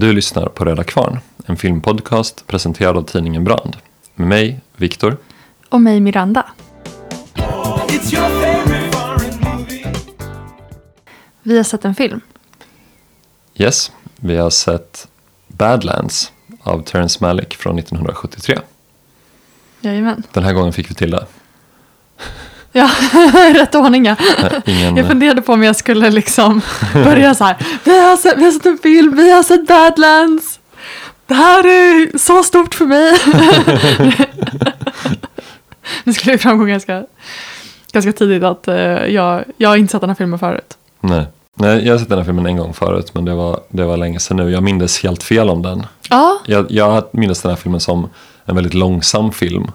Du 0.00 0.12
lyssnar 0.12 0.46
på 0.46 0.64
Röda 0.64 0.84
Kvarn, 0.84 1.18
en 1.46 1.56
filmpodcast 1.56 2.46
presenterad 2.46 2.96
av 2.96 3.02
tidningen 3.02 3.44
Brand. 3.44 3.76
Med 4.14 4.28
mig, 4.28 4.60
Viktor. 4.76 5.16
Och 5.68 5.80
mig 5.80 6.00
Miranda. 6.00 6.46
Vi 11.42 11.56
har 11.56 11.64
sett 11.64 11.84
en 11.84 11.94
film. 11.94 12.20
Yes, 13.54 13.92
vi 14.16 14.36
har 14.36 14.50
sett 14.50 15.08
Badlands 15.46 16.32
av 16.62 16.82
Terrence 16.82 17.18
Malick 17.20 17.54
från 17.54 17.78
1973. 17.78 18.58
Jajamän. 19.80 20.22
Den 20.32 20.44
här 20.44 20.52
gången 20.52 20.72
fick 20.72 20.90
vi 20.90 20.94
till 20.94 21.10
det. 21.10 21.26
Ja, 22.78 22.90
rätt 23.54 23.74
ordning 23.74 24.04
ja. 24.06 24.16
Eh, 24.38 24.52
Ingen, 24.64 24.96
Jag 24.96 25.06
funderade 25.06 25.42
på 25.42 25.52
om 25.52 25.62
jag 25.62 25.76
skulle 25.76 26.10
liksom 26.10 26.60
börja 26.94 27.34
så 27.34 27.44
här. 27.44 27.56
Vi 27.84 27.98
har 28.00 28.16
sett, 28.16 28.38
vi 28.38 28.44
har 28.44 28.52
sett 28.52 28.66
en 28.66 28.78
film, 28.78 29.16
vi 29.16 29.30
har 29.32 29.42
sett 29.42 29.66
Badlands. 29.66 30.60
Det 31.26 31.34
här 31.34 31.66
är 31.66 32.18
så 32.18 32.42
stort 32.42 32.74
för 32.74 32.86
mig. 32.86 33.18
Det 36.04 36.12
skulle 36.12 36.32
ju 36.32 36.38
framgå 36.38 36.64
ganska, 36.64 37.06
ganska 37.92 38.12
tidigt 38.12 38.42
att 38.42 38.68
eh, 38.68 38.76
jag, 39.06 39.44
jag 39.56 39.68
har 39.68 39.76
inte 39.76 39.92
sett 39.92 40.00
den 40.00 40.10
här 40.10 40.14
filmen 40.14 40.38
förut. 40.38 40.76
nej. 41.00 41.26
nej, 41.54 41.86
jag 41.86 41.94
har 41.94 41.98
sett 41.98 42.08
den 42.08 42.18
här 42.18 42.24
filmen 42.24 42.46
en 42.46 42.56
gång 42.56 42.74
förut 42.74 43.14
men 43.14 43.24
det 43.24 43.34
var, 43.34 43.60
det 43.68 43.84
var 43.84 43.96
länge 43.96 44.20
sedan 44.20 44.36
nu. 44.36 44.50
Jag 44.50 44.62
minns 44.62 45.02
helt 45.02 45.22
fel 45.22 45.50
om 45.50 45.62
den. 45.62 45.86
Ja, 46.10 46.38
Jag, 46.46 46.66
jag 46.70 47.04
minns 47.12 47.42
den 47.42 47.50
här 47.50 47.56
filmen 47.56 47.80
som 47.80 48.08
en 48.44 48.54
väldigt 48.54 48.74
långsam 48.74 49.32
film. 49.32 49.70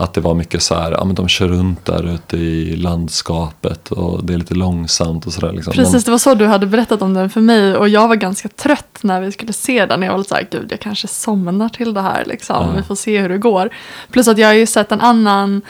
Att 0.00 0.14
det 0.14 0.20
var 0.20 0.34
mycket 0.34 0.62
så 0.62 0.74
här, 0.74 0.90
ja 0.92 1.04
men 1.04 1.14
de 1.14 1.28
kör 1.28 1.48
runt 1.48 1.84
där 1.84 2.14
ute 2.14 2.36
i 2.36 2.76
landskapet 2.76 3.90
och 3.92 4.24
det 4.24 4.34
är 4.34 4.38
lite 4.38 4.54
långsamt 4.54 5.26
och 5.26 5.32
sådär. 5.32 5.52
Liksom. 5.52 5.72
precis. 5.72 6.04
Det 6.04 6.10
var 6.10 6.18
så 6.18 6.34
du 6.34 6.46
hade 6.46 6.66
berättat 6.66 7.02
om 7.02 7.14
den 7.14 7.30
för 7.30 7.40
mig. 7.40 7.76
Och 7.76 7.88
jag 7.88 8.08
var 8.08 8.16
ganska 8.16 8.48
trött 8.48 8.98
när 9.00 9.20
vi 9.20 9.32
skulle 9.32 9.52
se 9.52 9.86
den. 9.86 10.02
Jag 10.02 10.10
var 10.12 10.18
lite 10.18 10.28
så 10.28 10.34
här, 10.34 10.48
gud 10.50 10.66
jag 10.72 10.80
kanske 10.80 11.08
somnar 11.08 11.68
till 11.68 11.94
det 11.94 12.00
här 12.02 12.24
liksom. 12.26 12.56
Ja. 12.56 12.72
Vi 12.76 12.82
får 12.82 12.94
se 12.94 13.18
hur 13.20 13.28
det 13.28 13.38
går. 13.38 13.70
Plus 14.10 14.28
att 14.28 14.38
jag 14.38 14.48
har 14.48 14.54
ju 14.54 14.66
sett 14.66 14.92
en 14.92 15.00
annan 15.00 15.62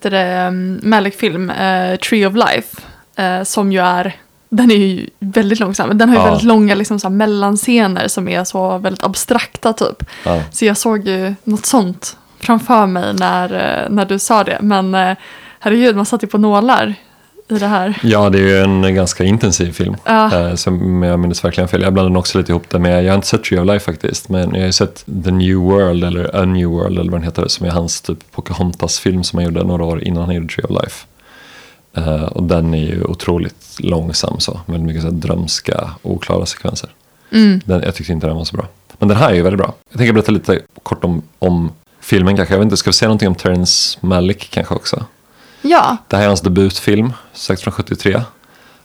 det, 0.00 0.46
um, 0.48 0.80
Malick-film, 0.82 1.50
eh, 1.50 1.96
Tree 1.96 2.26
of 2.26 2.34
Life. 2.34 2.82
eh, 3.16 3.42
som 3.42 3.72
ju 3.72 3.80
är, 3.80 4.16
den 4.48 4.70
är 4.70 4.76
ju 4.76 5.10
väldigt 5.18 5.60
långsam. 5.60 5.98
Den 5.98 6.08
har 6.08 6.16
ju 6.16 6.22
Ja. 6.22 6.24
väldigt 6.24 6.42
långa 6.46 6.74
liksom, 6.74 7.00
så 7.00 7.10
mellanscener 7.10 8.08
som 8.08 8.28
är 8.28 8.44
så 8.44 8.78
väldigt 8.78 9.04
abstrakta 9.04 9.72
typ. 9.72 10.04
ja. 10.24 10.42
Så 10.52 10.64
jag 10.64 10.76
såg 10.76 11.06
ju 11.08 11.34
något 11.44 11.66
sånt 11.66 12.16
framför 12.46 12.86
mig 12.86 13.14
när, 13.14 13.52
eh, 13.52 13.90
när 13.90 14.04
du 14.04 14.18
sa 14.18 14.44
det. 14.44 14.58
Men 14.60 14.94
eh, 14.94 15.16
herregud, 15.60 15.96
man 15.96 16.06
satt 16.06 16.22
ju 16.22 16.26
på 16.26 16.38
nålar 16.38 16.94
i 17.48 17.58
det 17.58 17.66
här. 17.66 17.98
ja, 18.02 18.30
det 18.30 18.38
är 18.38 18.42
ju 18.42 18.58
en 18.58 18.94
ganska 18.94 19.24
intensiv 19.24 19.72
film. 19.72 19.96
Ja. 20.04 20.34
Eh, 20.34 20.54
som 20.54 21.02
jag 21.02 21.20
minns 21.20 21.44
verkligen 21.44 21.68
fel. 21.68 21.82
Jag 21.82 21.92
blandade 21.92 22.18
också 22.18 22.38
lite 22.38 22.52
ihop 22.52 22.70
det 22.70 22.78
med, 22.78 23.04
jag 23.04 23.10
har 23.10 23.14
inte 23.14 23.26
sett 23.26 23.44
Tree 23.44 23.60
of 23.60 23.66
Life 23.66 23.84
faktiskt, 23.84 24.28
men 24.28 24.50
jag 24.50 24.60
har 24.60 24.66
ju 24.66 24.72
sett 24.72 25.04
The 25.24 25.30
New 25.30 25.56
World 25.56 26.04
eller 26.04 26.36
A 26.36 26.44
New 26.44 26.68
World 26.68 26.98
eller 26.98 27.10
vad 27.10 27.20
den 27.20 27.24
heter, 27.24 27.48
som 27.48 27.66
är 27.66 27.70
hans 27.70 28.00
typ 28.00 28.18
Pocahontas-film 28.32 29.24
som 29.24 29.36
han 29.36 29.44
gjorde 29.44 29.64
några 29.64 29.84
år 29.84 30.04
innan 30.04 30.24
han 30.24 30.34
gjorde 30.34 30.54
Tree 30.54 30.64
of 30.64 30.70
Life. 30.70 31.06
Och 32.30 32.42
den 32.42 32.74
är 32.74 32.86
ju 32.86 33.04
otroligt 33.04 33.76
långsam 33.78 34.40
så, 34.40 34.60
väldigt 34.66 34.86
mycket 34.86 35.02
så 35.02 35.10
drömska, 35.10 35.90
oklara 36.02 36.46
sekvenser. 36.46 36.90
Mm. 37.32 37.60
Den, 37.64 37.82
jag 37.82 37.94
tyckte 37.94 38.12
inte 38.12 38.26
den 38.26 38.36
var 38.36 38.44
så 38.44 38.56
bra. 38.56 38.66
Men 38.98 39.08
den 39.08 39.18
här 39.18 39.30
är 39.30 39.34
ju 39.34 39.42
väldigt 39.42 39.58
bra. 39.58 39.74
Jag 39.90 39.98
tänker 39.98 40.12
berätta 40.12 40.32
lite 40.32 40.60
kort 40.82 41.04
om, 41.04 41.22
om 41.38 41.70
filmen 42.06 42.36
kanske. 42.36 42.54
Jag 42.54 42.58
vet 42.58 42.64
inte, 42.64 42.76
ska 42.76 42.90
vi 42.90 42.94
säga 42.94 43.08
någonting 43.08 43.28
om 43.28 43.34
Terrence 43.34 43.98
Malick 44.00 44.50
kanske 44.50 44.74
också? 44.74 45.04
Ja, 45.62 45.96
Det 46.08 46.16
här 46.16 46.22
är 46.22 46.28
hans 46.28 46.40
debutfilm, 46.40 47.12
sagt 47.32 47.62
från 47.62 47.72
73. 47.72 48.22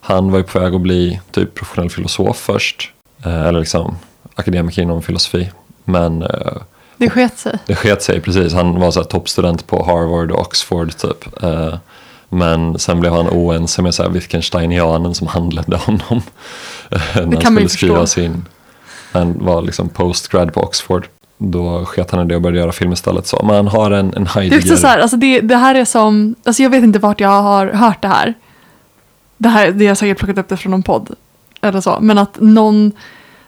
Han 0.02 0.32
var 0.32 0.38
ju 0.38 0.44
på 0.44 0.60
väg 0.60 0.76
att 0.76 0.82
bli 0.82 1.20
typ 1.32 1.56
professionell 1.56 1.90
filosof 1.90 2.38
först. 2.38 2.92
Eh, 3.26 3.42
eller 3.42 3.60
liksom 3.60 3.98
akademiker 4.36 4.82
inom 4.82 5.02
filosofi. 5.02 5.52
Men 5.84 6.22
eh, 6.22 6.58
det 6.98 7.10
sket 7.10 7.40
sig. 7.40 7.60
det 7.66 7.76
sket 7.76 8.04
sig 8.04 8.22
precis. 8.22 8.54
Han 8.54 8.80
var 8.80 8.92
så 8.92 9.04
toppstudent 9.04 9.68
på 9.68 9.86
Harvard 9.86 10.32
och 10.32 10.40
Oxford 10.40 10.98
typ. 10.98 11.44
Eh, 11.44 11.78
men 12.30 12.80
sen 12.80 13.00
blev 13.00 13.14
han 13.14 13.30
oense 13.30 13.82
med 13.82 13.96
så 13.96 14.04
här 14.04 14.10
Wittgensteinianen 14.10 15.16
som 15.16 15.28
handledde 15.28 15.78
honom. 15.78 16.02
eh, 16.90 17.00
när 17.16 17.44
han 17.44 17.54
skulle 17.54 17.70
skriva 17.70 18.08
sin, 18.08 18.46
han 19.12 19.46
var 19.46 19.62
liksom 19.62 19.90
postgrad 19.90 20.54
på 20.54 20.62
Oxford. 20.62 21.08
Då 21.44 21.86
sket 21.86 22.12
han 22.12 22.26
i 22.26 22.30
det 22.30 22.36
och 22.36 22.42
började 22.42 22.60
göra 22.60 22.72
film 22.72 22.92
istället. 22.94 23.28
Så. 23.28 23.42
Men 23.46 23.56
han 23.56 23.68
har 23.68 23.92
en, 23.92 24.06
en 24.06 24.24
Det 24.24 24.30
är 24.30 24.34
Heidegger. 24.36 24.76
så 24.76 24.88
här, 24.88 25.00
alltså 25.00 25.18
det, 25.18 25.40
det 25.40 25.56
här 25.56 25.76
är 25.76 25.86
som, 25.86 26.36
alltså 26.44 26.64
jag 26.64 26.70
vet 26.70 26.84
inte 26.84 27.00
vart 27.00 27.20
jag 27.20 27.42
har 27.42 27.68
hört 27.68 28.02
det 28.02 28.08
här. 28.08 28.34
Det 29.38 29.50
här, 29.50 29.72
det 29.72 29.88
har 29.88 29.96
säkert 29.96 30.18
plockat 30.18 30.38
upp 30.38 30.50
det 30.50 30.58
från 30.58 30.72
någon 30.72 30.84
podd. 30.84 31.16
Eller 31.62 31.82
så, 31.82 31.98
men 32.02 32.18
att 32.18 32.38
någon, 32.40 32.92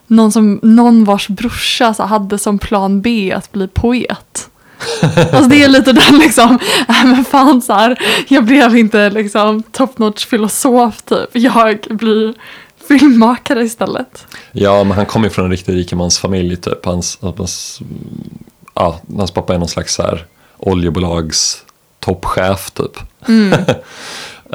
någon, 0.08 0.32
som, 0.32 0.60
någon 0.64 1.04
vars 1.04 1.28
brorsa 1.28 1.94
så 1.94 2.04
hade 2.04 2.38
som 2.38 2.60
plan 2.60 3.02
B 3.02 3.34
att 3.38 3.52
bli 3.52 3.68
poet. 3.68 4.50
Alltså 5.32 5.50
det 5.50 5.64
är 5.64 5.70
lite 5.70 5.94
den 5.94 6.18
liksom, 6.20 6.60
äh, 6.90 7.06
men 7.06 7.26
fan 7.26 7.62
så 7.62 7.74
här, 7.74 8.00
jag 8.28 8.46
blev 8.46 8.78
inte 8.78 9.10
liksom 9.10 9.64
top 9.72 9.98
notch 9.98 10.26
filosof 10.26 11.02
typ. 11.02 11.30
Jag 11.34 11.80
blir 11.90 12.34
filmmakare 12.88 13.64
istället. 13.64 14.26
Ja, 14.52 14.84
men 14.84 14.98
han 14.98 15.06
kommer 15.06 15.26
ju 15.26 15.30
från 15.30 15.46
en 15.46 15.52
riktig 15.52 15.74
rikemansfamilj 15.76 16.56
typ. 16.58 16.86
Hans, 16.86 17.18
hans, 17.22 17.82
ja, 18.74 19.00
hans 19.18 19.32
pappa 19.32 19.54
är 19.54 19.58
någon 19.60 19.68
slags 19.68 19.96
så 19.96 20.02
här 20.04 20.26
oljebolags 20.58 21.64
toppchef 22.00 22.72
typ. 22.72 22.98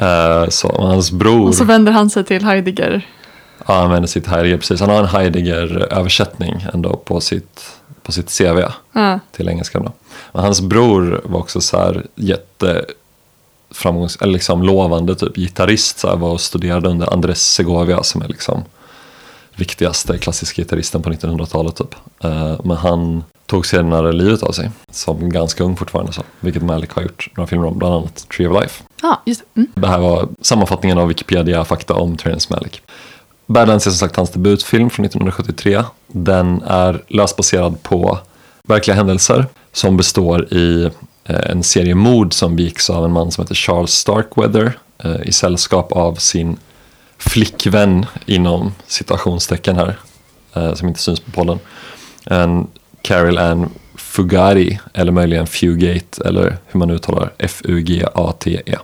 Eh, 0.00 0.48
så 0.48 0.72
hans 0.82 1.10
bror, 1.10 1.48
Och 1.48 1.54
så 1.54 1.64
vänder 1.64 1.92
han 1.92 2.10
sig 2.10 2.24
till 2.24 2.44
Heidegger. 2.44 3.06
ja, 3.66 3.74
han 3.74 3.84
använder 3.84 4.06
sitt 4.08 4.26
Heidegger, 4.26 4.56
precis. 4.56 4.80
Han 4.80 4.90
har 4.90 4.98
en 4.98 5.06
Heidegger-översättning 5.08 6.66
ändå 6.74 6.96
på 6.96 7.20
sitt, 7.20 7.70
på 8.02 8.12
sitt 8.12 8.38
CV 8.38 8.62
Ja. 8.92 9.20
till 9.32 9.48
engelska. 9.48 9.78
Då. 9.80 9.92
Men 10.32 10.42
hans 10.44 10.60
bror 10.60 11.20
var 11.24 11.40
också 11.40 11.60
så 11.60 11.78
här 11.78 12.06
jätte 12.14 12.84
framgångs, 13.70 14.16
eller 14.20 14.32
liksom 14.32 14.62
lovande 14.62 15.14
typ 15.14 15.36
gitarrist. 15.36 15.98
Så 15.98 16.08
här, 16.08 16.16
var 16.16 16.30
och 16.30 16.40
studerade 16.40 16.88
under 16.88 17.12
Andres 17.12 17.52
Segovia 17.52 18.02
som 18.02 18.22
är 18.22 18.28
liksom 18.28 18.64
viktigaste 19.56 20.18
klassiska 20.18 20.62
gitarristen 20.62 21.02
på 21.02 21.10
1900-talet 21.10 21.76
typ. 21.76 21.94
Eh, 22.24 22.60
men 22.64 22.76
han 22.76 23.24
tog 23.46 23.66
senare 23.66 24.12
livet 24.12 24.42
av 24.42 24.52
sig 24.52 24.70
som 24.90 25.30
ganska 25.30 25.64
ung 25.64 25.76
fortfarande 25.76 26.12
så. 26.12 26.22
Vilket 26.40 26.62
Malik 26.62 26.92
har 26.92 27.02
gjort 27.02 27.30
några 27.36 27.48
filmer 27.48 27.66
om, 27.66 27.78
bland 27.78 27.94
annat 27.94 28.28
Tree 28.28 28.48
of 28.48 28.62
Life. 28.62 28.84
Ja, 29.02 29.22
just 29.26 29.42
det. 29.54 29.60
Mm. 29.60 29.72
Det 29.74 29.88
här 29.88 29.98
var 29.98 30.28
sammanfattningen 30.40 30.98
av 30.98 31.08
Wikipedia-fakta 31.08 31.94
om 31.94 32.16
Terrence 32.16 32.54
Malick. 32.54 32.82
Badlands 33.46 33.86
är 33.86 33.90
som 33.90 33.98
sagt 33.98 34.16
hans 34.16 34.30
debutfilm 34.30 34.90
från 34.90 35.06
1973. 35.06 35.84
Den 36.06 36.62
är 36.66 37.02
löst 37.08 37.36
baserad 37.36 37.82
på 37.82 38.18
verkliga 38.62 38.96
händelser 38.96 39.46
som 39.72 39.96
består 39.96 40.54
i 40.54 40.90
en 41.28 41.62
serie 41.62 41.94
mord 41.94 42.32
som 42.32 42.56
begicks 42.56 42.90
av 42.90 43.04
en 43.04 43.12
man 43.12 43.30
som 43.30 43.44
heter 43.44 43.54
Charles 43.54 43.90
Starkweather 43.90 44.78
eh, 44.98 45.22
i 45.24 45.32
sällskap 45.32 45.92
av 45.92 46.14
sin 46.14 46.56
flickvän 47.18 48.06
inom 48.26 48.74
citationstecken 48.86 49.76
här, 49.76 49.98
eh, 50.54 50.74
som 50.74 50.88
inte 50.88 51.00
syns 51.00 51.20
på 51.20 51.30
podden. 51.30 51.58
En 52.24 52.66
Carol 53.02 53.38
Ann 53.38 53.70
Fugari, 53.96 54.80
eller 54.94 55.12
möjligen 55.12 55.46
Fugate, 55.46 56.24
eller 56.24 56.56
hur 56.66 56.78
man 56.78 56.90
uttalar 56.90 57.32
F-U-G-A-T-E. 57.38 58.76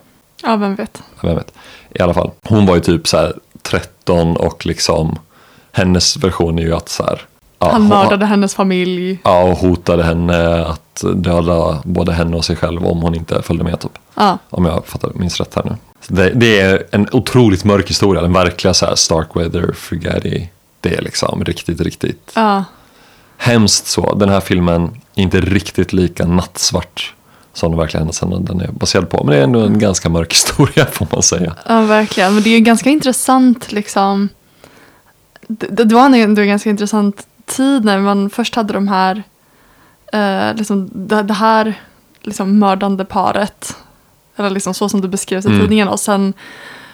Ja, 0.42 0.56
vem 0.56 0.74
vet. 0.74 1.02
Vem 1.22 1.34
vet. 1.34 1.52
I 1.90 2.02
alla 2.02 2.14
fall. 2.14 2.30
Hon 2.42 2.66
var 2.66 2.74
ju 2.74 2.80
typ 2.80 3.08
så 3.08 3.16
här 3.16 3.34
13 3.62 4.36
och 4.36 4.66
liksom 4.66 5.18
hennes 5.72 6.16
version 6.16 6.58
är 6.58 6.62
ju 6.62 6.74
att 6.74 6.88
så 6.88 7.02
här. 7.02 7.22
Ja, 7.58 7.72
Han 7.72 7.80
hon- 7.82 7.88
mördade 7.88 8.26
hennes 8.26 8.54
familj. 8.54 9.18
Ja, 9.24 9.42
och 9.42 9.58
hotade 9.58 10.02
henne 10.02 10.66
att 10.66 11.04
döda 11.14 11.82
både 11.84 12.12
henne 12.12 12.36
och 12.36 12.44
sig 12.44 12.56
själv 12.56 12.86
om 12.86 13.02
hon 13.02 13.14
inte 13.14 13.42
följde 13.42 13.64
med 13.64 13.80
typ. 13.80 13.98
Ja, 14.14 14.38
Om 14.50 14.64
jag 14.64 14.86
fattar, 14.86 15.10
minns 15.14 15.40
rätt 15.40 15.54
här 15.54 15.64
nu. 15.64 15.76
Det, 16.08 16.30
det 16.30 16.60
är 16.60 16.84
en 16.90 17.08
otroligt 17.12 17.64
mörk 17.64 17.90
historia. 17.90 18.22
Den 18.22 18.32
verkliga 18.32 18.74
så 18.74 18.86
här 18.86 18.94
Starkweather, 18.94 19.72
Fugatti. 19.72 20.48
Det 20.80 20.94
är 20.96 21.02
liksom 21.02 21.44
riktigt, 21.44 21.80
riktigt 21.80 22.32
ja. 22.34 22.64
hemskt 23.36 23.86
så. 23.86 24.14
Den 24.14 24.28
här 24.28 24.40
filmen 24.40 24.82
är 25.14 25.22
inte 25.22 25.40
riktigt 25.40 25.92
lika 25.92 26.26
nattsvart 26.26 27.14
som 27.52 27.70
den 27.70 27.78
verkliga 27.80 27.98
händelsen 28.00 28.44
den 28.44 28.60
är 28.60 28.68
baserad 28.72 29.08
på. 29.10 29.24
Men 29.24 29.26
det 29.34 29.38
är 29.40 29.44
ändå 29.44 29.60
en 29.60 29.78
ganska 29.78 30.08
mörk 30.08 30.32
historia 30.34 30.86
får 30.86 31.06
man 31.12 31.22
säga. 31.22 31.54
Ja, 31.68 31.80
verkligen. 31.82 32.34
Men 32.34 32.42
det 32.42 32.48
är 32.50 32.54
ju 32.58 32.60
ganska 32.60 32.90
intressant 32.90 33.72
liksom. 33.72 34.28
Det, 35.48 35.84
det 35.84 35.94
var 35.94 36.04
ändå 36.16 36.40
en 36.42 36.48
ganska 36.48 36.70
intressant 36.70 37.26
tid 37.46 37.84
när 37.84 37.98
man 37.98 38.30
först 38.30 38.54
hade 38.54 38.72
de 38.72 38.88
här, 38.88 39.22
eh, 40.12 40.54
liksom 40.56 40.90
det, 40.92 41.22
det 41.22 41.34
här 41.34 41.74
liksom 42.22 42.58
mördande 42.58 43.04
paret. 43.04 43.76
Eller 44.36 44.50
liksom 44.50 44.74
så 44.74 44.88
som 44.88 45.00
det 45.00 45.08
beskrevs 45.08 45.44
i 45.44 45.48
Mm. 45.48 45.60
tidningen. 45.60 45.88
Och 45.88 46.00
sen 46.00 46.32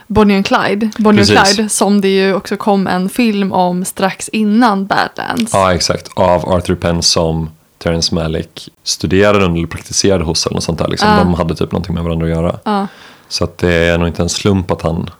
Bonnie 0.06 0.36
and 0.36 0.46
Clyde. 0.46 0.90
Bonnie 0.98 1.18
Precis. 1.18 1.36
and 1.38 1.46
Clyde 1.46 1.68
som 1.68 2.00
det 2.00 2.08
ju 2.08 2.34
också 2.34 2.56
kom 2.56 2.86
en 2.86 3.08
film 3.08 3.52
om 3.52 3.84
strax 3.84 4.28
innan 4.28 4.86
Badlands. 4.86 5.52
Ja, 5.54 5.74
exakt. 5.74 6.08
Av 6.14 6.48
Arthur 6.48 6.74
Penn 6.74 7.02
som 7.02 7.50
Terrence 7.78 8.14
Malick 8.14 8.68
studerade 8.82 9.44
under 9.44 9.58
eller 9.58 9.66
praktiserade 9.66 10.24
hos 10.24 10.46
eller 10.46 10.54
något 10.54 10.64
sånt 10.64 10.78
där. 10.78 10.88
Liksom. 10.88 11.08
Ja. 11.08 11.16
De 11.16 11.34
hade 11.34 11.54
typ 11.54 11.72
någonting 11.72 11.94
med 11.94 12.04
varandra 12.04 12.26
att 12.26 12.32
göra. 12.32 12.58
Ja. 12.64 12.86
Så 13.28 13.44
att 13.44 13.58
det 13.58 13.74
är 13.74 13.98
nog 13.98 14.08
inte 14.08 14.22
en 14.22 14.28
slump 14.28 14.70
att 14.70 14.82
han 14.82 15.10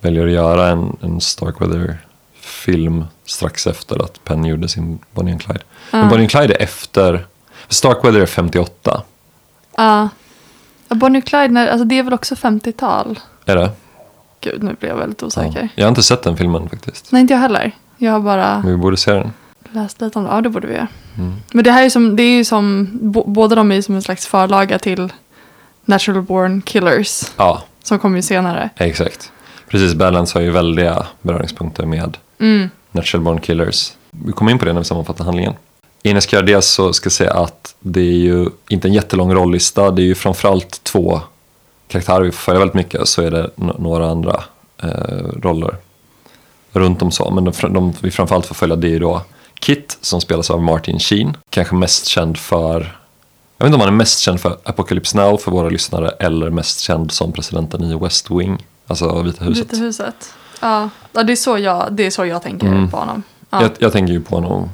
väljer 0.00 0.26
att 0.26 0.32
göra 0.32 0.68
en, 0.68 0.96
en 1.00 1.20
Starkweather 1.20 1.98
film 2.44 3.04
strax 3.24 3.66
efter 3.66 4.02
att 4.04 4.24
Penn 4.24 4.44
gjorde 4.44 4.68
sin 4.68 4.98
Bonnie 5.12 5.32
and 5.32 5.42
Clyde. 5.42 5.60
Men 5.90 6.08
Bonnie 6.08 6.22
and 6.22 6.30
Clyde 6.30 6.54
är 6.54 6.62
efter, 6.62 7.26
Starkweather 7.68 8.20
är 8.20 8.26
58, 8.26 9.02
Ja. 9.76 10.08
Ja, 10.88 10.94
Bonnie 10.96 11.18
och 11.18 11.24
Clyde, 11.24 11.48
när, 11.48 11.66
alltså 11.68 11.84
det 11.84 11.98
är 11.98 12.02
väl 12.02 12.12
också 12.14 12.34
50-tal? 12.34 13.18
är 13.44 13.56
det? 13.56 13.70
Gud, 14.40 14.62
nu 14.62 14.74
blir 14.80 14.88
jag 14.90 14.96
väldigt 14.96 15.20
Ja. 15.22 15.26
osäker. 15.26 15.68
Jag 15.74 15.84
har 15.84 15.88
inte 15.88 16.02
sett 16.02 16.22
den 16.22 16.36
filmen 16.36 16.68
faktiskt. 16.68 17.12
Nej, 17.12 17.20
inte 17.20 17.34
jag 17.34 17.40
heller. 17.40 17.72
Jag 17.96 18.12
har 18.12 18.20
bara 18.20 18.58
Men 18.58 18.70
vi 18.70 18.76
borde 18.76 18.96
se 18.96 19.12
den. 19.12 19.32
läst 19.70 20.00
lite 20.00 20.18
om 20.18 20.24
det. 20.24 20.30
Ja, 20.30 20.40
det 20.40 20.48
borde 20.48 20.66
vi 20.66 20.74
göra. 20.74 20.88
Mm. 21.18 21.34
Men 21.52 21.64
det 21.64 21.70
här 21.70 21.84
är 21.84 21.90
som, 21.90 22.16
det 22.16 22.22
är 22.22 22.36
ju 22.36 22.44
som, 22.44 22.88
bo, 22.92 23.24
båda 23.26 23.56
de 23.56 23.70
är 23.70 23.74
ju 23.74 23.82
som 23.82 23.94
en 23.94 24.02
slags 24.02 24.26
förlaga 24.26 24.78
till 24.78 25.12
Natural 25.84 26.22
Born 26.22 26.62
Killers. 26.62 27.22
Ja, 27.36 27.62
Som 27.82 27.98
kommer 27.98 28.16
ju 28.16 28.22
senare. 28.22 28.70
exakt. 28.76 29.32
Precis, 29.68 29.94
Badlands 29.94 30.34
har 30.34 30.40
ju 30.40 30.50
väldiga 30.50 31.06
beröringspunkter 31.22 31.86
med 31.86 32.16
Mm. 32.42 32.68
Natural 32.90 33.24
Born 33.24 33.40
Killers. 33.40 33.92
Vi 34.10 34.32
kommer 34.32 34.52
in 34.52 34.58
på 34.58 34.64
det 34.64 34.72
när 34.72 34.80
vi 34.80 34.84
sammanfattar 34.84 35.24
handlingen. 35.24 35.54
Innan 36.02 36.16
jag 36.16 36.22
ska 36.22 36.36
göra 36.36 36.46
det 36.46 36.62
så 36.62 36.92
ska 36.92 37.06
jag 37.06 37.12
säga 37.12 37.32
att 37.32 37.74
det 37.80 38.00
är 38.00 38.04
ju 38.18 38.50
inte 38.68 38.88
en 38.88 38.94
jättelång 38.94 39.34
rolllista. 39.34 39.90
Det 39.90 40.02
är 40.02 40.06
ju 40.06 40.14
framförallt 40.14 40.84
två 40.84 41.20
karaktärer 41.88 42.20
vi 42.20 42.30
får 42.30 42.38
följa 42.38 42.58
väldigt 42.58 42.74
mycket. 42.74 43.08
Så 43.08 43.22
är 43.22 43.30
det 43.30 43.50
några 43.56 44.10
andra 44.10 44.44
eh, 44.82 45.26
roller 45.42 45.76
runt 46.72 47.02
om 47.02 47.10
så. 47.10 47.30
Men 47.30 47.44
de, 47.44 47.52
de 47.72 47.92
vi 48.00 48.10
framförallt 48.10 48.46
får 48.46 48.54
följa 48.54 48.76
det 48.76 48.86
är 48.86 48.90
ju 48.90 48.98
då 48.98 49.22
Kit 49.60 49.98
som 50.00 50.20
spelas 50.20 50.50
av 50.50 50.62
Martin 50.62 50.98
Sheen. 50.98 51.36
Kanske 51.50 51.74
mest 51.74 52.06
känd 52.06 52.38
för, 52.38 52.98
jag 53.58 53.64
vet 53.64 53.66
inte 53.66 53.74
om 53.74 53.80
han 53.80 53.88
är 53.88 53.96
mest 53.96 54.18
känd 54.18 54.40
för 54.40 54.58
Apocalypse 54.64 55.16
Now 55.16 55.36
för 55.36 55.50
våra 55.50 55.68
lyssnare 55.68 56.08
eller 56.08 56.50
mest 56.50 56.80
känd 56.80 57.12
som 57.12 57.32
presidenten 57.32 57.84
i 57.84 57.96
West 57.96 58.30
Wing, 58.30 58.66
alltså 58.86 59.22
Vita 59.22 59.44
huset. 59.44 59.64
Vita 59.64 59.76
huset. 59.76 60.34
Ja, 60.62 60.90
ja 61.12 61.22
det, 61.22 61.32
är 61.32 61.36
så 61.36 61.58
jag, 61.58 61.92
det 61.92 62.06
är 62.06 62.10
så 62.10 62.26
jag 62.26 62.42
tänker 62.42 62.66
Mm. 62.66 62.90
på 62.90 62.96
honom. 62.96 63.22
Ja. 63.50 63.62
Jag, 63.62 63.70
jag 63.78 63.92
tänker 63.92 64.12
ju 64.12 64.20
på 64.20 64.34
honom 64.34 64.70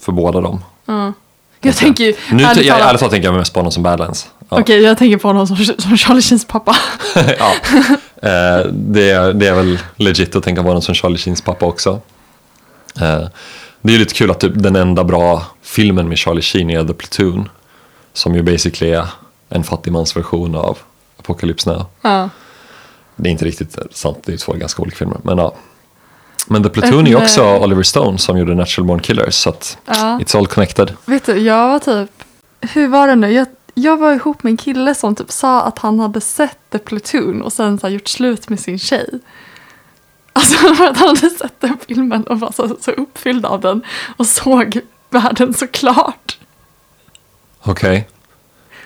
för 0.00 0.12
båda 0.12 0.40
dem. 0.40 0.64
Ja. 0.86 1.12
Jag 1.60 1.76
tänker 1.76 2.04
ju, 2.04 2.14
Nu, 2.32 2.42
ärligt 2.44 2.64
jag, 2.66 2.80
ärligt 2.80 2.98
talat 3.00 3.12
tänker 3.12 3.28
jag 3.28 3.34
mest 3.34 3.52
på 3.52 3.58
honom 3.60 3.72
som 3.72 3.82
Badlands. 3.82 4.28
Ja. 4.48 4.60
Okej, 4.60 4.80
jag 4.82 4.98
tänker 4.98 5.16
på 5.18 5.28
honom 5.28 5.46
som, 5.46 5.56
som 5.56 5.96
Charlie 5.96 6.22
Sheens 6.22 6.44
pappa. 6.44 6.76
ja. 7.38 7.52
Eh, 8.22 8.66
det, 8.72 9.10
är, 9.10 9.32
det 9.32 9.46
är 9.48 9.54
väl 9.54 9.78
legit 9.96 10.36
att 10.36 10.44
tänka 10.44 10.62
på 10.62 10.68
honom 10.68 10.82
som 10.82 10.94
Charlie 10.94 11.18
Sheens 11.18 11.42
pappa 11.42 11.66
också. 11.66 12.00
Eh, 13.00 13.22
det 13.82 13.94
är 13.94 13.98
lite 13.98 14.14
kul 14.14 14.30
att 14.30 14.40
typ 14.40 14.52
den 14.56 14.76
enda 14.76 15.04
bra 15.04 15.42
filmen 15.62 16.08
med 16.08 16.18
Charlie 16.18 16.42
Sheen 16.42 16.70
är 16.70 16.84
The 16.84 16.92
Platoon. 16.92 17.48
Som 18.12 18.34
ju 18.34 18.42
basically 18.42 18.92
är 18.92 19.06
en 19.48 19.64
fattigmansversion 19.64 20.54
av 20.54 20.78
Apocalypse 21.18 21.70
Now. 21.70 21.86
Ja. 22.02 22.28
Det 23.16 23.28
är 23.28 23.30
inte 23.32 23.44
riktigt 23.44 23.78
sant, 23.90 24.18
det 24.24 24.32
är 24.32 24.36
två 24.36 24.52
ganska 24.52 24.82
olika 24.82 24.96
filmer. 24.96 25.18
Men, 25.22 25.38
ja. 25.38 25.54
men 26.46 26.62
The 26.62 26.68
Platoon 26.68 27.06
är 27.06 27.16
också 27.16 27.40
eh, 27.40 27.62
Oliver 27.62 27.82
Stone 27.82 28.18
som 28.18 28.38
gjorde 28.38 28.54
Natural 28.54 28.86
Born 28.86 29.00
Killers. 29.00 29.34
Så 29.34 29.48
att 29.48 29.78
Ja. 29.86 29.94
it's 30.22 30.38
all 30.38 30.46
connected. 30.46 30.92
Vet 31.04 31.26
du, 31.26 31.36
jag 31.38 31.68
var 31.68 31.78
typ, 31.78 32.10
hur 32.60 32.88
var 32.88 33.08
det 33.08 33.14
nu? 33.14 33.32
Jag, 33.32 33.46
jag 33.74 33.96
var 33.96 34.12
ihop 34.12 34.42
med 34.42 34.50
en 34.50 34.56
kille 34.56 34.94
som 34.94 35.14
typ 35.14 35.32
sa 35.32 35.62
att 35.62 35.78
han 35.78 36.00
hade 36.00 36.20
sett 36.20 36.58
The 36.70 36.78
Platoon 36.78 37.42
och 37.42 37.52
sen 37.52 37.78
så 37.78 37.88
gjort 37.88 38.08
slut 38.08 38.48
med 38.48 38.60
sin 38.60 38.78
tjej. 38.78 39.08
Alltså 40.32 40.56
för 40.74 40.84
att 40.84 40.96
han 40.96 41.08
hade 41.08 41.30
sett 41.30 41.60
den 41.60 41.76
filmen 41.86 42.22
och 42.24 42.40
var 42.40 42.52
så, 42.52 42.76
så 42.80 42.90
uppfylld 42.90 43.46
av 43.46 43.60
den 43.60 43.82
och 44.16 44.26
såg 44.26 44.80
världen 45.10 45.54
så 45.54 45.66
klart. 45.66 46.38
Okej. 47.62 48.08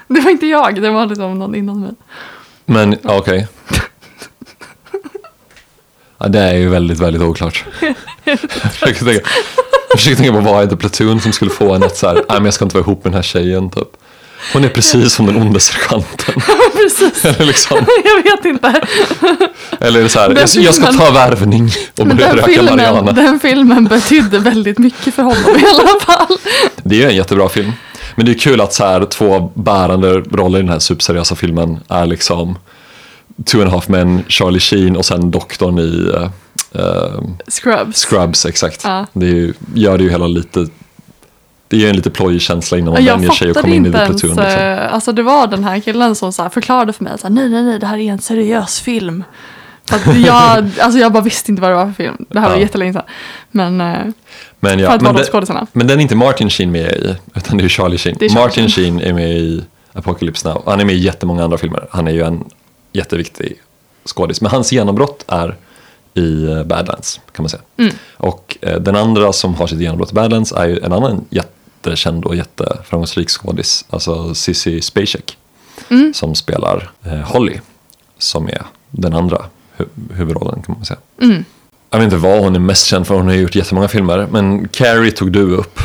Det 0.09 0.21
var 0.21 0.31
inte 0.31 0.47
jag, 0.47 0.83
det 0.83 0.91
var 0.91 1.07
liksom 1.07 1.39
någon 1.39 1.55
innan 1.55 1.81
mig. 1.81 1.91
Men 2.65 2.97
okej. 3.05 3.49
Ja, 6.19 6.29
det 6.29 6.41
är 6.41 6.55
ju 6.55 6.69
väldigt, 6.69 6.99
väldigt 6.99 7.23
oklart. 7.23 7.65
jag, 8.25 8.39
försöker 8.73 9.05
tänka, 9.05 9.21
jag 9.91 9.99
försöker 9.99 10.17
tänka 10.17 10.33
på 10.33 10.41
vad 10.41 10.63
är 10.63 10.67
The 10.67 10.77
Platoon 10.77 11.21
som 11.21 11.33
skulle 11.33 11.51
få 11.51 11.75
en 11.75 11.83
att 11.83 11.97
så 11.97 12.07
här, 12.07 12.15
nej 12.15 12.25
men 12.29 12.45
jag 12.45 12.55
ska 12.55 12.65
inte 12.65 12.77
vara 12.77 12.85
ihop 12.85 13.05
med 13.05 13.13
den 13.13 13.17
här 13.17 13.23
tjejen 13.23 13.71
typ. 13.71 13.89
Hon 14.53 14.65
är 14.65 14.69
precis 14.69 15.13
som 15.13 15.27
den 15.27 15.37
onde 15.37 15.61
sergeanten. 15.61 16.35
Precis, 16.73 17.25
eller, 17.25 17.47
liksom, 17.47 17.77
jag 18.05 18.23
vet 18.23 18.45
inte. 18.45 18.81
eller 19.81 20.03
det 20.03 20.09
så 20.09 20.19
här, 20.21 20.29
jag, 20.31 20.65
jag 20.65 20.75
ska 20.75 20.87
filmen- 20.87 20.99
ta 20.99 21.11
värvning 21.11 21.71
och 21.99 22.07
börja 22.07 22.27
den 22.29 22.37
röka 22.37 22.47
filmen, 22.47 22.77
marijuana. 22.77 23.13
den 23.13 23.41
filmen 23.41 23.85
betydde 23.85 24.39
väldigt 24.39 24.79
mycket 24.79 25.15
för 25.15 25.23
honom 25.23 25.57
i 25.59 25.65
alla 25.67 26.01
fall. 26.01 26.39
Det 26.83 27.03
är 27.05 27.09
en 27.09 27.17
jättebra 27.17 27.49
film. 27.49 27.73
Men 28.15 28.27
det 28.27 28.33
är 28.33 28.39
kul 28.39 28.61
att 28.61 28.73
så 28.73 28.85
här, 28.85 29.05
två 29.05 29.53
bärande 29.55 30.13
roller 30.13 30.59
i 30.59 30.63
den 30.63 30.71
här 30.71 30.79
superseriösa 30.79 31.35
filmen 31.35 31.81
är 31.89 32.07
liksom 32.07 32.59
Two 33.45 33.59
and 33.61 33.69
a 33.69 33.71
half 33.71 33.89
men, 33.89 34.25
Charlie 34.29 34.61
Sheen 34.61 34.97
och 34.97 35.05
sen 35.07 35.31
doktorn 35.31 35.79
i 35.79 36.13
eh, 36.75 37.21
Scrubs. 37.49 37.97
Scrubs, 38.07 38.47
exakt. 38.47 38.81
Ja. 38.85 39.07
Det 39.13 39.27
är 39.27 39.31
ju, 39.35 39.53
gör 39.75 39.99
det 39.99 40.05
ju 40.05 40.11
hela 40.11 40.27
lite, 40.27 40.67
det 41.69 41.77
ger 41.77 41.91
en 41.91 41.97
lite 41.97 42.11
plojig 42.11 42.41
känsla 42.41 42.79
innan 42.79 42.93
man 42.95 43.05
Jag 43.05 43.15
vänjer 43.15 43.31
sig 43.31 43.51
och 43.51 43.57
kommer 43.57 43.77
in 43.77 43.87
i 43.87 43.93
The 43.93 43.99
ens, 43.99 44.21
Platoon. 44.21 44.45
Liksom. 44.45 44.63
eh, 44.63 44.95
alltså 44.95 45.13
det 45.13 45.23
var 45.23 45.47
den 45.47 45.65
här 45.65 45.81
killen 45.81 46.15
som 46.15 46.33
så 46.33 46.49
förklarade 46.51 46.93
för 46.93 47.05
mig, 47.05 47.19
så 47.19 47.27
här, 47.27 47.35
nej 47.35 47.49
nej 47.49 47.63
nej 47.63 47.79
det 47.79 47.87
här 47.87 47.99
är 47.99 48.13
en 48.13 48.19
seriös 48.19 48.81
film. 48.81 49.25
För 49.89 49.97
att 49.97 50.17
jag, 50.27 50.71
alltså 50.81 50.99
jag 50.99 51.13
bara 51.13 51.23
visste 51.23 51.51
inte 51.51 51.63
vad 51.63 51.71
det 51.71 51.75
var 51.75 51.87
för 51.87 51.93
film, 51.93 52.27
det 52.29 52.41
här 52.41 52.49
var 52.49 52.57
Ja. 52.57 52.61
jättelänge 52.63 52.93
sedan. 52.93 53.03
Men 53.51 53.77
Men, 53.77 54.13
för 54.61 54.79
ja, 54.79 54.91
att 54.91 55.03
men, 55.03 55.15
de 55.15 55.67
men 55.73 55.87
den 55.87 55.99
är 55.99 56.03
inte 56.03 56.17
Martin 56.17 56.51
Sheen 56.51 56.73
med 56.73 56.93
i, 56.93 57.17
utan 57.35 57.59
det 57.59 57.65
är 57.65 57.69
Charlie 57.69 57.99
Sheen. 57.99 58.17
Är 58.17 58.29
Charlie 58.29 58.35
Martin 58.35 58.69
Sheen 58.69 59.01
är 59.01 59.13
med 59.13 59.31
i 59.31 59.65
Apocalypse 59.93 60.49
Now. 60.49 60.63
Han 60.67 60.81
är 60.81 60.85
med 60.85 60.95
i 60.95 60.99
jättemånga 60.99 61.45
andra 61.45 61.59
filmer. 61.59 61.87
Han 61.91 62.09
är 62.09 62.13
ju 62.13 62.23
en 62.23 62.45
jätteviktig 62.93 63.63
skådis. 64.05 64.41
Men 64.41 64.51
hans 64.51 64.73
genombrott 64.73 65.25
är 65.29 65.57
i 66.15 66.45
eh, 66.45 66.65
Badlands, 66.65 67.21
kan 67.33 67.43
man 67.43 67.51
säga. 67.51 67.63
Mm. 67.77 67.95
Och 68.17 68.57
eh, 68.61 68.81
den 68.81 68.97
andra 68.97 69.33
som 69.33 69.55
har 69.55 69.67
sitt 69.67 69.81
genombrott 69.81 70.11
i 70.11 70.15
Badlands 70.15 70.53
är 70.53 70.69
ju 70.69 70.79
en 70.79 70.93
annan 70.93 71.25
jättekänd 71.31 72.25
och 72.25 72.37
jätteframgångsrik 72.37 73.31
skådis. 73.31 73.85
Alltså 73.91 74.35
Sissy 74.35 74.81
Spacek. 74.81 75.37
Mm. 75.89 76.15
Som 76.15 76.35
spelar 76.35 76.91
eh, 77.05 77.13
Holly. 77.13 77.59
Som 78.19 78.49
är 78.49 78.63
den 78.91 79.15
andra 79.15 79.45
hu- 79.77 80.15
huvudrollen 80.15 80.63
kan 80.63 80.75
man 80.75 80.85
säga. 80.85 80.99
Mm. 81.23 81.45
Jag 81.91 81.99
vet 81.99 82.05
inte 82.05 82.17
vad 82.17 82.43
hon 82.43 82.55
är 82.55 82.61
mest 82.61 82.87
känd 82.87 83.07
för, 83.07 83.15
hon 83.15 83.27
har 83.27 83.35
gjort 83.35 83.55
jättemånga 83.55 83.89
filmer. 83.89 84.29
Men 84.31 84.69
Carrie 84.69 85.11
tog 85.11 85.33
du 85.33 85.57
upp. 85.57 85.81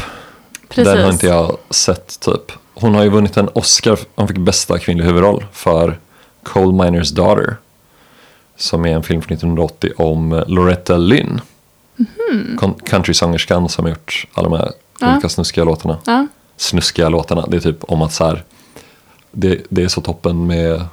Precis. 0.70 0.94
Den 0.94 1.04
har 1.04 1.12
inte 1.12 1.28
jag 1.28 1.58
sett 1.70 2.20
typ. 2.20 2.52
Hon 2.74 2.96
har 2.96 3.04
ju 3.04 3.10
vunnit 3.10 3.38
en 3.38 3.50
Oscar, 3.54 4.00
hon 4.16 4.28
fick 4.28 4.38
bästa 4.38 4.80
kvinnlig 4.80 5.06
huvudroll 5.06 5.46
för 5.52 6.00
Coal 6.44 6.74
Miners 6.74 7.12
Daughter. 7.12 7.58
Som 8.56 8.86
är 8.86 8.90
en 8.96 9.04
film 9.04 9.22
från 9.22 9.34
1980 9.34 9.92
om 9.98 10.34
eh, 10.34 10.44
Loretta 10.48 10.98
Lynn. 10.98 11.42
Mm. 12.32 12.74
Countrysångerskan 12.86 13.70
som 13.70 13.86
har 13.86 13.90
gjort 13.90 14.28
alla 14.34 14.50
de 14.50 14.58
här 14.58 14.72
Ja. 15.00 15.14
olika 15.14 15.30
snuskiga 15.30 15.64
låtarna. 15.66 15.98
Ja. 16.06 16.28
Snuskiga 16.58 17.10
låtarna, 17.10 17.46
det 17.48 17.58
är 17.58 17.62
typ 17.62 17.84
om 17.84 18.02
att 18.02 18.14
så 18.14 18.26
här, 18.26 18.44
det, 19.32 19.62
det 19.70 19.84
är 19.84 19.88
så 19.88 20.02
toppen 20.02 20.48
med 20.48 20.86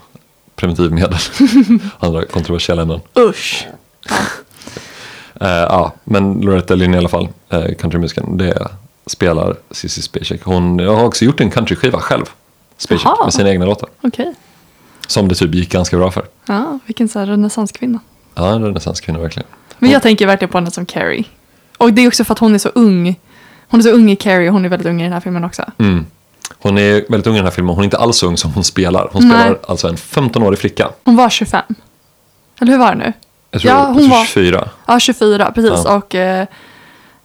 preventivmedel. 0.57 1.19
Andra 1.99 2.25
kontroversiella 2.25 2.83
ämnen. 2.83 3.01
Usch. 3.19 3.67
Eh, 5.41 5.49
ja, 5.49 5.93
men 6.05 6.41
Loretta 6.41 6.75
Lynn 6.75 6.95
i 6.95 6.99
alla 6.99 7.09
fall, 7.09 7.29
uh, 7.55 7.75
countrymusiken, 7.75 8.37
det 8.37 8.69
spelar 9.07 9.57
Cissi 9.71 10.03
Spacek. 10.03 10.43
Hon 10.45 10.79
har 10.79 11.05
också 11.05 11.25
gjort 11.25 11.41
en 11.41 11.51
countryskiva 11.51 12.01
själv, 12.01 12.25
Spacek, 12.77 13.09
med 13.25 13.33
sina 13.35 13.51
egna 13.51 13.65
låtar. 13.67 13.89
Okej. 14.03 14.35
Som 15.11 15.29
det 15.29 15.35
typ 15.35 15.55
gick 15.55 15.73
ganska 15.73 15.97
bra 15.97 16.11
för. 16.11 16.25
Ja, 16.47 16.79
vilken 16.87 17.09
så 17.09 17.19
här 17.19 17.27
renässanskvinna. 17.27 18.01
Ja, 18.35 18.53
en 18.55 18.65
renässanskvinna 18.65 19.19
verkligen. 19.19 19.49
Men 19.79 19.91
jag 19.91 20.03
tänker 20.03 20.27
verkligen 20.27 20.51
på 20.53 20.59
henne 20.59 20.71
som 20.71 20.87
Carrie. 20.87 21.25
Och 21.79 21.93
det 21.93 22.03
är 22.03 22.09
också 22.09 22.25
för 22.25 22.33
att 22.33 22.39
hon 22.39 22.55
är 22.55 22.59
så 22.59 22.69
ung. 22.69 23.19
Hon 23.69 23.81
är 23.81 23.85
så 23.85 23.91
ung 23.91 24.11
i 24.11 24.17
Carrie 24.17 24.49
och 24.49 24.53
hon 24.55 24.65
är 24.65 24.69
väldigt 24.69 24.89
ung 24.89 25.01
i 25.01 25.05
den 25.05 25.13
här 25.13 25.21
filmen 25.21 25.45
också. 25.45 25.63
Mm. 25.79 26.07
Hon 26.59 26.79
är 26.79 26.93
väldigt 27.09 27.27
ung 27.27 27.35
i 27.35 27.39
den 27.39 27.45
här 27.47 27.51
filmen, 27.53 27.75
hon 27.75 27.81
är 27.83 27.85
inte 27.85 27.99
alls 27.99 28.17
så 28.19 28.27
ung 28.27 28.37
som 28.37 28.53
hon 28.53 28.65
spelar. 28.65 29.09
Hon 29.13 29.29
Nej. 29.29 29.41
spelar 29.41 29.59
alltså 29.69 29.89
en 29.89 29.97
15-årig 29.97 30.59
flicka. 30.59 30.89
Hon 31.05 31.17
var 31.17 31.31
25. 31.31 31.63
Eller 32.61 32.73
hur 32.73 32.79
var 32.79 32.91
det 32.93 32.99
nu? 32.99 33.13
Jag 33.51 33.61
tror, 33.61 33.73
Ja, 33.73 33.79
jag 33.79 33.87
hon 33.87 33.97
tror 33.99 34.09
var- 34.09 34.25
24. 34.25 34.69
Ja, 34.87 35.01
24, 35.01 35.53
precis. 35.55 35.71
Ja. 35.85 35.97
Och 35.97 36.15
eh, 36.15 36.47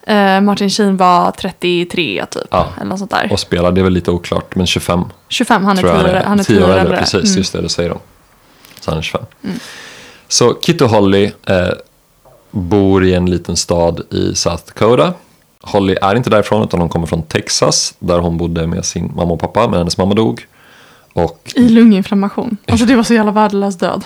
eh, 0.05 0.41
Martin 0.41 0.69
Sheen 0.69 0.97
var 0.97 1.31
33 1.31 2.25
typ. 2.25 2.43
Ja. 2.51 2.67
Eller 2.77 2.85
något 2.89 2.99
sånt 2.99 3.11
där. 3.11 3.27
Och 3.31 3.39
spelar, 3.39 3.71
det 3.71 3.81
är 3.81 3.83
väl 3.83 3.93
lite 3.93 4.11
oklart, 4.11 4.55
men 4.55 4.67
25 4.67 5.03
25, 5.29 5.65
han 5.65 5.77
är 5.77 5.81
tror 5.81 5.93
jag 5.93 6.01
10 6.05 6.09
år 6.19 6.23
han 6.25 6.39
är 6.39 6.43
10 6.43 6.55
tio 6.57 6.63
år 6.65 6.69
äldre. 6.69 6.81
äldre. 6.81 6.97
Precis, 6.97 7.23
Mm. 7.29 7.37
just 7.37 7.53
det, 7.53 7.61
det 7.61 7.69
säger 7.69 7.89
de. 7.89 7.99
Så 8.79 8.91
han 8.91 8.97
är 8.97 9.01
25. 9.01 9.25
Så 10.27 10.53
Kit 10.53 10.81
och 10.81 10.89
Holly 10.89 11.31
eh, 11.47 11.67
bor 12.51 13.05
i 13.05 13.13
en 13.13 13.25
liten 13.25 13.55
stad 13.57 14.01
i 14.13 14.35
South 14.35 14.63
Dakota. 14.67 15.13
Holly 15.61 15.95
är 16.01 16.15
inte 16.15 16.29
därifrån 16.29 16.63
utan 16.63 16.79
hon 16.79 16.89
kommer 16.89 17.07
från 17.07 17.23
Texas 17.23 17.93
där 17.99 18.19
hon 18.19 18.37
bodde 18.37 18.67
med 18.67 18.85
sin 18.85 19.11
mamma 19.15 19.33
och 19.33 19.39
pappa 19.39 19.67
men 19.67 19.77
hennes 19.79 19.97
mamma 19.97 20.13
dog. 20.13 20.45
Och 21.13 21.51
I 21.55 21.69
lunginflammation. 21.69 22.57
Alltså 22.67 22.85
det 22.85 22.95
var 22.95 23.03
så 23.03 23.13
jävla 23.13 23.31
värdelös 23.31 23.77
död. 23.77 24.03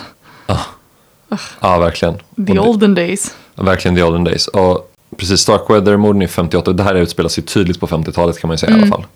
ja, 1.60 1.78
verkligen. 1.78 2.18
The 2.46 2.58
olden 2.58 2.94
days. 2.94 3.34
verkligen 3.54 3.94
the 3.96 4.02
olden 4.02 4.24
days. 4.24 4.48
Och 4.48 4.89
precis, 5.16 5.40
Starkweather-morden 5.40 6.22
är 6.22 6.26
58. 6.26 6.72
Det 6.72 6.82
här 6.82 6.94
utspelar 6.94 7.28
sig 7.28 7.44
tydligt 7.44 7.80
på 7.80 7.86
50-talet 7.86 8.38
kan 8.38 8.48
man 8.48 8.54
ju 8.54 8.58
säga 8.58 8.76
i 8.76 8.80
alla 8.80 8.86
fall. 8.86 9.06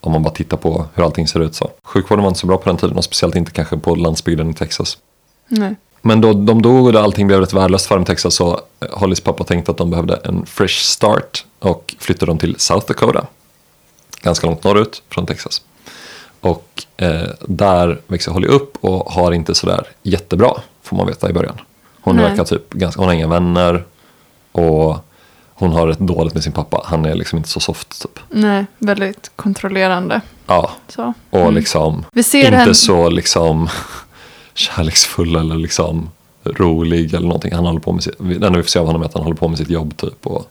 Om 0.00 0.12
man 0.12 0.22
bara 0.22 0.34
tittar 0.34 0.56
på 0.56 0.86
hur 0.94 1.04
allting 1.04 1.28
ser 1.28 1.40
ut 1.40 1.54
så. 1.54 1.70
Sjukvården 1.82 2.22
var 2.22 2.28
inte 2.28 2.40
så 2.40 2.46
bra 2.46 2.56
på 2.56 2.68
den 2.68 2.76
tiden 2.76 2.96
och 2.96 3.04
speciellt 3.04 3.36
inte 3.36 3.50
kanske 3.50 3.76
på 3.76 3.94
landsbygden 3.94 4.50
i 4.50 4.54
Texas. 4.54 4.98
Nej. 5.50 5.74
men 6.02 6.20
då 6.20 6.32
de 6.32 6.62
dog 6.62 6.86
och 6.86 6.94
allting 6.94 7.26
blev 7.26 7.40
rätt 7.40 7.52
värdelöst 7.52 7.86
för 7.86 7.94
dem 7.94 8.02
i 8.02 8.06
Texas 8.06 8.34
så 8.34 8.60
Hollys 8.92 9.20
pappa 9.20 9.44
tänkte 9.44 9.70
att 9.70 9.76
de 9.76 9.90
behövde 9.90 10.20
en 10.24 10.46
fresh 10.46 10.74
start 10.74 11.44
och 11.58 11.94
flyttade 11.98 12.30
dem 12.30 12.38
till 12.38 12.54
South 12.58 12.86
Dakota. 12.86 13.26
Ganska 14.22 14.46
långt 14.46 14.64
norrut 14.64 15.02
från 15.08 15.26
Texas. 15.26 15.62
Och 16.40 16.84
eh, 16.96 17.28
där 17.40 18.00
växer 18.06 18.32
Holly 18.32 18.48
upp 18.48 18.76
och 18.80 19.12
har 19.12 19.32
inte 19.32 19.54
sådär 19.54 19.86
jättebra, 20.02 20.50
får 20.82 20.96
man 20.96 21.06
veta 21.06 21.30
i 21.30 21.32
början. 21.32 21.60
Hon 22.00 22.16
verkar 22.16 22.44
typ 22.44 22.72
ganska, 22.72 23.00
hon 23.00 23.08
har 23.08 23.14
inga 23.14 23.28
vänner 23.28 23.84
och 24.52 24.96
hon 25.58 25.72
har 25.72 25.86
rätt 25.86 25.98
dåligt 25.98 26.34
med 26.34 26.42
sin 26.42 26.52
pappa. 26.52 26.82
Han 26.84 27.04
är 27.04 27.14
liksom 27.14 27.36
inte 27.36 27.48
så 27.48 27.60
soft 27.60 28.02
typ. 28.02 28.18
Nej, 28.28 28.66
väldigt 28.78 29.30
kontrollerande. 29.36 30.20
Ja, 30.46 30.70
Så. 30.88 31.12
och 31.30 31.52
liksom 31.52 32.04
Vi 32.12 32.22
ser 32.22 32.44
inte 32.44 32.56
henne- 32.56 32.74
så 32.74 33.08
liksom 33.08 33.68
kärleksfull 34.54 35.36
eller 35.36 35.54
liksom 35.56 36.10
rolig 36.44 37.14
eller 37.14 37.26
någonting. 37.26 37.52
Han 37.54 37.66
håller 37.66 37.80
på 37.80 37.92
med 37.92 38.02
sitt, 38.02 38.14
det 38.18 38.34
enda 38.34 38.50
vi 38.50 38.62
får 38.62 38.68
se 38.68 38.78
av 38.78 38.86
honom 38.86 39.02
är 39.02 39.06
att 39.06 39.14
han 39.14 39.22
håller 39.22 39.36
på 39.36 39.48
med 39.48 39.58
sitt 39.58 39.70
jobb 39.70 39.96
typ 39.96 40.26
och 40.26 40.50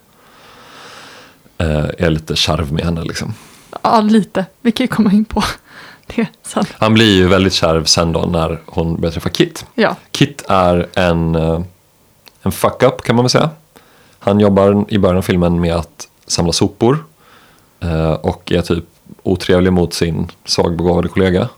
eh, 1.57 1.85
är 1.97 2.09
lite 2.09 2.35
kärv 2.35 2.73
med 2.73 2.85
henne 2.85 3.03
liksom. 3.03 3.33
Ja, 3.83 4.01
lite. 4.01 4.45
Vi 4.61 4.71
kan 4.71 4.83
ju 4.83 4.87
komma 4.87 5.11
in 5.11 5.25
på 5.25 5.43
det 6.15 6.27
sen. 6.43 6.65
Han 6.77 6.93
blir 6.93 7.15
ju 7.15 7.27
väldigt 7.27 7.53
kärv 7.53 7.85
sen 7.85 8.11
då 8.13 8.19
när 8.21 8.61
hon 8.65 9.01
börjar 9.01 9.11
träffa 9.13 9.29
Kit. 9.29 9.65
Ja, 9.75 9.95
Kit 10.11 10.43
är 10.49 10.87
en, 10.93 11.35
eh, 11.35 11.61
en 12.41 12.51
fuck-up 12.51 13.01
kan 13.01 13.15
man 13.15 13.25
väl 13.25 13.29
säga. 13.29 13.49
Han 14.27 14.39
jobbar 14.39 14.85
i 14.87 14.97
början 14.97 15.17
av 15.17 15.21
filmen 15.21 15.61
med 15.61 15.75
att 15.75 16.07
samla 16.25 16.53
sopor 16.53 17.05
eh, 17.79 18.11
och 18.11 18.51
är 18.51 18.61
typ 18.61 18.83
otrevlig 19.23 19.73
mot 19.73 19.93
sin 19.93 20.31
svagbegåvade 20.45 21.07
kollega 21.07 21.49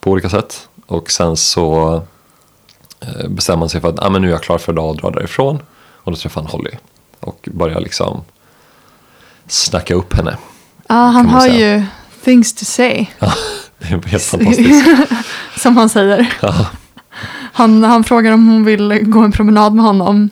på 0.00 0.10
olika 0.10 0.28
sätt. 0.28 0.68
Och 0.86 1.10
sen 1.10 1.36
så 1.36 1.94
eh, 3.00 3.28
bestämmer 3.28 3.60
han 3.60 3.68
sig 3.68 3.80
för 3.80 3.88
att 3.88 4.02
ah, 4.02 4.10
men 4.10 4.22
nu 4.22 4.28
är 4.28 4.32
jag 4.32 4.42
klar 4.42 4.58
för 4.58 4.72
idag 4.72 4.88
och 4.88 4.96
drar 4.96 5.10
därifrån. 5.10 5.58
Och 5.96 6.12
då 6.12 6.16
träffar 6.16 6.40
han 6.40 6.50
Holly 6.50 6.70
och 7.20 7.48
börjar 7.52 7.80
liksom 7.80 8.22
snacka 9.46 9.94
upp 9.94 10.14
henne. 10.14 10.36
ja 10.88 10.94
han 10.94 11.26
man 11.26 11.34
har 11.34 11.40
säga. 11.40 11.76
ju 11.76 11.84
things 12.24 12.54
to 12.54 12.64
say. 12.64 13.06
Det 13.78 13.86
är 13.94 14.06
helt 14.08 14.22
fantastiskt. 14.22 14.88
Som 15.56 15.76
han 15.76 15.88
säger. 15.88 16.32
Ja. 16.42 16.66
Han, 17.52 17.84
han 17.84 18.04
frågar 18.04 18.32
om 18.32 18.48
hon 18.48 18.64
vill 18.64 19.00
gå 19.02 19.20
en 19.20 19.32
promenad 19.32 19.74
med 19.74 19.84
honom. 19.84 20.30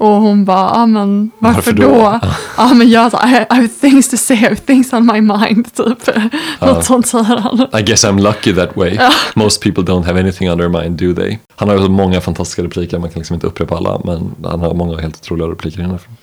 Och 0.00 0.08
hon 0.08 0.44
bara, 0.44 0.70
ja 0.74 0.86
men 0.86 1.30
varför, 1.38 1.56
Varför 1.56 1.72
då? 1.72 1.88
då? 1.88 2.20
Ja 2.56 2.74
men 2.74 2.90
jag 2.90 3.10
sa, 3.10 3.28
I, 3.28 3.30
I 3.30 3.54
have 3.54 3.68
things 3.68 4.08
to 4.10 4.16
say, 4.16 4.36
I 4.36 4.40
have 4.40 4.56
things 4.56 4.92
on 4.92 5.06
my 5.06 5.20
mind. 5.20 5.74
Typ. 5.74 5.98
Något 6.60 6.84
sånt 6.84 7.06
säger 7.06 7.24
han. 7.24 7.66
I 7.80 7.82
guess 7.82 8.04
I'm 8.04 8.20
lucky 8.20 8.54
that 8.54 8.76
way. 8.76 8.98
Most 9.34 9.62
people 9.62 9.82
don't 9.84 10.04
have 10.06 10.20
anything 10.20 10.50
on 10.50 10.58
their 10.58 10.68
mind, 10.68 10.98
do 10.98 11.14
they? 11.22 11.38
Han 11.56 11.68
har 11.68 11.76
ju 11.78 11.88
många 11.88 12.20
fantastiska 12.20 12.62
repliker, 12.62 12.98
man 12.98 13.10
kan 13.10 13.20
liksom 13.20 13.34
inte 13.34 13.46
upprepa 13.46 13.76
alla, 13.76 14.00
men 14.04 14.34
han 14.44 14.60
har 14.60 14.74
många 14.74 14.98
helt 15.00 15.16
otroliga 15.22 15.48
repliker 15.48 15.78
i 15.78 15.82
den 15.82 15.90
här 15.90 15.98
filmen. 15.98 16.16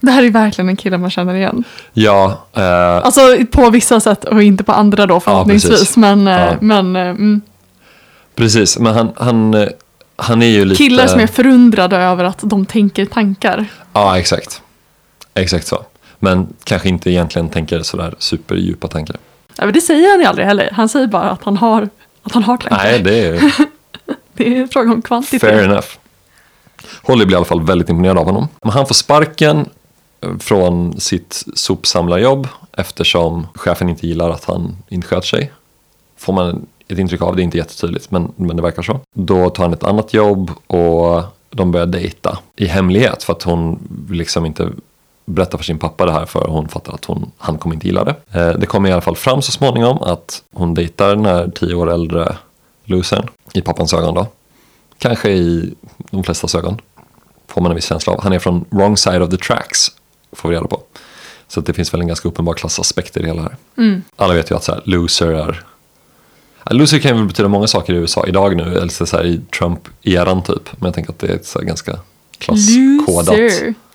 Det 0.00 0.10
här 0.10 0.22
är 0.22 0.30
verkligen 0.30 0.68
en 0.68 0.76
kille 0.76 0.98
man 0.98 1.10
känner 1.10 1.34
igen. 1.34 1.64
Ja, 1.92 2.38
eh, 2.56 2.96
Alltså 2.96 3.20
på 3.50 3.70
vissa 3.70 4.00
sätt 4.00 4.24
och 4.24 4.42
inte 4.42 4.64
på 4.64 4.72
andra 4.72 5.06
då 5.06 5.20
förhoppningsvis. 5.20 5.96
men 5.96 6.26
Ja. 6.26 6.38
eh, 6.38 6.54
men 6.60 6.96
eh, 6.96 7.02
mm, 7.08 7.40
precis, 8.34 8.78
men 8.78 8.94
han, 8.94 9.12
han, 9.16 9.54
eh, 9.54 9.68
han 10.16 10.42
är 10.42 10.46
ju 10.46 10.64
lite... 10.64 10.78
killar 10.78 11.06
som 11.06 11.20
är 11.20 11.26
förundrade 11.26 11.96
över 11.96 12.24
att 12.24 12.38
de 12.42 12.66
tänker 12.66 13.06
tankar. 13.06 13.66
Ja, 13.92 14.18
exakt. 14.18 14.62
Exakt 15.34 15.66
så. 15.66 15.84
Men 16.18 16.54
kanske 16.64 16.88
inte 16.88 17.10
egentligen 17.10 17.48
tänker 17.48 17.82
sådär 17.82 18.14
superdjupa 18.18 18.88
tankar. 18.88 19.16
Ja, 19.56 19.64
men 19.64 19.74
det 19.74 19.80
säger 19.80 20.10
han 20.10 20.20
ju 20.20 20.26
aldrig 20.26 20.46
heller. 20.46 20.70
Han 20.72 20.88
säger 20.88 21.06
bara 21.06 21.30
att 21.30 21.44
han 21.44 21.56
har, 21.56 21.88
att 22.22 22.32
han 22.32 22.42
har 22.42 22.56
tankar. 22.56 22.76
Nej, 22.76 23.00
det 23.02 23.26
är 23.26 23.54
Det 24.36 24.56
är 24.56 24.60
en 24.60 24.68
fråga 24.68 24.92
om 24.92 25.02
kvantitet. 25.02 25.40
fair 25.40 25.64
enough. 25.64 25.86
Holly 27.02 27.24
blir 27.24 27.34
i 27.34 27.36
alla 27.36 27.44
fall 27.44 27.62
väldigt 27.66 27.88
imponerad 27.88 28.18
av 28.18 28.24
honom. 28.24 28.48
Men 28.62 28.72
han 28.72 28.86
får 28.86 28.94
sparken 28.94 29.68
eh, 30.20 30.38
från 30.38 31.00
sitt 31.00 31.44
sopsamlarjobb 31.54 32.48
eftersom 32.72 33.46
chefen 33.54 33.88
inte 33.88 34.06
gillar 34.06 34.30
att 34.30 34.44
han 34.44 34.76
inte 34.88 35.08
sköter 35.08 35.26
sig. 35.26 35.52
Får 36.18 36.32
man 36.32 36.66
ett 36.88 36.98
intryck 36.98 37.22
av, 37.22 37.36
det 37.36 37.42
är 37.42 37.44
inte 37.44 37.58
jättetydligt 37.58 38.10
men, 38.10 38.32
men 38.36 38.56
det 38.56 38.62
verkar 38.62 38.82
så. 38.82 39.00
Då 39.14 39.50
tar 39.50 39.64
han 39.64 39.72
ett 39.72 39.84
annat 39.84 40.14
jobb 40.14 40.50
och 40.66 41.22
de 41.50 41.72
börjar 41.72 41.86
dejta 41.86 42.38
i 42.56 42.66
hemlighet 42.66 43.22
för 43.22 43.32
att 43.32 43.42
hon 43.42 43.78
liksom 44.10 44.46
inte 44.46 44.70
berättar 45.24 45.58
för 45.58 45.64
sin 45.64 45.78
pappa 45.78 46.06
det 46.06 46.12
här 46.12 46.26
för 46.26 46.48
hon 46.48 46.68
fattar 46.68 46.92
att 46.92 47.04
hon, 47.04 47.30
han 47.38 47.58
kommer 47.58 47.74
inte 47.74 47.86
gilla 47.86 48.04
det. 48.04 48.14
Eh, 48.32 48.58
det 48.58 48.66
kommer 48.66 48.88
i 48.88 48.92
alla 48.92 49.00
fall 49.00 49.16
fram 49.16 49.42
så 49.42 49.52
småningom 49.52 49.98
att 50.02 50.42
hon 50.54 50.74
dejtar 50.74 51.16
den 51.16 51.24
här 51.24 51.50
tio 51.54 51.74
år 51.74 51.92
äldre 51.92 52.36
losern 52.84 53.28
i 53.52 53.60
pappans 53.60 53.94
ögon 53.94 54.14
då. 54.14 54.26
Kanske 54.98 55.30
i 55.30 55.74
de 56.10 56.24
flestas 56.24 56.54
ögon. 56.54 56.80
Får 57.46 57.60
man 57.60 57.70
en 57.70 57.74
viss 57.74 57.84
känsla 57.86 58.12
av. 58.12 58.22
Han 58.22 58.32
är 58.32 58.38
från 58.38 58.64
wrong 58.70 58.96
side 58.96 59.22
of 59.22 59.30
the 59.30 59.36
tracks. 59.36 59.88
Får 60.32 60.48
vi 60.48 60.54
reda 60.54 60.66
på. 60.66 60.82
Så 61.48 61.60
det 61.60 61.72
finns 61.72 61.94
väl 61.94 62.00
en 62.00 62.06
ganska 62.06 62.28
uppenbar 62.28 62.54
klassaspekt 62.54 63.16
i 63.16 63.20
det 63.20 63.26
hela 63.26 63.42
här. 63.42 63.56
Alla 64.16 64.34
vet 64.34 64.50
ju 64.50 64.56
att 64.56 64.64
så 64.64 64.72
här, 64.72 64.82
loser 64.84 65.32
är... 65.32 65.64
Loser 66.70 66.98
kan 66.98 67.10
ju 67.10 67.16
väl 67.16 67.26
betyda 67.26 67.48
många 67.48 67.66
saker 67.66 67.94
i 67.94 67.96
USA 67.96 68.26
idag 68.26 68.56
nu. 68.56 68.62
Eller 68.62 69.04
så 69.06 69.16
här, 69.16 69.26
i 69.26 69.40
Trump-eran 69.58 70.42
typ. 70.42 70.72
Men 70.72 70.86
jag 70.86 70.94
tänker 70.94 71.12
att 71.12 71.18
det 71.18 71.26
är 71.26 71.34
ett 71.34 71.46
så 71.46 71.60
ganska 71.60 71.98
klasskodat. 72.38 73.38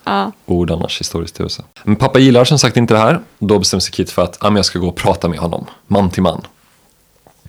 Ja. 0.03 0.31
ord 0.45 0.71
annars 0.71 0.99
historiskt 0.99 1.39
i 1.39 1.43
USA. 1.43 1.63
Men 1.83 1.95
pappa 1.95 2.19
gillar 2.19 2.45
som 2.45 2.59
sagt 2.59 2.77
inte 2.77 2.93
det 2.93 2.99
här. 2.99 3.19
Då 3.39 3.59
bestämmer 3.59 3.79
sig 3.79 3.93
Kit 3.93 4.11
för 4.11 4.21
att 4.21 4.37
ah, 4.39 4.55
jag 4.55 4.65
ska 4.65 4.79
gå 4.79 4.87
och 4.87 4.95
prata 4.95 5.29
med 5.29 5.39
honom, 5.39 5.65
man 5.87 6.09
till 6.09 6.23
man. 6.23 6.41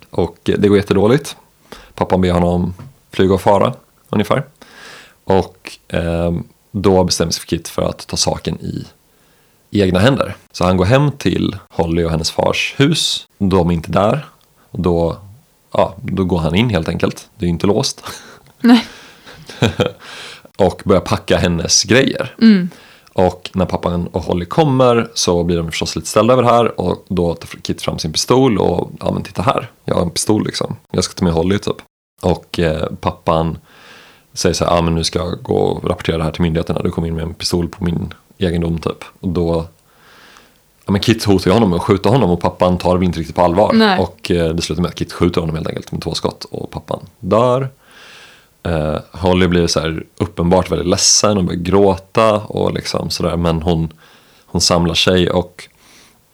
Och 0.09 0.49
eh, 0.49 0.55
det 0.59 0.67
går 0.67 0.77
jättedåligt. 0.77 1.35
Pappan 1.95 2.21
ber 2.21 2.31
honom 2.31 2.73
flyga 3.11 3.33
och 3.33 3.41
fara, 3.41 3.73
ungefär. 4.09 4.43
Och 5.23 5.77
ehm, 5.87 6.43
då 6.71 7.03
bestämmer 7.03 7.31
sig 7.31 7.45
Kit 7.45 7.67
för 7.67 7.81
att 7.81 8.07
ta 8.07 8.17
saken 8.17 8.57
i 8.61 8.85
egna 9.71 9.99
händer. 9.99 10.35
Så 10.51 10.63
han 10.63 10.77
går 10.77 10.85
hem 10.85 11.11
till 11.11 11.57
Holly 11.69 12.03
och 12.03 12.11
hennes 12.11 12.31
fars 12.31 12.75
hus. 12.77 13.27
De 13.37 13.69
är 13.69 13.73
inte 13.73 13.91
där. 13.91 14.25
Och 14.73 14.79
då, 14.79 15.17
ja, 15.71 15.95
då 16.01 16.23
går 16.23 16.37
han 16.37 16.55
in 16.55 16.69
helt 16.69 16.89
enkelt. 16.89 17.29
Det 17.37 17.45
är 17.45 17.47
ju 17.47 17.53
inte 17.53 17.67
låst. 17.67 18.03
Nej. 18.61 18.85
och 20.57 20.81
börjar 20.85 21.01
packa 21.01 21.37
hennes 21.37 21.83
grejer. 21.83 22.35
Och 23.13 23.49
när 23.53 23.65
pappan 23.65 24.07
och 24.07 24.21
Holly 24.21 24.45
kommer 24.45 25.09
så 25.13 25.43
blir 25.43 25.57
de 25.57 25.71
förstås 25.71 25.95
lite 25.95 26.07
ställda 26.07 26.33
över 26.33 26.43
det 26.43 26.49
här 26.49 26.79
och 26.79 27.05
då 27.07 27.33
tar 27.35 27.59
Kit 27.61 27.81
fram 27.81 27.99
sin 27.99 28.11
pistol 28.11 28.57
och 28.57 28.91
ja 28.99 29.11
men 29.11 29.23
titta 29.23 29.41
här, 29.41 29.71
jag 29.85 29.95
har 29.95 30.01
en 30.01 30.09
pistol 30.09 30.45
liksom. 30.45 30.75
Jag 30.91 31.03
ska 31.03 31.13
ta 31.13 31.25
med 31.25 31.33
Holly 31.33 31.59
typ. 31.59 31.75
Och 32.21 32.59
eh, 32.59 32.87
pappan 33.01 33.57
säger 34.33 34.53
så 34.53 34.65
här, 34.65 34.75
ja 34.75 34.81
men 34.81 34.95
nu 34.95 35.03
ska 35.03 35.19
jag 35.19 35.43
gå 35.43 35.55
och 35.55 35.89
rapportera 35.89 36.17
det 36.17 36.23
här 36.23 36.31
till 36.31 36.41
myndigheterna, 36.41 36.81
du 36.81 36.91
kom 36.91 37.05
in 37.05 37.15
med 37.15 37.23
en 37.23 37.33
pistol 37.33 37.69
på 37.69 37.83
min 37.83 38.13
egendom 38.37 38.77
typ. 38.77 39.03
Och 39.19 39.29
då, 39.29 39.65
ja 40.85 40.91
men 40.91 41.01
Kit 41.01 41.23
hotar 41.23 41.47
ju 41.47 41.53
honom 41.53 41.69
med 41.69 41.77
att 41.77 41.83
skjuta 41.83 42.09
honom 42.09 42.29
och 42.29 42.41
pappan 42.41 42.77
tar 42.77 42.97
det 42.97 43.05
inte 43.05 43.19
riktigt 43.19 43.35
på 43.35 43.41
allvar. 43.41 43.73
Nej. 43.73 43.99
Och 43.99 44.31
eh, 44.31 44.53
det 44.53 44.61
slutar 44.61 44.81
med 44.81 44.89
att 44.89 44.95
Kit 44.95 45.13
skjuter 45.13 45.41
honom 45.41 45.55
helt 45.55 45.67
enkelt 45.67 45.91
med 45.91 46.01
två 46.01 46.13
skott 46.13 46.45
och 46.51 46.71
pappan 46.71 46.99
dör. 47.19 47.69
Eh, 48.63 48.97
Holly 49.11 49.47
blir 49.47 49.67
så 49.67 49.79
här 49.79 50.03
uppenbart 50.17 50.71
väldigt 50.71 50.87
ledsen 50.87 51.37
och 51.37 51.43
börjar 51.43 51.59
gråta 51.59 52.33
och 52.33 52.73
liksom 52.73 53.09
sådär. 53.09 53.37
Men 53.37 53.61
hon, 53.61 53.93
hon 54.45 54.61
samlar 54.61 54.93
sig 54.93 55.29
och 55.29 55.69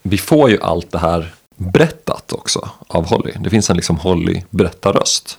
vi 0.02 0.18
får 0.18 0.50
ju 0.50 0.58
allt 0.62 0.92
det 0.92 1.00
här 1.00 1.34
berättat 1.56 2.34
också 2.34 2.70
av 2.88 3.06
Holly. 3.10 3.32
Det 3.40 3.50
finns 3.50 3.70
en 3.70 3.76
liksom 3.76 3.98
Holly 3.98 4.42
berättarröst 4.50 5.38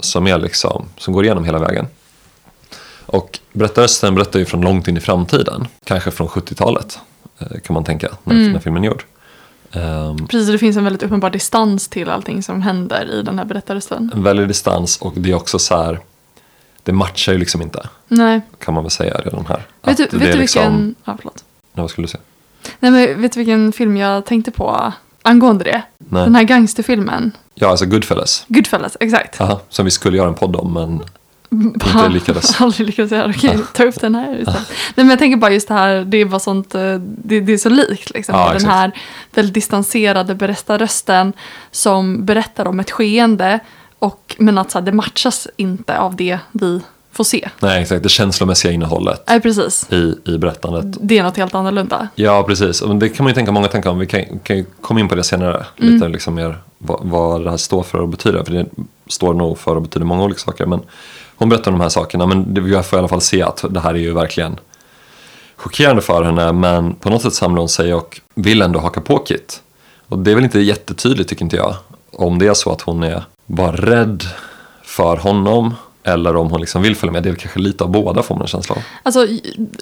som, 0.00 0.26
är 0.26 0.38
liksom, 0.38 0.88
som 0.98 1.14
går 1.14 1.24
igenom 1.24 1.44
hela 1.44 1.58
vägen. 1.58 1.86
Och 3.06 3.38
berättarrösten 3.52 4.14
berättar 4.14 4.38
ju 4.38 4.44
från 4.44 4.60
långt 4.60 4.88
in 4.88 4.96
i 4.96 5.00
framtiden. 5.00 5.66
Kanske 5.84 6.10
från 6.10 6.28
70-talet 6.28 6.94
eh, 6.94 7.09
kan 7.64 7.74
man 7.74 7.84
tänka 7.84 8.08
när, 8.24 8.34
när 8.52 8.58
filmen 8.60 8.84
är 8.84 8.88
gjord. 8.88 9.04
Ehm, 9.72 10.26
Precis, 10.26 10.48
det 10.48 10.58
finns 10.58 10.76
en 10.76 10.84
väldigt 10.84 11.02
uppenbar 11.02 11.30
distans 11.30 11.88
till 11.88 12.10
allting 12.10 12.42
som 12.42 12.62
händer 12.62 13.10
i 13.12 13.22
den 13.22 13.38
här 13.38 13.44
berättelsen. 13.44 14.10
en 14.14 14.22
väldig 14.22 14.48
distans 14.48 14.96
och 14.96 15.12
det 15.16 15.30
är 15.30 15.34
också 15.34 15.58
så 15.58 15.76
här. 15.82 16.00
Det 16.82 16.92
matchar 16.92 17.32
ju 17.32 17.38
liksom 17.38 17.62
inte. 17.62 17.88
Nej, 18.08 18.40
kan 18.58 18.74
man 18.74 18.84
väl 18.84 18.90
säga 18.90 19.14
redan 19.24 19.46
här. 19.46 19.62
vet 19.82 19.96
du, 19.96 20.02
vet 20.18 20.32
du 20.32 20.38
liksom- 20.38 20.62
vilken... 20.62 20.94
Ja, 21.04 21.16
förlåt. 21.18 21.44
Ja, 21.72 21.82
vad 21.82 21.90
skulle 21.90 22.04
du 22.06 22.10
säga? 22.10 22.22
Nej, 22.78 22.90
men 22.90 23.22
vet 23.22 23.32
du 23.32 23.40
vilken 23.40 23.72
film 23.72 23.96
jag 23.96 24.26
tänkte 24.26 24.50
på 24.50 24.92
angående 25.22 25.64
det? 25.64 25.82
Nej. 25.98 26.24
Den 26.24 26.34
här 26.34 26.42
gangsterfilmen. 26.42 27.32
Ja, 27.54 27.68
alltså 27.68 27.86
Goodfellas. 27.86 28.44
Goodfellas, 28.48 28.96
exakt. 29.00 29.40
Aha, 29.40 29.60
som 29.68 29.84
vi 29.84 29.90
skulle 29.90 30.16
göra 30.16 30.28
en 30.28 30.34
podd 30.34 30.56
om, 30.56 30.72
men 30.72 31.02
Bara- 31.50 32.08
lyckades. 32.08 32.60
Aldrig 32.60 32.86
lyckades 32.86 33.12
göra. 33.12 33.32
Okej, 33.36 33.58
ta 33.74 33.84
upp 33.84 34.00
den 34.00 34.14
här 34.14 34.38
istället. 34.38 34.68
Nej, 34.68 34.94
men 34.94 35.10
jag 35.10 35.18
tänker 35.18 35.36
bara 35.36 35.52
just 35.52 35.68
det 35.68 35.74
här, 35.74 36.04
det 36.04 36.24
var 36.24 36.38
sånt, 36.38 36.74
eh, 36.74 36.94
det, 37.00 37.40
det 37.40 37.52
är 37.52 37.58
så 37.58 37.68
likt 37.68 38.10
liksom. 38.14 38.34
Ja, 38.34 38.46
den 38.46 38.56
exakt. 38.56 38.72
här 38.72 38.92
väldigt 39.34 39.54
distanserade 39.54 40.34
berättarrösten 40.34 41.32
som 41.70 42.24
berättar 42.26 42.66
om 42.68 42.80
ett 42.80 42.90
skeende. 42.90 43.58
Och, 43.98 44.36
men 44.38 44.58
att 44.58 44.70
så 44.70 44.78
här, 44.78 44.86
det 44.86 44.92
matchas 44.92 45.48
inte 45.56 45.98
av 45.98 46.16
det 46.16 46.38
vi 46.52 46.80
får 47.12 47.24
se. 47.24 47.48
nej, 47.60 47.82
exakt. 47.82 48.02
Det 48.02 48.08
känslomässiga 48.08 48.72
innehållet 48.72 49.24
Nej, 49.28 49.40
precis. 49.40 49.86
i, 49.92 50.14
i 50.24 50.38
berättandet. 50.38 50.98
Det 51.00 51.18
är 51.18 51.22
något 51.22 51.36
helt 51.36 51.54
annorlunda. 51.54 52.08
Ja, 52.14 52.42
precis. 52.42 52.82
Och 52.82 52.96
det 52.96 53.08
kan 53.08 53.24
man 53.24 53.30
ju 53.30 53.34
tänka 53.34 53.52
många 53.52 53.68
tankar 53.68 53.90
om. 53.90 53.98
Vi 53.98 54.06
kan, 54.06 54.38
kan 54.42 54.56
ju 54.56 54.64
komma 54.80 55.00
in 55.00 55.08
på 55.08 55.14
det 55.14 55.24
senare. 55.24 55.66
Mm. 55.78 55.94
Lite 55.94 56.08
liksom 56.08 56.34
mer 56.34 56.58
vad, 56.78 57.00
vad 57.02 57.44
det 57.44 57.50
här 57.50 57.56
står 57.56 57.82
för 57.82 57.98
och 57.98 58.08
betyder. 58.08 58.44
För 58.44 58.52
det 58.52 58.66
står 59.08 59.34
nog 59.34 59.58
för 59.58 59.76
och 59.76 59.82
betyder 59.82 60.06
många 60.06 60.24
olika 60.24 60.40
saker. 60.40 60.66
Men 60.66 60.80
hon 61.40 61.48
berättar 61.48 61.70
om 61.70 61.78
de 61.78 61.82
här 61.82 61.90
sakerna 61.90 62.26
men 62.26 62.52
jag 62.54 62.62
vi 62.62 62.82
får 62.82 62.96
i 62.96 62.98
alla 62.98 63.08
fall 63.08 63.20
se 63.20 63.42
att 63.42 63.64
det 63.70 63.80
här 63.80 63.94
är 63.94 63.98
ju 63.98 64.12
verkligen 64.12 64.58
chockerande 65.56 66.02
för 66.02 66.22
henne 66.22 66.52
men 66.52 66.94
på 66.94 67.10
något 67.10 67.22
sätt 67.22 67.34
samlar 67.34 67.58
hon 67.58 67.68
sig 67.68 67.94
och 67.94 68.20
vill 68.34 68.62
ändå 68.62 68.80
haka 68.80 69.00
på 69.00 69.18
Kit. 69.18 69.62
Och 70.06 70.18
det 70.18 70.30
är 70.30 70.34
väl 70.34 70.44
inte 70.44 70.60
jättetydligt 70.60 71.28
tycker 71.28 71.44
inte 71.44 71.56
jag. 71.56 71.74
Om 72.12 72.38
det 72.38 72.46
är 72.46 72.54
så 72.54 72.72
att 72.72 72.80
hon 72.80 73.02
är 73.02 73.24
bara 73.46 73.76
rädd 73.76 74.24
för 74.82 75.16
honom 75.16 75.74
eller 76.02 76.36
om 76.36 76.50
hon 76.50 76.60
liksom 76.60 76.82
vill 76.82 76.96
följa 76.96 77.12
med. 77.12 77.22
Det 77.22 77.28
är 77.28 77.32
väl 77.32 77.40
kanske 77.40 77.58
lite 77.58 77.84
av 77.84 77.90
båda 77.90 78.22
får 78.22 78.34
man 78.34 78.42
en 78.42 78.48
känsla 78.48 78.74
av. 78.74 78.82
Alltså, 79.02 79.26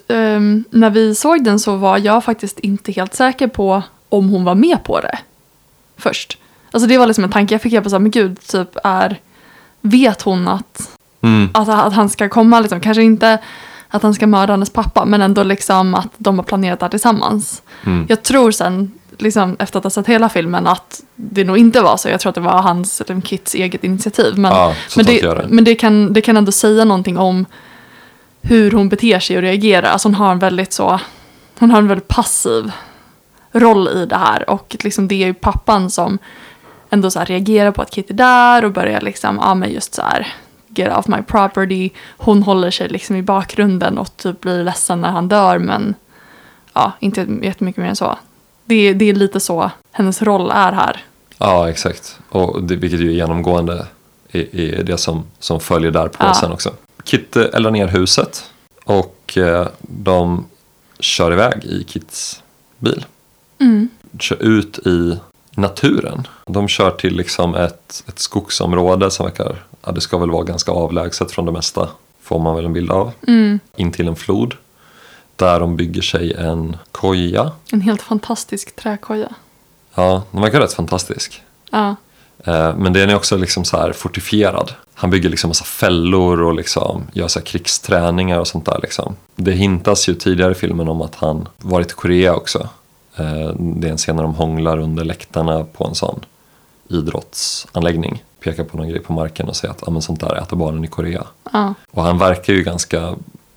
um, 0.06 0.64
när 0.70 0.90
vi 0.90 1.14
såg 1.14 1.44
den 1.44 1.60
så 1.60 1.76
var 1.76 1.98
jag 1.98 2.24
faktiskt 2.24 2.58
inte 2.58 2.92
helt 2.92 3.14
säker 3.14 3.48
på 3.48 3.82
om 4.08 4.28
hon 4.28 4.44
var 4.44 4.54
med 4.54 4.84
på 4.84 5.00
det. 5.00 5.18
Först. 5.96 6.38
Alltså 6.70 6.88
det 6.88 6.98
var 6.98 7.06
liksom 7.06 7.24
en 7.24 7.30
tanke 7.30 7.54
jag 7.54 7.62
fick. 7.62 7.72
Jag 7.72 7.82
bara 7.82 7.90
så 7.90 7.96
här, 7.96 8.00
men 8.00 8.10
gud, 8.10 8.40
typ 8.40 8.76
är... 8.84 9.20
Vet 9.80 10.22
hon 10.22 10.48
att, 10.48 10.97
Mm. 11.28 11.48
att, 11.54 11.68
att 11.68 11.92
han 11.92 12.08
ska 12.08 12.28
komma 12.28 12.60
liksom? 12.60 12.80
Kanske 12.80 13.02
inte 13.02 13.38
att 13.88 14.02
han 14.02 14.14
ska 14.14 14.26
mörda 14.26 14.52
hennes 14.52 14.70
pappa, 14.70 15.04
men 15.04 15.22
ändå 15.22 15.42
liksom 15.42 15.94
att 15.94 16.08
de 16.16 16.38
har 16.38 16.44
planerat 16.44 16.80
det 16.80 16.84
här 16.84 16.90
tillsammans. 16.90 17.62
Mm. 17.86 18.06
Jag 18.08 18.22
tror 18.22 18.50
sen, 18.50 18.92
liksom, 19.18 19.56
efter 19.58 19.78
att 19.78 19.84
ha 19.84 19.90
sett 19.90 20.06
hela 20.06 20.28
filmen, 20.28 20.66
att 20.66 21.02
det 21.14 21.44
nog 21.44 21.58
inte 21.58 21.80
var 21.80 21.96
så. 21.96 22.08
Jag 22.08 22.20
tror 22.20 22.30
att 22.30 22.34
det 22.34 22.40
var 22.40 22.62
hans, 22.62 23.00
eller 23.00 23.20
Kits 23.20 23.54
eget 23.54 23.84
initiativ. 23.84 24.38
Men, 24.38 24.52
Ja, 24.52 24.74
men, 24.96 25.04
det, 25.04 25.20
det. 25.20 25.46
men 25.48 25.64
det, 25.64 25.74
kan, 25.74 26.12
det 26.12 26.20
kan 26.20 26.36
ändå 26.36 26.52
säga 26.52 26.84
någonting 26.84 27.18
om 27.18 27.46
hur 28.42 28.70
hon 28.70 28.88
beter 28.88 29.20
sig 29.20 29.36
och 29.36 29.42
reagerar. 29.42 29.88
Alltså 29.88 30.08
hon 30.08 30.14
har 30.14 30.32
en 30.32 30.38
väldigt 30.38 30.72
så, 30.72 31.00
hon 31.58 31.70
har 31.70 31.78
en 31.78 31.88
väldigt 31.88 32.08
passiv 32.08 32.72
roll 33.52 33.88
i 33.88 34.06
det 34.06 34.16
här. 34.16 34.50
Och 34.50 34.76
liksom 34.80 35.08
det 35.08 35.22
är 35.22 35.26
ju 35.26 35.34
pappan 35.34 35.90
som 35.90 36.18
ändå 36.90 37.10
så 37.10 37.20
reagerar 37.20 37.70
på 37.70 37.82
att 37.82 37.90
Kit 37.90 38.10
är 38.10 38.14
där 38.14 38.64
och 38.64 38.72
börjar 38.72 39.00
liksom, 39.00 39.38
ja 39.42 39.54
men 39.54 39.72
just 39.72 39.94
så 39.94 40.02
här, 40.02 40.26
get 40.78 40.98
off 40.98 41.08
my 41.08 41.22
property. 41.22 41.90
Hon 42.16 42.42
håller 42.42 42.70
sig 42.70 42.88
liksom 42.88 43.16
i 43.16 43.22
bakgrunden 43.22 43.98
och 43.98 44.16
typ 44.16 44.40
blir 44.40 44.64
ledsen 44.64 45.00
när 45.00 45.10
han 45.10 45.28
dör 45.28 45.58
men 45.58 45.94
ja, 46.72 46.92
inte 47.00 47.26
jättemycket 47.42 47.82
mer 47.82 47.88
än 47.88 47.96
så. 47.96 48.18
Det, 48.64 48.92
det 48.92 49.04
är 49.10 49.14
lite 49.14 49.40
så 49.40 49.70
hennes 49.92 50.22
roll 50.22 50.50
är 50.50 50.72
här. 50.72 51.04
Ja, 51.38 51.70
exakt. 51.70 52.18
Och 52.28 52.62
det, 52.62 52.76
vilket 52.76 53.00
ju 53.00 53.08
är 53.08 53.14
genomgående 53.14 53.86
i, 54.30 54.38
i 54.38 54.82
det 54.82 54.98
som, 54.98 55.24
som 55.38 55.60
följer 55.60 55.90
där 55.90 56.08
på 56.08 56.24
Ja. 56.24 56.34
sen 56.34 56.52
också. 56.52 56.72
Kit 57.04 57.36
eh, 57.36 57.44
eldar 57.52 57.70
ner 57.70 57.86
huset 57.86 58.50
och 58.84 59.38
eh, 59.38 59.66
de 59.80 60.46
kör 61.00 61.32
iväg 61.32 61.64
i 61.64 61.84
Kits 61.84 62.42
bil. 62.78 63.04
Mm. 63.58 63.88
Kör 64.18 64.42
ut 64.42 64.78
i 64.78 65.18
naturen. 65.50 66.26
De 66.46 66.68
kör 66.68 66.90
till 66.90 67.16
liksom 67.16 67.54
ett, 67.54 68.04
ett 68.08 68.18
skogsområde 68.18 69.10
som 69.10 69.26
verkar, 69.26 69.64
ja 69.86 69.92
det 69.92 70.00
ska 70.00 70.18
väl 70.18 70.30
vara 70.30 70.44
ganska 70.44 70.72
avlägset 70.72 71.30
från 71.32 71.46
det 71.46 71.52
mesta. 71.52 71.88
Får 72.22 72.38
man 72.38 72.56
väl 72.56 72.64
en 72.64 72.72
bild 72.72 72.90
av. 72.90 73.12
Mm. 73.26 73.60
In 73.76 73.92
till 73.92 74.08
en 74.08 74.16
flod. 74.16 74.54
Där 75.36 75.60
de 75.60 75.76
bygger 75.76 76.02
sig 76.02 76.32
en 76.34 76.76
koja. 76.92 77.52
En 77.72 77.80
helt 77.80 78.02
fantastisk 78.02 78.76
träkoja. 78.76 79.28
Ja, 79.94 80.22
den 80.30 80.42
verkar 80.42 80.60
rätt 80.60 80.72
fantastisk. 80.72 81.42
Ja, 81.70 81.96
Eh, 82.44 82.76
Men 82.76 82.92
den 82.92 83.10
är 83.10 83.16
också 83.16 83.36
liksom 83.36 83.64
så 83.64 83.76
här 83.76 83.92
fortifierad. 83.92 84.72
Han 84.94 85.10
bygger 85.10 85.28
liksom 85.28 85.48
massa 85.48 85.64
fällor 85.64 86.42
och 86.42 86.54
liksom 86.54 87.02
gör 87.12 87.28
så 87.28 87.38
här 87.38 87.46
krigsträningar 87.46 88.38
och 88.38 88.46
sånt 88.48 88.66
där. 88.66 88.78
Liksom. 88.82 89.16
Det 89.36 89.52
hintas 89.52 90.08
ju 90.08 90.14
tidigare 90.14 90.52
i 90.52 90.54
filmen 90.54 90.88
om 90.88 91.02
att 91.02 91.14
han 91.14 91.48
varit 91.56 91.90
i 91.90 91.94
Korea 91.94 92.34
också. 92.34 92.68
Eh, 93.16 93.52
Det 93.58 93.88
är 93.88 93.92
en 93.92 93.96
scen 93.98 94.16
när 94.16 94.22
de 94.22 94.34
hånglar 94.34 94.78
under 94.78 95.04
läktarna 95.04 95.64
på 95.64 95.84
en 95.86 95.94
sån 95.94 96.24
idrottsanläggning. 96.88 98.22
Pekar 98.40 98.64
på 98.64 98.76
någon 98.76 98.88
grej 98.88 99.00
på 99.00 99.12
marken 99.12 99.48
och 99.48 99.56
säger 99.56 99.74
att 99.74 99.88
ah, 99.88 99.90
men 99.90 100.02
sånt 100.02 100.20
där 100.20 100.34
äter 100.42 100.56
barnen 100.56 100.84
i 100.84 100.88
Korea. 100.88 101.24
ja, 101.52 101.74
Och 101.90 102.02
han 102.02 102.18
verkar 102.18 102.52
ju 102.52 102.62
ganska, 102.62 103.14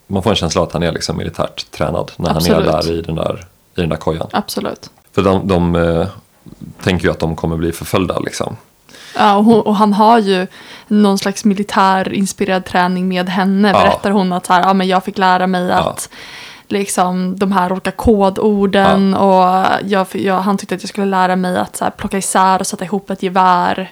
man 0.08 0.24
får 0.24 0.30
en 0.30 0.36
känsla 0.36 0.64
att 0.64 0.72
han 0.72 0.84
är 0.84 0.92
liksom 0.92 1.18
militärt 1.18 1.72
tränad 1.72 2.12
när 2.18 2.28
han 2.28 2.38
Absolut. 2.38 2.68
är 2.68 2.72
där 2.72 2.92
i 2.92 3.02
den 3.02 3.16
där, 3.16 3.46
i 3.76 3.82
den 3.82 3.90
där 3.90 3.98
kojan. 3.98 4.28
absolut. 4.32 4.90
För 5.12 5.22
de, 5.22 5.48
de 5.48 5.76
eh, 5.76 6.08
tänker 6.84 7.06
ju 7.06 7.12
att 7.12 7.20
de 7.20 7.36
kommer 7.36 7.58
bli 7.58 7.72
förföljda 7.72 8.20
liksom. 8.20 8.58
Ja, 9.16 9.36
och, 9.36 9.44
hon, 9.44 9.62
och 9.62 9.76
han 9.76 9.94
har 9.94 10.20
ju 10.20 10.48
någon 10.88 11.18
slags 11.18 11.46
militärinspirerad 11.46 12.66
träning 12.66 13.08
med 13.08 13.30
henne. 13.30 13.68
Ja. 13.68 13.74
Berättar 13.74 14.12
hon 14.12 14.34
att 14.34 14.46
så 14.46 14.54
här, 14.54 14.62
ja, 14.62 14.74
men 14.74 14.88
jag 14.88 15.04
fick 15.04 15.18
lära 15.18 15.48
mig 15.48 15.72
att 15.72 16.10
liksom, 16.68 17.36
de 17.40 17.52
här 17.52 17.72
olika 17.72 17.92
kodorden 17.92 19.14
och 19.14 19.66
jag, 19.84 20.08
jag, 20.12 20.42
han 20.42 20.58
tyckte 20.58 20.76
att 20.76 20.82
jag 20.82 20.90
skulle 20.90 21.08
lära 21.08 21.36
mig 21.36 21.58
att 21.58 21.76
så 21.76 21.84
här, 21.84 21.92
plocka 21.92 22.18
isär 22.18 22.60
och 22.60 22.68
sätta 22.68 22.86
ihop 22.86 23.10
ett 23.10 23.24
gevär. 23.24 23.92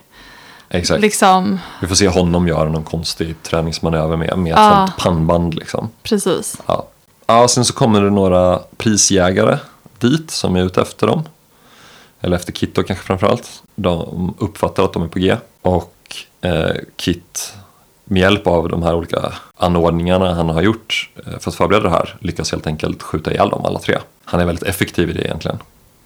Exakt. 0.69 1.01
Liksom, 1.01 1.59
Vi 1.81 1.87
får 1.87 1.95
se 1.95 2.07
honom 2.07 2.47
göra 2.47 2.69
någon 2.69 2.83
konstig 2.83 3.43
träningsmanöver 3.43 4.17
med, 4.17 4.37
med 4.37 4.51
ett 4.53 4.59
Ja. 4.59 4.85
sånt 4.87 4.97
pannband 5.03 5.53
liksom. 5.53 5.89
precis. 6.03 6.57
Ja. 6.65 6.87
ja, 7.27 7.47
sen 7.47 7.65
så 7.65 7.73
kommer 7.73 8.01
det 8.01 8.09
några 8.09 8.59
prisjägare 8.77 9.57
dit 9.99 10.31
som 10.31 10.55
är 10.55 10.63
ute 10.63 10.81
efter 10.81 11.07
dem. 11.07 11.23
Eller 12.21 12.35
efter 12.35 12.51
Kit 12.51 12.75
då 12.75 12.83
kanske 12.83 13.05
framförallt. 13.05 13.63
De 13.75 14.35
uppfattar 14.39 14.83
att 14.83 14.93
de 14.93 15.03
är 15.03 15.07
på 15.07 15.19
G. 15.19 15.35
Och 15.61 15.95
eh, 16.41 16.75
Kit 16.95 17.53
med 18.05 18.21
hjälp 18.21 18.47
av 18.47 18.69
de 18.69 18.83
här 18.83 18.95
olika 18.95 19.33
anordningarna 19.57 20.33
han 20.33 20.49
har 20.49 20.61
gjort 20.61 21.09
eh, 21.15 21.39
för 21.39 21.51
att 21.51 21.55
förbereda 21.55 21.83
det 21.83 21.89
här 21.89 22.17
lyckas 22.19 22.51
helt 22.51 22.67
enkelt 22.67 23.03
skjuta 23.03 23.31
ihjäl 23.31 23.49
dem 23.49 23.65
alla 23.65 23.79
tre. 23.79 23.97
Han 24.25 24.39
är 24.39 24.45
väldigt 24.45 24.63
effektiv 24.63 25.09
i 25.09 25.13
det 25.13 25.21
egentligen. 25.21 25.57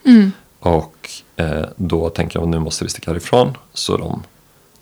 Mm. 0.06 0.32
Och 0.60 1.10
eh, 1.36 1.66
då 1.76 2.10
tänker 2.10 2.40
de 2.40 2.52
nu 2.52 2.60
måste 2.60 2.84
vi 2.84 2.90
sticka 2.90 3.12
härifrån. 3.12 3.58
Så 3.74 3.98
de, 3.98 4.24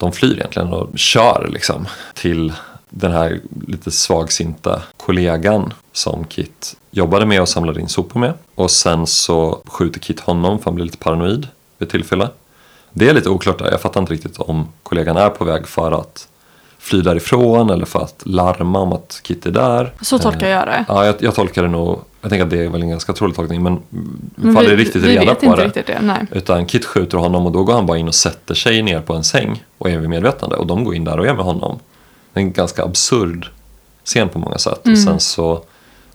de 0.02 0.12
flyr 0.12 0.34
egentligen 0.34 0.68
och 0.74 1.00
kör 1.00 1.50
liksom 1.54 1.88
till 2.14 2.54
den 2.90 3.12
här 3.12 3.40
lite 3.68 3.92
svagsinta 3.92 4.82
kollegan 4.98 5.74
som 5.92 6.24
Kit 6.26 6.76
jobbade 6.92 7.26
med 7.26 7.42
och 7.42 7.50
samlade 7.50 7.82
in 7.82 7.88
sopor 7.88 8.20
med. 8.20 8.34
Och 8.56 8.72
sen 8.72 9.08
så 9.08 9.62
skjuter 9.66 10.00
Kit 10.00 10.20
honom 10.20 10.60
för 10.60 10.66
han 10.66 10.76
blir 10.76 10.86
lite 10.86 10.98
paranoid 10.98 11.48
vid 11.78 11.86
ett 11.88 11.92
tillfälle. 11.92 12.30
Det 12.94 13.10
är 13.10 13.14
lite 13.14 13.30
oklart 13.30 13.60
där. 13.60 13.72
Jag 13.72 13.82
fattar 13.82 14.02
inte 14.02 14.14
riktigt 14.14 14.38
om 14.38 14.68
kollegan 14.84 15.18
är 15.18 15.30
på 15.30 15.46
väg 15.46 15.68
för 15.68 15.92
att 15.92 16.28
fly 16.82 17.02
därifrån 17.02 17.70
eller 17.70 17.86
för 17.86 18.00
att 18.00 18.22
larma 18.26 18.80
om 18.80 18.94
att 18.94 19.20
Kit 19.24 19.46
är 19.46 19.52
där. 19.52 19.94
Så 20.02 20.20
tolkar 20.20 20.50
jag 20.50 20.68
det. 20.68 20.86
Ja, 20.88 21.06
jag, 21.06 21.16
jag 21.20 21.36
tolkar 21.36 21.64
det 21.64 21.70
nog. 21.70 22.00
Jag 22.22 22.30
tänker 22.30 22.44
att 22.46 22.50
det 22.50 22.60
är 22.60 22.70
väl 22.70 22.82
en 22.82 22.90
ganska 22.90 23.14
trolig 23.14 23.36
tolkning 23.36 23.64
men, 23.64 23.80
Men 24.36 24.56
faller 24.56 24.70
vi, 24.70 24.76
riktigt 24.76 25.04
vi 25.04 25.18
reda 25.18 25.36
på 25.36 25.46
inte 25.46 25.58
det. 25.58 25.66
riktigt 25.66 25.88
det. 25.88 26.00
Nej. 26.02 26.26
Utan 26.32 26.66
Kit 26.66 26.86
skjuter 26.86 27.18
honom 27.18 27.46
och 27.46 27.52
då 27.52 27.64
går 27.64 27.74
han 27.74 27.86
bara 27.86 27.98
in 27.98 28.08
och 28.08 28.16
sätter 28.16 28.56
sig 28.56 28.82
ner 28.82 29.02
på 29.02 29.14
en 29.14 29.24
säng 29.24 29.64
och 29.78 29.90
är 29.90 29.98
vid 29.98 30.10
medvetande. 30.10 30.56
Och 30.56 30.68
de 30.68 30.84
går 30.84 30.96
in 30.96 31.04
där 31.04 31.20
och 31.20 31.28
är 31.28 31.34
med 31.34 31.46
honom. 31.46 31.80
Det 32.34 32.40
är 32.40 32.42
en 32.42 32.54
ganska 32.54 32.84
absurd 32.84 33.48
scen 34.04 34.30
på 34.30 34.40
många 34.40 34.58
sätt. 34.58 34.88
Och 34.88 34.98
sen 34.98 35.20
så 35.20 35.64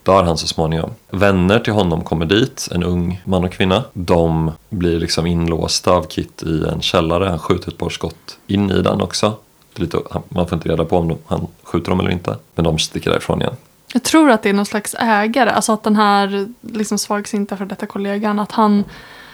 dör 0.02 0.22
han 0.22 0.38
så 0.38 0.46
småningom. 0.46 0.90
Vänner 1.10 1.58
till 1.58 1.72
honom 1.72 2.04
kommer 2.04 2.26
dit, 2.26 2.68
en 2.72 2.82
ung 2.82 3.22
man 3.24 3.44
och 3.44 3.52
kvinna. 3.52 3.84
De 3.92 4.52
blir 4.70 4.98
liksom 5.00 5.26
inlåsta 5.26 5.90
av 5.90 6.02
Kit 6.02 6.42
i 6.42 6.64
en 6.72 6.80
källare. 6.80 7.24
Han 7.28 7.38
skjuter 7.38 7.68
ett 7.68 7.78
par 7.78 7.90
skott 7.90 8.38
in 8.46 8.70
i 8.70 8.82
den 8.82 9.00
också. 9.00 9.34
Lite, 9.78 9.98
man 10.28 10.48
får 10.48 10.56
inte 10.56 10.68
reda 10.68 10.84
på 10.84 10.96
om 10.96 11.08
de, 11.08 11.18
han 11.26 11.46
skjuter 11.62 11.90
dem 11.90 12.00
eller 12.00 12.10
inte. 12.10 12.36
Men 12.54 12.64
de 12.64 12.78
sticker 12.78 13.10
därifrån 13.10 13.42
igen. 13.42 13.56
Jag 13.92 14.02
tror 14.02 14.30
att 14.30 14.42
det 14.42 14.48
är 14.48 14.52
någon 14.52 14.66
slags 14.66 14.94
ägare, 14.98 15.50
alltså 15.50 15.72
att 15.72 15.82
den 15.82 15.96
här 15.96 16.48
liksom 16.60 16.98
svagsinta 16.98 17.56
för 17.56 17.64
detta 17.64 17.86
kollegan, 17.86 18.38
att 18.38 18.52
han, 18.52 18.84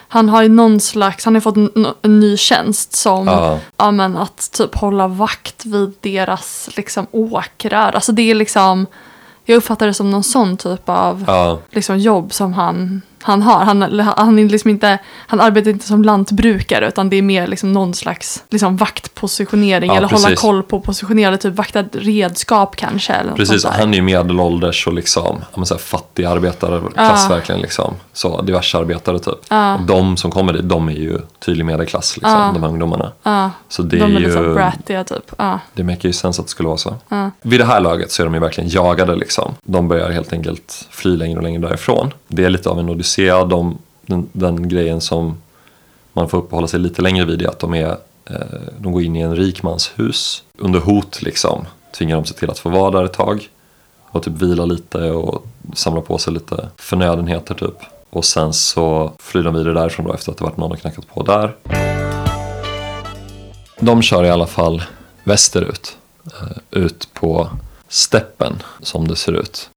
han 0.08 0.28
har 0.28 0.42
ju 0.42 0.48
någon 0.48 0.80
slags, 0.80 1.24
han 1.24 1.34
har 1.34 1.40
fått 1.40 1.56
en, 1.56 1.86
en 2.02 2.20
ny 2.20 2.36
tjänst 2.36 2.92
som, 2.92 3.26
Ja. 3.26 3.58
ja 3.76 3.90
men 3.90 4.16
att 4.16 4.50
typ 4.52 4.74
hålla 4.74 5.08
vakt 5.08 5.64
vid 5.66 5.92
deras 6.00 6.68
liksom 6.76 7.06
åkrar. 7.10 7.92
Alltså 7.92 8.12
det 8.12 8.30
är 8.30 8.34
liksom, 8.34 8.86
jag 9.44 9.56
uppfattar 9.56 9.86
det 9.86 9.94
som 9.94 10.10
någon 10.10 10.22
sån 10.22 10.56
typ 10.56 10.88
av 10.88 11.24
Ja, 11.26 11.58
liksom 11.70 11.98
jobb 11.98 12.32
som 12.32 12.52
han, 12.52 13.02
han 13.22 13.42
har. 13.42 13.64
Han, 13.64 13.82
han, 14.16 14.38
är 14.38 14.48
liksom 14.48 14.70
inte, 14.70 14.98
han 15.26 15.40
arbetar 15.40 15.70
inte 15.70 15.86
som 15.86 16.02
lantbrukare 16.04 16.88
utan 16.88 17.10
det 17.10 17.16
är 17.16 17.22
mer 17.22 17.46
liksom 17.46 17.72
någon 17.72 17.94
slags 17.94 18.44
liksom 18.50 18.76
vaktpositionering 18.76 19.90
Ja, 19.90 19.96
eller 19.96 20.08
hålla 20.08 20.22
precis. 20.22 20.40
koll 20.40 20.62
på 20.62 20.80
positionerade, 20.80 21.36
typ 21.38 21.54
vakta 21.54 21.82
redskap 21.92 22.76
kanske. 22.76 23.12
Eller 23.12 23.32
Precis, 23.32 23.64
han 23.64 23.90
är 23.90 23.96
ju 23.96 24.02
medelålders 24.02 24.86
och 24.86 24.92
liksom, 24.92 25.38
så 25.64 25.74
här 25.74 25.78
fattig 25.78 26.24
arbetarklass 26.24 27.26
Ja. 27.28 27.34
verkligen. 27.34 27.60
Liksom. 27.60 27.94
Så 28.12 28.42
diverse 28.42 28.78
arbetare 28.78 29.18
typ. 29.18 29.38
Ja. 29.48 29.74
Och 29.74 29.82
de 29.82 30.16
som 30.16 30.30
kommer 30.30 30.52
dit, 30.52 30.68
de 30.68 30.88
är 30.88 30.92
ju 30.92 31.18
tydlig 31.44 31.64
medelklass, 31.64 32.16
liksom, 32.16 32.32
Ja. 32.32 32.50
de 32.54 32.62
här 32.62 32.70
ungdomarna. 32.70 33.12
Så 33.68 33.82
det 33.82 33.96
de 33.96 34.16
är 34.16 34.20
är 34.20 34.42
ju, 34.44 34.54
brattiga 34.54 35.04
typ. 35.04 35.32
Det 35.74 35.82
make 35.84 36.06
ju 36.06 36.12
sens 36.12 36.38
att 36.38 36.46
det 36.46 36.50
skulle 36.50 36.66
vara 36.66 36.78
så. 36.78 36.96
Vid 37.42 37.60
det 37.60 37.64
här 37.66 37.80
laget 37.80 38.12
så 38.12 38.22
är 38.22 38.24
de 38.24 38.34
ju 38.34 38.40
verkligen 38.40 38.70
jagade 38.70 39.16
liksom. 39.16 39.54
De 39.64 39.88
börjar 39.88 40.10
helt 40.10 40.32
enkelt 40.32 40.86
fly 40.90 41.16
längre 41.16 41.36
och 41.36 41.42
längre 41.42 41.60
därifrån. 41.68 42.10
Det 42.28 42.44
är 42.44 42.50
lite 42.50 42.68
av 42.68 42.78
en 42.78 42.88
odyssé. 42.88 43.11
De, 43.16 43.78
den, 44.06 44.28
den 44.32 44.68
grejen 44.68 45.00
som 45.00 45.36
man 46.12 46.28
får 46.28 46.38
uppehålla 46.38 46.66
sig 46.66 46.80
lite 46.80 47.02
längre 47.02 47.24
vid 47.24 47.42
är 47.42 47.48
att 47.48 47.58
de, 47.58 47.74
är, 47.74 47.96
eh, 48.24 48.36
de 48.78 48.92
går 48.92 49.02
in 49.02 49.16
i 49.16 49.20
en 49.20 49.36
rik 49.36 49.62
mans 49.62 49.92
hus 49.96 50.42
under 50.58 50.80
hot 50.80 51.22
liksom. 51.22 51.66
Tvingar 51.98 52.16
de 52.16 52.24
sig 52.24 52.36
till 52.36 52.50
att 52.50 52.58
få 52.58 52.68
vara 52.68 52.90
där 52.90 53.04
ett 53.04 53.12
tag. 53.12 53.48
Och 54.10 54.22
typ 54.22 54.34
vila 54.34 54.64
lite 54.64 55.10
och 55.10 55.46
samla 55.74 56.00
på 56.00 56.18
sig 56.18 56.32
lite 56.32 56.68
förnödenheter 56.76 57.54
typ. 57.54 57.76
Och 58.10 58.24
sen 58.24 58.52
så 58.52 59.12
flyr 59.18 59.42
de 59.42 59.54
vidare 59.54 59.74
därifrån 59.74 60.06
då 60.06 60.12
efter 60.12 60.32
att 60.32 60.38
det 60.38 60.44
varit 60.44 60.56
någon 60.56 60.72
och 60.72 60.78
knackat 60.78 61.08
på 61.08 61.22
där. 61.22 61.56
De 63.80 64.02
kör 64.02 64.24
i 64.24 64.30
alla 64.30 64.46
fall 64.46 64.82
västerut. 65.24 65.96
Eh, 66.26 66.80
ut 66.82 67.08
på 67.14 67.48
steppen 67.88 68.62
som 68.80 69.08
det 69.08 69.16
ser 69.16 69.32
ut. 69.32 69.70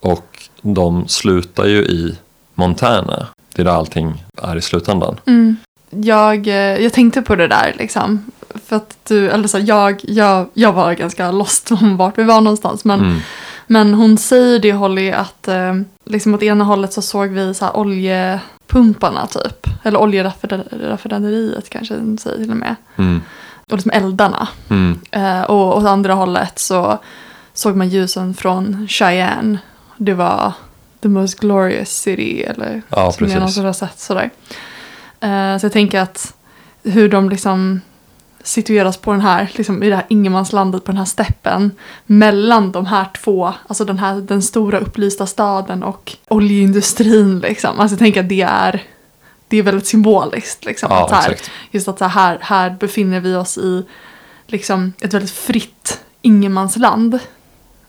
Och 0.00 0.48
de 0.62 1.08
slutar 1.08 1.66
ju 1.66 1.78
i 1.78 2.18
Montana. 2.54 3.26
Det 3.54 3.62
är 3.62 3.64
där 3.64 3.72
allting 3.72 4.24
är 4.42 4.56
i 4.56 4.60
slutändan. 4.62 5.20
Mm. 5.26 5.56
Jag, 5.90 6.46
eh, 6.46 6.54
jag 6.54 6.92
tänkte 6.92 7.22
på 7.22 7.36
det 7.36 7.48
där 7.48 7.74
liksom. 7.78 8.24
För 8.66 8.76
att 8.76 8.96
du, 9.08 9.30
eller 9.30 9.48
så, 9.48 9.58
jag, 9.58 10.00
jag, 10.02 10.46
jag 10.54 10.72
var 10.72 10.92
ganska 10.94 11.30
lost 11.30 11.70
om 11.72 11.96
vart 11.96 12.18
vi 12.18 12.22
var 12.24 12.40
någonstans. 12.40 12.84
Men, 12.84 13.00
Mm. 13.00 13.18
men 13.66 13.94
hon 13.94 14.18
säger 14.18 14.58
det 14.58 14.72
Holly 14.72 15.10
att 15.12 15.48
eh, 15.48 15.74
liksom 16.04 16.34
åt 16.34 16.42
ena 16.42 16.64
hållet 16.64 16.92
så 16.92 17.02
såg 17.02 17.28
vi 17.28 17.54
så 17.54 17.64
här 17.64 17.76
oljepumparna 17.76 19.26
typ. 19.26 19.66
Eller 19.82 20.00
oljeraffinaderiet 20.00 21.70
kanske 21.70 21.94
den 21.94 22.18
säger 22.18 22.36
till 22.36 22.50
och 22.50 22.56
med. 22.56 22.76
Mm. 22.96 23.22
Och 23.70 23.72
liksom 23.76 23.90
eldarna. 23.90 24.48
Mm. 24.70 25.00
Eh, 25.10 25.42
och 25.42 25.76
åt 25.78 25.86
andra 25.86 26.14
hållet 26.14 26.58
så 26.58 26.98
såg 27.54 27.76
man 27.76 27.88
ljusen 27.88 28.34
från 28.34 28.86
Cheyenne. 28.88 29.58
Det 29.96 30.14
var 30.14 30.52
the 31.04 31.08
most 31.08 31.40
glorious 31.40 31.90
city 31.90 32.42
eller 32.42 32.82
Ja, 32.88 33.12
som 33.12 33.28
jag 33.28 33.34
någonsin 33.34 33.64
har 33.64 33.72
sett 33.72 33.98
sådär. 33.98 34.30
Eh, 35.20 35.58
så 35.58 35.66
jag 35.66 35.72
tänker 35.72 36.00
att 36.00 36.34
hur 36.82 37.08
de 37.08 37.30
liksom 37.30 37.80
situeras 38.42 38.96
på 38.96 39.12
den 39.12 39.20
här, 39.20 39.50
liksom 39.54 39.82
i 39.82 39.90
det 39.90 39.96
här 39.96 40.06
ingenmanslandet 40.08 40.84
på 40.84 40.92
den 40.92 40.98
här 40.98 41.04
steppen 41.04 41.70
mellan 42.06 42.72
de 42.72 42.86
här 42.86 43.06
två, 43.24 43.52
alltså 43.66 43.84
den 43.84 43.98
här 43.98 44.14
den 44.14 44.42
stora 44.42 44.78
upplysta 44.78 45.26
staden 45.26 45.82
och 45.82 46.16
oljeindustrin 46.28 47.38
liksom. 47.38 47.80
Alltså 47.80 47.92
jag 47.94 47.98
tänker 47.98 48.20
att 48.20 48.28
det 48.28 48.42
är 48.42 48.82
det 49.48 49.56
är 49.56 49.62
väldigt 49.62 49.86
symboliskt 49.86 50.64
liksom. 50.64 50.88
Ja, 50.90 51.04
att 51.04 51.10
här, 51.10 51.30
exakt. 51.30 51.50
just 51.70 51.88
att 51.88 51.98
så 51.98 52.04
här, 52.04 52.38
här 52.40 52.76
befinner 52.80 53.20
vi 53.20 53.34
oss 53.34 53.58
i 53.58 53.84
liksom 54.46 54.92
ett 55.00 55.14
väldigt 55.14 55.30
fritt 55.30 56.00
ingenmansland. 56.22 57.18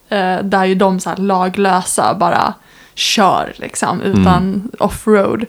Eh, 0.10 0.40
där 0.44 0.66
ju 0.66 0.76
de 0.76 1.00
så 1.00 1.10
här 1.10 1.18
laglösa 1.18 2.16
bara 2.16 2.54
kör 2.96 3.54
liksom 3.56 4.02
utan 4.02 4.72
offroad. 4.80 5.46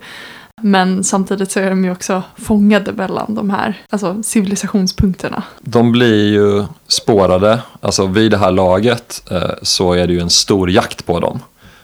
Men 0.63 1.05
samtidigt 1.05 1.51
så 1.51 1.61
är 1.61 1.71
de 1.71 1.85
ju 1.85 1.93
också 1.93 2.23
fångade 2.37 2.93
mellan 2.93 3.35
de 3.35 3.51
här 3.51 3.83
alltså, 3.91 4.23
civilisationspunkterna. 4.23 5.43
De 5.61 5.93
blir 5.93 6.33
ju 6.33 6.65
spårade, 6.89 7.63
alltså 7.81 8.07
vid 8.07 8.31
det 8.31 8.39
här 8.39 8.51
laget 8.51 9.23
eh, 9.31 9.51
så 9.63 9.93
är 9.93 10.07
det 10.07 10.13
ju 10.13 10.21
en 10.21 10.31
stor 10.31 10.71
jakt 10.71 11.07
på 11.07 11.21
dem. 11.21 11.41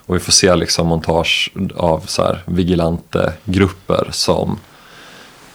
Och 0.07 0.15
vi 0.15 0.21
får 0.21 0.33
se 0.33 0.57
liksom 0.57 0.87
montage 0.87 1.53
av 1.77 2.03
så 2.07 2.23
här 2.23 2.43
vigilante 2.47 3.33
grupper 3.45 4.09
som 4.11 4.59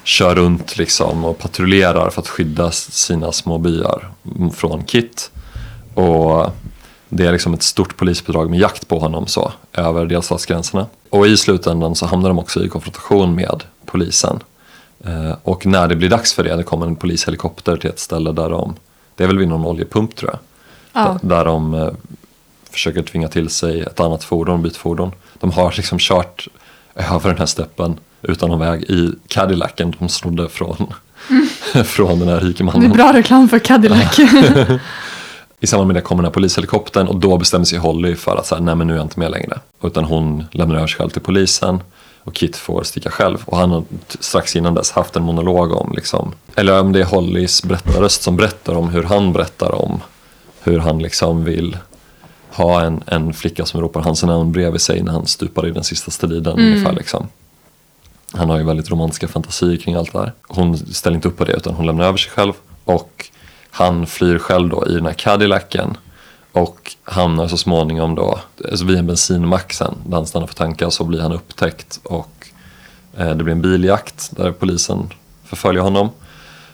kör 0.03 0.35
runt 0.35 0.77
liksom 0.77 1.25
och 1.25 1.37
patrullerar 1.37 2.09
för 2.09 2.21
att 2.21 2.27
skydda 2.27 2.71
sina 2.71 3.31
små 3.31 3.57
byar 3.57 4.11
från 4.55 4.83
Kit. 4.83 5.31
Och 5.93 6.51
det 7.09 7.25
är 7.25 7.31
liksom 7.31 7.53
ett 7.53 7.63
stort 7.63 7.97
polisbidrag 7.97 8.49
med 8.49 8.59
jakt 8.59 8.87
på 8.87 8.99
honom 8.99 9.27
så, 9.27 9.51
över 9.73 10.05
delstatsgränserna. 10.05 10.85
Och 11.09 11.27
i 11.27 11.37
slutändan 11.37 11.95
så 11.95 12.05
hamnar 12.05 12.29
de 12.29 12.39
också 12.39 12.63
i 12.63 12.67
konfrontation 12.69 13.35
med 13.35 13.63
polisen. 13.85 14.39
Eh, 15.05 15.35
och 15.43 15.65
när 15.65 15.87
det 15.87 15.95
blir 15.95 16.09
dags 16.09 16.33
för 16.33 16.43
det, 16.43 16.55
det 16.55 16.63
kommer 16.63 16.85
en 16.85 16.95
polishelikopter 16.95 17.77
till 17.77 17.89
ett 17.89 17.99
ställe 17.99 18.31
där 18.31 18.49
de, 18.49 18.75
det 19.15 19.23
är 19.23 19.27
väl 19.27 19.37
vid 19.37 19.47
någon 19.47 19.65
oljepump 19.65 20.15
tror 20.15 20.31
jag, 20.31 20.39
Ja. 20.93 21.19
där, 21.21 21.45
de 21.45 21.73
eh, 21.73 21.89
försöker 22.71 23.01
tvinga 23.03 23.27
till 23.27 23.49
sig 23.49 23.81
ett 23.81 23.99
annat 23.99 24.23
fordon, 24.23 24.61
bytfordon. 24.61 25.11
De 25.39 25.51
har 25.51 25.73
liksom 25.77 25.97
kört 25.99 26.47
över 26.95 27.29
den 27.29 27.37
här 27.39 27.45
steppen 27.45 27.99
utan 28.21 28.49
någon 28.49 28.59
väg 28.59 28.83
i 28.83 29.13
Cadillacen 29.27 29.95
de 29.99 30.09
snodde 30.09 30.49
från, 30.49 30.93
från 31.85 32.19
den 32.19 32.27
här 32.29 32.39
rike 32.39 32.63
Det 32.63 32.69
är 32.69 32.73
mannen. 32.73 32.91
bra 32.91 33.13
reklam 33.13 33.49
för 33.49 33.59
Cadillac. 33.59 34.17
I 35.59 35.67
samband 35.67 35.87
med 35.87 35.95
det 35.95 36.01
kommer 36.01 36.23
den 36.23 36.29
här 36.29 36.33
polishelikoptern 36.33 37.07
och 37.07 37.15
då 37.15 37.37
bestämmer 37.37 37.65
sig 37.65 37.79
Holly 37.79 38.15
för 38.15 38.35
att 38.35 38.45
säga 38.45 38.61
nej 38.61 38.75
men 38.75 38.87
nu 38.87 38.93
är 38.93 38.97
jag 38.97 39.05
inte 39.05 39.19
med 39.19 39.31
längre. 39.31 39.59
Utan 39.83 40.03
hon 40.03 40.45
lämnar 40.51 40.75
över 40.75 40.87
sig 40.87 40.97
själv 40.97 41.09
till 41.09 41.21
polisen 41.21 41.79
och 42.23 42.33
Kit 42.33 42.55
får 42.55 42.83
sticka 42.83 43.11
själv. 43.11 43.37
Och 43.45 43.57
han 43.57 43.71
har 43.71 43.83
strax 44.19 44.55
innan 44.55 44.73
dess 44.73 44.91
haft 44.91 45.15
en 45.15 45.23
monolog 45.23 45.71
om, 45.71 45.93
liksom, 45.95 46.33
eller 46.55 46.79
om 46.79 46.91
det 46.91 46.99
är 46.99 47.05
Hollys 47.05 47.63
berättarröst 47.63 48.21
som 48.21 48.37
berättar 48.37 48.75
om 48.75 48.89
hur 48.89 49.03
han 49.03 49.33
berättar 49.33 49.75
om 49.75 50.01
hur 50.61 50.79
han 50.79 50.99
liksom 50.99 51.43
vill 51.43 51.77
ha 52.49 52.81
en, 52.81 53.03
en 53.05 53.33
flicka 53.33 53.65
som 53.65 53.81
ropar 53.81 54.01
hans 54.01 54.23
namn 54.23 54.51
bredvid 54.51 54.81
sig 54.81 55.03
när 55.03 55.11
han 55.11 55.25
stupar 55.27 55.67
i 55.67 55.71
den 55.71 55.83
sista 55.83 56.11
striden 56.11 56.59
ungefär 56.59 56.93
liksom. 56.93 57.27
Han 58.31 58.49
har 58.49 58.57
ju 58.57 58.63
väldigt 58.63 58.89
romantiska 58.89 59.27
fantasier 59.27 59.77
kring 59.77 59.95
allt 59.95 60.13
det 60.13 60.19
här. 60.19 60.33
Hon 60.47 60.77
ställer 60.77 61.15
inte 61.15 61.27
upp 61.27 61.37
på 61.37 61.45
det 61.45 61.53
utan 61.53 61.73
hon 61.73 61.85
lämnar 61.85 62.05
över 62.05 62.17
sig 62.17 62.31
själv. 62.31 62.53
Och 62.83 63.29
han 63.77 64.07
flyr 64.07 64.37
själv 64.37 64.69
då 64.69 64.87
i 64.87 64.93
den 64.93 65.05
här 65.05 65.13
Cadillacen. 65.13 65.97
Och 66.51 66.95
hamnar 67.03 67.47
så 67.47 67.57
småningom 67.57 68.15
då, 68.15 68.39
alltså 68.71 68.85
vid 68.85 68.97
en 68.97 69.07
bensinmack 69.07 69.73
sen, 69.73 69.95
där 70.05 70.17
han 70.17 70.27
stannar 70.27 70.47
för 70.47 70.55
tankar 70.55 70.89
så 70.89 71.03
blir 71.03 71.21
han 71.21 71.31
upptäckt. 71.31 71.99
Och 72.03 72.47
eh, 73.17 73.29
det 73.29 73.43
blir 73.43 73.51
en 73.51 73.61
biljakt 73.61 74.29
där 74.37 74.51
polisen 74.51 75.09
förföljer 75.45 75.81
honom. 75.81 76.09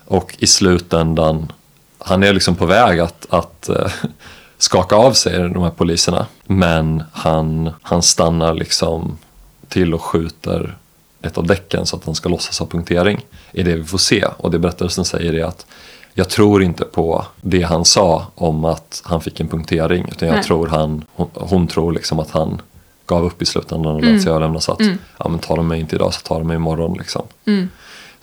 Och 0.05 0.35
i 0.39 0.47
slutändan, 0.47 1.51
han 1.97 2.23
är 2.23 2.33
liksom 2.33 2.55
på 2.55 2.65
väg 2.65 2.99
att, 2.99 3.25
att 3.29 3.69
eh, 3.69 3.91
skaka 4.57 4.95
av 4.95 5.13
sig 5.13 5.49
de 5.49 5.63
här 5.63 5.71
poliserna. 5.71 6.25
Men 6.45 7.03
han, 7.11 7.69
han 7.81 8.01
stannar 8.01 8.53
liksom 8.53 9.17
till 9.67 9.93
och 9.93 10.01
skjuter 10.01 10.77
ett 11.21 11.37
av 11.37 11.47
däcken 11.47 11.85
så 11.85 11.95
att 11.95 12.05
han 12.05 12.15
ska 12.15 12.29
låtsas 12.29 12.59
ha 12.59 12.65
punktering. 12.65 13.25
är 13.53 13.63
det 13.63 13.75
vi 13.75 13.83
får 13.83 13.97
se. 13.97 14.25
Och 14.37 14.51
det 14.51 14.59
berättelsen 14.59 15.05
säger 15.05 15.33
är 15.33 15.45
att 15.45 15.65
jag 16.13 16.29
tror 16.29 16.63
inte 16.63 16.83
på 16.85 17.25
det 17.41 17.61
han 17.61 17.85
sa 17.85 18.27
om 18.35 18.65
att 18.65 19.01
han 19.05 19.21
fick 19.21 19.39
en 19.39 19.47
punktering. 19.47 20.05
Utan 20.11 20.27
jag 20.27 20.35
Nej. 20.35 20.43
tror 20.43 20.67
han, 20.67 21.05
hon, 21.15 21.29
hon 21.33 21.67
tror 21.67 21.91
liksom 21.91 22.19
att 22.19 22.31
han 22.31 22.61
gav 23.05 23.25
upp 23.25 23.41
i 23.41 23.45
slutändan 23.45 23.95
och 23.95 24.03
lät 24.03 24.21
sig 24.21 24.29
överlämnas. 24.31 24.69
Att 24.69 24.81
ja, 25.17 25.29
men 25.29 25.39
tar 25.39 25.55
de 25.55 25.67
mig 25.67 25.79
inte 25.79 25.95
idag 25.95 26.13
så 26.13 26.21
tar 26.21 26.39
de 26.39 26.47
mig 26.47 26.55
imorgon. 26.55 26.97
Liksom. 26.97 27.21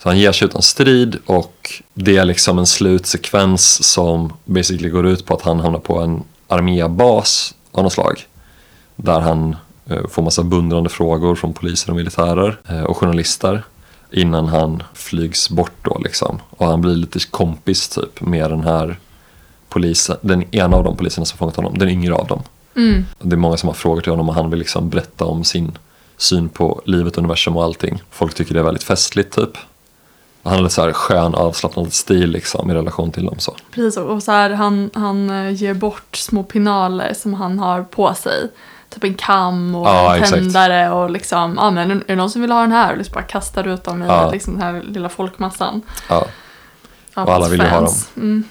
Så 0.03 0.09
han 0.09 0.19
ger 0.19 0.31
sig 0.31 0.45
utan 0.47 0.61
strid 0.61 1.17
och 1.25 1.81
det 1.93 2.17
är 2.17 2.25
liksom 2.25 2.59
en 2.59 2.65
slutsekvens 2.65 3.83
som 3.83 4.33
basically 4.45 4.89
går 4.89 5.07
ut 5.07 5.25
på 5.25 5.33
att 5.33 5.41
han 5.41 5.59
hamnar 5.59 5.79
på 5.79 5.99
en 5.99 6.23
armébas 6.47 7.53
av 7.71 7.83
något 7.83 7.93
slag. 7.93 8.25
Där 8.95 9.19
han 9.19 9.55
eh, 9.89 10.07
får 10.09 10.21
massa 10.21 10.43
bundrande 10.43 10.89
frågor 10.89 11.35
från 11.35 11.53
poliser 11.53 11.89
och 11.89 11.95
militärer 11.95 12.59
eh, 12.69 12.83
och 12.83 12.97
journalister. 12.97 13.63
Innan 14.11 14.47
han 14.47 14.83
flygs 14.93 15.49
bort 15.49 15.75
då 15.81 16.01
liksom. 16.03 16.39
Och 16.49 16.67
han 16.67 16.81
blir 16.81 16.95
lite 16.95 17.19
kompis 17.19 17.89
typ 17.89 18.21
med 18.21 18.51
den 18.51 18.63
här 18.63 18.99
polisen, 19.69 20.17
den 20.21 20.55
ena 20.55 20.77
av 20.77 20.83
de 20.83 20.97
poliserna 20.97 21.25
som 21.25 21.37
fångat 21.37 21.55
honom, 21.55 21.77
den 21.77 21.89
yngre 21.89 22.13
av 22.13 22.27
dem. 22.27 22.41
Mm. 22.75 23.05
Det 23.19 23.35
är 23.35 23.37
många 23.37 23.57
som 23.57 23.67
har 23.67 23.73
frågor 23.73 24.01
till 24.01 24.11
honom 24.11 24.29
och 24.29 24.35
han 24.35 24.49
vill 24.49 24.59
liksom 24.59 24.89
berätta 24.89 25.25
om 25.25 25.43
sin 25.43 25.77
syn 26.17 26.49
på 26.49 26.81
livet, 26.85 27.17
universum 27.17 27.57
och 27.57 27.63
allting. 27.63 28.03
Folk 28.09 28.33
tycker 28.33 28.53
det 28.53 28.59
är 28.59 28.63
väldigt 28.63 28.83
festligt 28.83 29.35
typ. 29.35 29.57
Han 30.43 30.63
lite 30.63 30.75
så 30.75 30.81
här 30.81 30.93
skön 30.93 31.35
avslappnad 31.35 31.93
stil 31.93 32.31
liksom 32.31 32.71
i 32.71 32.73
relation 32.73 33.11
till 33.11 33.25
dem 33.25 33.39
så. 33.39 33.55
Precis, 33.71 33.97
och 33.97 34.23
så 34.23 34.31
här, 34.31 34.49
han, 34.49 34.89
han 34.93 35.29
eh, 35.29 35.53
ger 35.53 35.73
bort 35.73 36.15
små 36.15 36.43
pinaler 36.43 37.13
som 37.13 37.33
han 37.33 37.59
har 37.59 37.83
på 37.83 38.13
sig. 38.13 38.49
Typ 38.93 39.03
en 39.03 39.13
kam 39.13 39.75
och 39.75 39.87
Ja, 39.87 40.15
en 40.15 40.21
exakt. 40.23 40.41
tändare 40.41 40.89
och 40.89 41.09
liksom, 41.09 41.53
ja 41.57 41.71
men 41.71 41.91
är 41.91 42.03
det 42.07 42.15
någon 42.15 42.29
som 42.29 42.41
vill 42.41 42.51
ha 42.51 42.61
den 42.61 42.71
här? 42.71 42.91
Och 42.91 42.97
liksom 42.97 43.13
bara 43.13 43.23
kastar 43.23 43.67
ut 43.67 43.83
dem 43.83 44.03
i 44.03 44.05
Ja. 44.07 44.31
liksom 44.31 44.53
den 44.53 44.61
här 44.63 44.81
lilla 44.81 45.09
folkmassan. 45.09 45.81
Ja. 46.09 46.25
Och 47.15 47.33
alla 47.33 47.47
vill 47.49 47.59
ju 47.61 47.67
ha 47.67 47.79
fans. 47.79 48.09
Mm. 48.15 48.43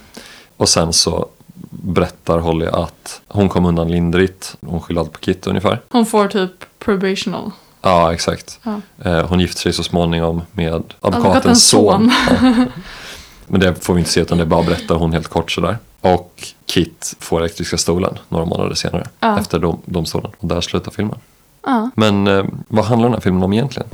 Och 0.56 0.68
sen 0.68 0.92
så 0.92 1.28
berättar 1.70 2.38
Holly 2.38 2.66
att 2.66 3.20
hon 3.28 3.48
kom 3.48 3.66
undan 3.66 3.88
lindrigt. 3.90 4.56
Hon 4.66 4.80
skyller 4.80 5.00
allt 5.00 5.12
på 5.12 5.18
Kit 5.18 5.46
ungefär. 5.46 5.80
Hon 5.90 6.06
får 6.06 6.28
typ 6.28 6.52
probational. 6.78 7.50
Ja, 7.82 8.12
exakt. 8.12 8.60
Ja. 8.62 8.80
Eh, 9.10 9.26
hon 9.26 9.40
gifter 9.40 9.60
sig 9.60 9.72
så 9.72 9.82
småningom 9.82 10.42
med 10.52 10.82
Advokatens 11.00 11.68
son. 11.68 12.10
son. 12.10 12.12
Ja. 12.58 12.64
Men 13.46 13.60
det 13.60 13.84
får 13.84 13.94
vi 13.94 13.98
inte 14.00 14.10
se 14.12 14.20
utan 14.20 14.38
det 14.38 14.46
bara 14.46 14.62
berättar 14.62 14.94
hon 14.94 15.12
helt 15.12 15.28
kort 15.28 15.50
sådär. 15.52 15.78
Och 16.00 16.46
Kit 16.66 17.16
får 17.18 17.40
elektriska 17.40 17.76
stolen 17.76 18.18
några 18.28 18.44
månader 18.44 18.74
senare. 18.74 19.08
Ja. 19.20 19.38
Efter 19.38 19.58
dom, 19.58 19.80
domstolen. 19.84 20.30
Och 20.38 20.48
där 20.48 20.60
slutar 20.60 20.90
filmen. 20.90 21.18
Ja. 21.62 21.90
Men 21.94 22.26
eh, 22.26 22.44
vad 22.68 22.84
handlar 22.84 23.08
den 23.08 23.14
här 23.14 23.20
filmen 23.20 23.42
om 23.42 23.52
egentligen? 23.52 23.88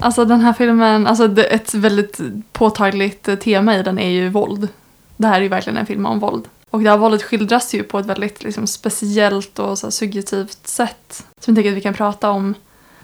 Alltså 0.00 0.24
den 0.24 0.40
här 0.40 0.52
filmen, 0.52 1.06
alltså 1.06 1.40
ett 1.40 1.74
väldigt 1.74 2.20
påtagligt 2.52 3.40
tema 3.40 3.78
i 3.78 3.82
den 3.82 3.98
är 3.98 4.08
ju 4.08 4.28
våld. 4.28 4.68
Det 5.16 5.26
här 5.26 5.36
är 5.36 5.42
ju 5.42 5.48
verkligen 5.48 5.76
en 5.76 5.86
film 5.86 6.06
om 6.06 6.18
våld. 6.18 6.48
Och 6.70 6.80
det 6.80 6.90
här 6.90 6.96
våldet 6.96 7.22
skildras 7.22 7.74
ju 7.74 7.82
på 7.82 7.98
ett 7.98 8.06
väldigt 8.06 8.42
liksom, 8.42 8.66
speciellt 8.66 9.58
och 9.58 9.78
så 9.78 9.86
här, 9.86 9.90
subjektivt 9.90 10.66
sätt. 10.66 11.24
Som 11.40 11.52
jag 11.52 11.56
tänker 11.56 11.70
att 11.70 11.76
vi 11.76 11.80
kan 11.80 11.94
prata 11.94 12.30
om, 12.30 12.54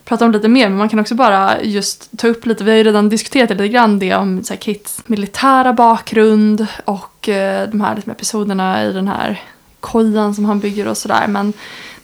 prata 0.09 0.25
om 0.25 0.33
lite 0.33 0.49
mer, 0.49 0.69
men 0.69 0.79
man 0.79 0.89
kan 0.89 0.99
också 0.99 1.15
bara 1.15 1.63
just 1.63 2.19
ta 2.19 2.29
upp 2.29 2.47
lite, 2.47 2.65
vi 2.65 2.71
har 2.71 2.79
ju 2.79 2.85
redan 2.85 3.09
diskuterat 3.09 3.51
lite 3.51 3.69
grann 3.69 3.99
det 3.99 4.15
om 4.15 4.45
så 4.45 4.53
här, 4.53 4.61
Kits 4.61 5.03
militära 5.07 5.73
bakgrund 5.73 6.67
och 6.85 7.29
eh, 7.29 7.69
de 7.69 7.81
här 7.81 7.95
liksom, 7.95 8.13
episoderna 8.13 8.85
i 8.85 8.93
den 8.93 9.09
här 9.09 9.43
kojan 9.81 10.35
som 10.35 10.45
han 10.45 10.61
bygger 10.61 10.89
och 10.89 10.97
sådär. 10.97 11.27
Men 11.29 11.53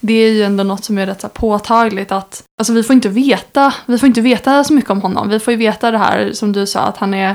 det 0.01 0.13
är 0.13 0.31
ju 0.31 0.43
ändå 0.43 0.65
något 0.65 0.85
som 0.85 0.99
är 0.99 1.07
rätt 1.07 1.21
så 1.21 1.27
här 1.27 1.33
påtagligt 1.33 2.13
att 2.13 2.43
alltså 2.59 2.73
vi 2.73 2.83
får 2.83 2.95
inte 2.95 3.09
veta, 3.09 3.75
vi 3.87 3.99
får 3.99 4.07
inte 4.07 4.21
veta 4.21 4.65
så 4.65 4.73
mycket 4.73 4.91
om 4.91 5.01
honom. 5.01 5.29
Vi 5.29 5.41
får 5.41 5.53
ju 5.53 5.59
veta 5.59 5.91
det 5.91 5.99
här 5.99 6.33
som 6.33 6.53
du 6.53 6.67
sa 6.67 6.81
att 6.81 6.97
han 6.97 7.15
är 7.15 7.35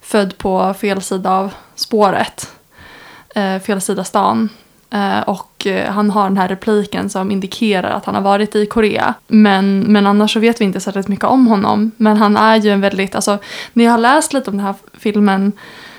född 0.00 0.38
på 0.38 0.74
fel 0.74 1.02
sida 1.02 1.30
av 1.30 1.54
spåret. 1.74 2.52
Eh, 3.34 3.58
fel 3.58 3.80
sida 3.80 4.04
stan. 4.04 4.48
Eh, 4.90 5.20
och 5.20 5.66
eh, 5.66 5.92
han 5.92 6.10
har 6.10 6.24
den 6.24 6.36
här 6.36 6.48
repliken 6.48 7.10
som 7.10 7.30
indikerar 7.30 7.90
att 7.90 8.04
han 8.04 8.14
har 8.14 8.22
varit 8.22 8.56
i 8.56 8.66
Korea. 8.66 9.14
Men, 9.26 9.80
men 9.80 10.06
annars 10.06 10.32
så 10.32 10.40
vet 10.40 10.60
vi 10.60 10.64
inte 10.64 10.80
särskilt 10.80 11.08
mycket 11.08 11.24
om 11.24 11.46
honom. 11.46 11.90
Men 11.96 12.16
han 12.16 12.36
är 12.36 12.56
ju 12.56 12.70
en 12.70 12.80
väldigt, 12.80 13.14
alltså 13.14 13.38
när 13.72 13.84
jag 13.84 13.90
har 13.90 13.98
läst 13.98 14.32
lite 14.32 14.50
om 14.50 14.56
den 14.56 14.66
här 14.66 14.74
filmen 14.92 15.52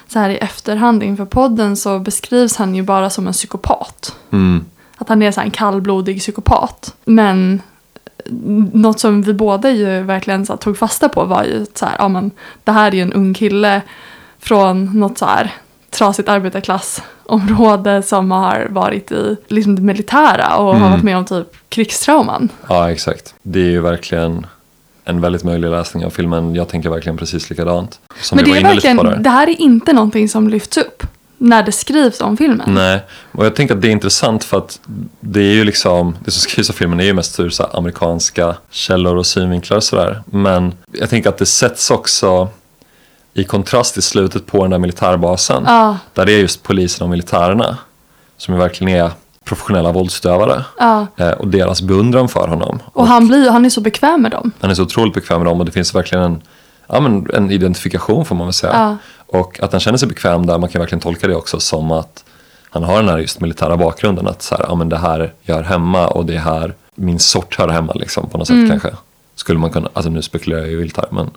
så 0.08 0.20
här 0.20 0.30
i 0.30 0.38
efterhand 0.38 1.04
inför 1.04 1.26
podden 1.26 1.76
så 1.76 2.00
beskrivs 2.00 2.56
han 2.56 2.76
ju 2.76 2.84
bara 2.84 3.10
som 3.10 3.28
en 3.28 3.34
psykopat. 3.34 4.16
Mm. 4.32 4.66
Att 4.98 5.10
han 5.10 5.22
är 5.22 5.32
så 5.32 5.42
en 5.42 5.52
kallblodig 5.52 6.20
psykopat. 6.20 6.96
Men 7.06 7.62
eh, 8.26 8.32
något 8.74 9.00
som 9.00 9.22
vi 9.22 9.34
båda 9.34 9.72
ju 9.72 10.02
verkligen 10.02 10.46
så 10.46 10.58
tog 10.58 10.78
fasta 10.78 11.10
på 11.10 11.26
var 11.26 11.44
ju 11.44 11.64
att 11.64 11.78
så 11.78 11.86
här, 11.86 11.96
ja, 12.00 12.08
men, 12.08 12.32
det 12.64 12.72
här 12.72 12.92
är 12.92 12.96
ju 12.96 13.02
en 13.02 13.14
ung 13.14 13.34
kille 13.34 13.82
från 14.40 15.00
något 15.00 15.18
så 15.18 15.26
här 15.26 15.54
trasigt 15.92 16.30
arbetarklassområde 16.30 18.02
som 18.04 18.32
har 18.32 18.68
varit 18.70 19.12
i 19.12 19.36
liksom 19.48 19.76
det 19.76 19.82
militära 19.82 20.56
och 20.58 20.70
Mm. 20.70 20.82
har 20.82 20.90
varit 20.92 21.04
med 21.04 21.18
om 21.18 21.26
typ 21.26 21.48
krigstrauman. 21.70 22.50
Ja, 22.70 22.92
exakt. 22.92 23.34
Det 23.44 23.60
är 23.60 23.70
ju 23.72 23.82
verkligen 23.82 24.46
en 25.06 25.22
väldigt 25.22 25.44
möjlig 25.44 25.70
läsning 25.70 26.06
av 26.06 26.10
filmen. 26.10 26.56
Jag 26.56 26.68
tänker 26.68 26.90
verkligen 26.90 27.18
precis 27.18 27.50
likadant. 27.50 28.00
Som 28.22 28.36
Men 28.36 28.46
det 28.46 28.58
är 28.58 28.64
verkligen, 28.64 29.24
det 29.24 29.30
här 29.30 29.50
är 29.50 29.62
inte 29.62 29.94
någonting 29.94 30.30
som 30.30 30.50
lyfts 30.50 30.78
upp 30.78 31.04
när 31.42 31.64
det 31.64 31.72
skrivs 31.72 32.22
om 32.22 32.38
filmen. 32.38 32.74
Nej, 32.74 33.02
och 33.32 33.46
jag 33.46 33.56
tänker 33.56 33.76
att 33.76 33.82
det 33.82 33.88
är 33.88 33.92
intressant 33.92 34.44
för 34.44 34.58
att 34.58 34.80
det 35.20 35.40
är 35.40 35.54
ju 35.54 35.64
liksom, 35.64 36.16
det 36.26 36.32
som 36.32 36.42
skrivs 36.42 36.70
av 36.70 36.74
filmen 36.74 37.00
är 37.00 37.04
ju 37.04 37.14
mest 37.14 37.40
ur 37.40 37.50
så 37.50 37.64
amerikanska 37.64 38.56
källor 38.70 39.16
och 39.16 39.26
synvinklar 39.26 39.78
och 39.78 39.84
sådär. 39.84 40.22
Men 40.26 40.74
jag 40.92 41.10
tänker 41.10 41.30
att 41.30 41.38
det 41.38 41.46
sätts 41.46 41.92
också 41.92 42.48
i 43.40 43.44
kontrast 43.44 43.98
i 43.98 44.02
slutet 44.02 44.46
på 44.46 44.62
den 44.62 44.72
där 44.72 44.80
militärbasen. 44.80 45.64
Ja, 45.68 45.98
Där 46.14 46.26
det 46.26 46.34
är 46.34 46.40
just 46.40 46.64
polisen 46.64 47.04
och 47.04 47.10
militärerna 47.10 47.78
som 48.38 48.54
ju 48.54 48.60
verkligen 48.60 48.96
är 49.06 49.12
professionella 49.46 49.92
våldsutövare. 49.92 50.64
ja. 50.80 51.08
Eh, 51.18 51.30
och 51.32 51.48
deras 51.48 51.82
beundran 51.82 52.30
för 52.30 52.48
honom. 52.48 52.80
Och 52.94 53.08
han, 53.08 53.28
blir, 53.28 53.50
han 53.50 53.66
är 53.66 53.70
så 53.70 53.82
bekväm 53.82 54.22
med 54.22 54.32
dem. 54.32 54.52
Han 54.62 54.70
är 54.72 54.76
så 54.76 54.84
otroligt 54.84 55.14
bekväm 55.14 55.38
med 55.40 55.48
dem 55.52 55.60
och 55.60 55.66
det 55.66 55.72
finns 55.72 55.96
verkligen 55.96 56.24
en, 56.24 56.42
ja, 56.88 57.00
men 57.00 57.28
en 57.34 57.52
identifikation 57.52 58.26
får 58.26 58.36
man 58.36 58.48
väl 58.48 58.54
säga. 58.54 58.74
Ja. 58.74 58.98
Och 59.40 59.60
att 59.64 59.72
han 59.72 59.80
känner 59.82 59.98
sig 59.98 60.08
bekväm 60.08 60.46
där, 60.46 60.58
man 60.58 60.70
kan 60.70 60.80
verkligen 60.80 61.00
tolka 61.02 61.28
det 61.28 61.36
också 61.36 61.60
som 61.60 61.92
att 61.92 62.24
han 62.70 62.84
har 62.84 62.96
den 62.96 63.10
här 63.10 63.18
just 63.18 63.40
militära 63.42 63.78
bakgrunden. 63.78 64.28
Att 64.28 64.42
så 64.42 64.56
här, 64.56 64.66
ja, 64.70 64.76
men 64.76 64.90
det 64.90 64.98
här 64.98 65.34
jag 65.42 65.56
hör 65.56 65.64
hemma 65.64 66.08
och 66.08 66.26
det 66.26 66.36
är 66.36 66.40
här 66.40 66.74
min 66.96 67.20
sort 67.20 67.58
hör 67.60 67.68
hemma 67.68 67.94
liksom, 67.94 68.30
på 68.30 68.38
något 68.38 68.48
sätt 68.48 68.54
Mm. 68.56 68.70
kanske. 68.70 68.92
Skulle 69.36 69.60
man 69.60 69.70
kunna, 69.70 69.90
alltså 69.94 70.10
nu 70.12 70.22
spekulerar 70.22 70.62
jag 70.62 70.70
ju 70.70 70.78
vilt 70.78 70.98
här 70.98 71.06
men 71.12 71.30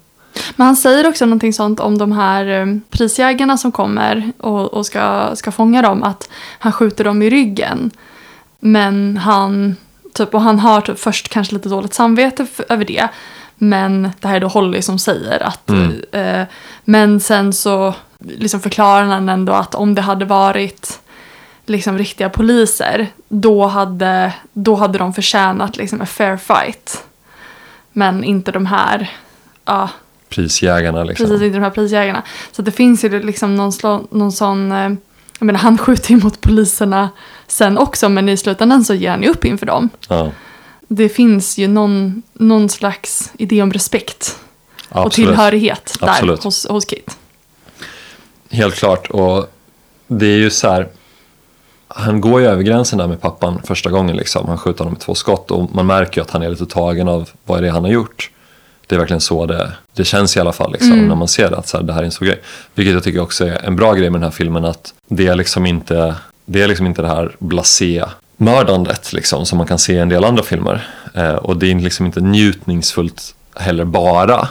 Men 0.57 0.67
han 0.67 0.77
säger 0.77 1.09
också 1.09 1.27
någonting 1.27 1.53
sånt 1.53 1.81
om 1.81 1.99
de 1.99 2.13
här 2.13 2.47
eh, 2.47 2.67
prisjägarna 2.91 3.57
som 3.57 3.73
kommer 3.73 4.33
och, 4.39 4.75
och 4.75 4.87
ska, 4.87 5.31
ska 5.37 5.53
fånga 5.53 5.83
dem. 5.83 6.03
Att 6.03 6.29
han 6.59 6.73
skjuter 6.73 7.05
dem 7.05 7.23
i 7.23 7.31
ryggen. 7.31 7.91
Men 8.61 9.17
han, 9.17 9.77
typ, 10.15 10.35
och 10.35 10.41
han 10.43 10.59
har 10.59 10.81
typ 10.81 10.99
först 10.99 11.29
kanske 11.29 11.55
lite 11.55 11.69
dåligt 11.69 11.95
samvete 11.95 12.43
f- 12.43 12.65
över 12.69 12.85
det. 12.85 13.09
Men 13.57 14.13
det 14.21 14.29
här 14.29 14.37
är 14.37 14.41
då 14.41 14.49
Holly 14.49 14.83
som 14.83 14.99
säger 14.99 15.43
att. 15.43 15.71
Mm. 15.71 16.01
Eh, 16.13 16.47
men 16.85 17.21
sen 17.21 17.53
så 17.53 17.95
liksom 18.19 18.61
förklarar 18.61 19.05
han 19.05 19.29
ändå 19.29 19.53
att 19.53 19.75
om 19.75 19.95
det 19.95 20.03
hade 20.03 20.25
varit 20.25 21.01
liksom 21.67 21.99
riktiga 21.99 22.29
poliser. 22.31 23.07
Då 23.29 23.67
hade, 23.67 24.33
då 24.53 24.75
hade 24.75 24.99
de 24.99 25.15
förtjänat 25.15 25.77
liksom 25.77 26.01
en 26.01 26.07
fair 26.07 26.37
fight. 26.37 27.05
Men 27.93 28.25
inte 28.25 28.53
de 28.53 28.67
här. 28.67 29.11
Ja, 29.65 29.89
prisjägarna 30.33 31.05
liksom. 31.05 31.27
Precis, 31.27 31.43
inte 31.43 31.59
de 31.59 31.63
här 31.63 31.71
prisjägarna. 31.71 32.23
Så 32.53 32.63
det 32.63 32.71
finns 32.71 33.05
ju 33.05 33.23
liksom 33.23 33.57
någon, 33.57 33.73
slå, 33.73 34.07
någon 34.11 34.33
sån... 34.33 34.73
Eh, 34.73 34.93
jag 35.39 35.47
menar, 35.47 35.61
han 35.61 35.79
skjuter 35.79 36.11
ju 36.11 36.17
mot 36.17 36.41
poliserna 36.41 37.11
sen 37.47 37.79
också, 37.79 38.09
men 38.09 38.29
i 38.29 38.37
slutändan 38.37 38.85
så 38.85 38.95
ger 38.95 39.11
han 39.11 39.23
ju 39.23 39.29
upp 39.29 39.45
inför 39.45 39.67
dem. 39.67 39.89
Ja, 40.09 40.31
Det 40.89 41.09
finns 41.09 41.59
ju 41.59 41.69
någon, 41.69 42.23
någon 42.33 42.69
slags 42.69 43.33
idé 43.39 43.63
om 43.63 43.73
respekt 43.73 44.39
och 44.89 45.07
absolut. 45.07 45.29
tillhörighet 45.29 45.97
där 46.01 46.09
Absolut. 46.09 46.45
hos, 46.45 46.67
hos 46.67 46.85
Kit. 46.85 47.19
Helt 48.51 48.75
klart 48.75 49.11
och 49.11 49.47
det 50.07 50.27
är 50.27 50.37
ju 50.37 50.51
så 50.51 50.69
här. 50.69 50.89
Han 51.89 52.21
går 52.21 52.41
ju 52.41 52.47
över 52.47 52.63
gränsen 52.63 52.99
där 52.99 53.07
med 53.07 53.21
pappan 53.21 53.61
första 53.65 53.91
gången 53.91 54.17
liksom. 54.17 54.49
Han 54.49 54.59
skjuter 54.59 54.79
honom 54.79 54.93
med 54.93 55.01
två 55.01 55.15
skott 55.15 55.51
och 55.51 55.75
man 55.75 55.87
märker 55.87 56.21
ju 56.21 56.23
att 56.23 56.31
han 56.31 56.43
är 56.43 56.51
lite 56.51 56.67
tagen 56.67 57.09
av 57.09 57.31
vad 57.45 57.59
är 57.59 57.63
det 57.63 57.71
han 57.71 57.85
har 57.85 57.91
gjort. 57.91 58.31
Det 58.87 58.95
är 58.95 58.99
verkligen 58.99 59.21
så 59.21 59.47
det, 59.47 59.73
det 59.95 60.05
känns 60.05 60.37
i 60.37 60.41
alla 60.41 60.53
fall 60.53 60.73
liksom, 60.73 60.93
Mm. 60.93 61.09
när 61.09 61.15
man 61.15 61.29
ser 61.29 61.53
att 61.59 61.69
så 61.69 61.77
här, 61.77 61.85
det 61.85 61.93
här 61.93 62.01
är 62.01 62.05
en 62.05 62.11
stor 62.11 62.27
grej. 62.27 62.41
Vilket 62.75 62.95
jag 62.95 63.03
tycker 63.03 63.21
också 63.21 63.45
är 63.47 63.65
en 63.67 63.77
bra 63.77 63.93
grej 63.95 64.11
med 64.11 64.21
den 64.21 64.25
här 64.25 64.31
filmen 64.37 64.65
att 64.65 64.95
det 65.09 65.27
är 65.27 65.35
liksom 65.37 65.67
inte 65.67 66.15
det, 66.45 66.63
är 66.63 66.69
liksom 66.69 66.87
inte 66.87 67.03
det 67.03 67.09
här 67.09 67.37
blasé 67.39 68.05
mördandet 68.37 69.13
liksom, 69.13 69.47
som 69.47 69.59
man 69.59 69.67
kan 69.67 69.79
se 69.79 69.93
i 69.93 69.99
en 69.99 70.09
del 70.09 70.25
andra 70.25 70.43
filmer. 70.43 70.87
Eh, 71.15 71.35
och 71.35 71.57
det 71.57 71.71
är 71.71 71.75
liksom 71.75 72.07
inte 72.07 72.21
njutningsfullt 72.21 73.35
heller 73.57 73.85
bara. 73.85 74.49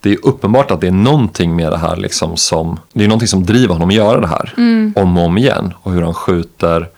Det 0.00 0.12
är 0.12 0.18
uppenbart 0.26 0.70
att 0.70 0.80
det 0.80 0.86
är 0.86 0.90
någonting 0.90 1.56
med 1.56 1.72
det 1.72 1.78
här 1.78 1.96
liksom 1.96 2.36
som, 2.36 2.78
det 2.92 3.04
är 3.04 3.08
någonting 3.08 3.28
som 3.28 3.44
driver 3.46 3.72
honom 3.72 3.88
att 3.88 3.94
göra 3.94 4.20
det 4.20 4.26
här 4.26 4.52
om 4.96 5.18
och 5.18 5.24
om 5.24 5.38
igen. 5.38 5.74
Och 5.82 5.92
hur 5.92 6.02
han 6.02 6.14
skjuter 6.14 6.88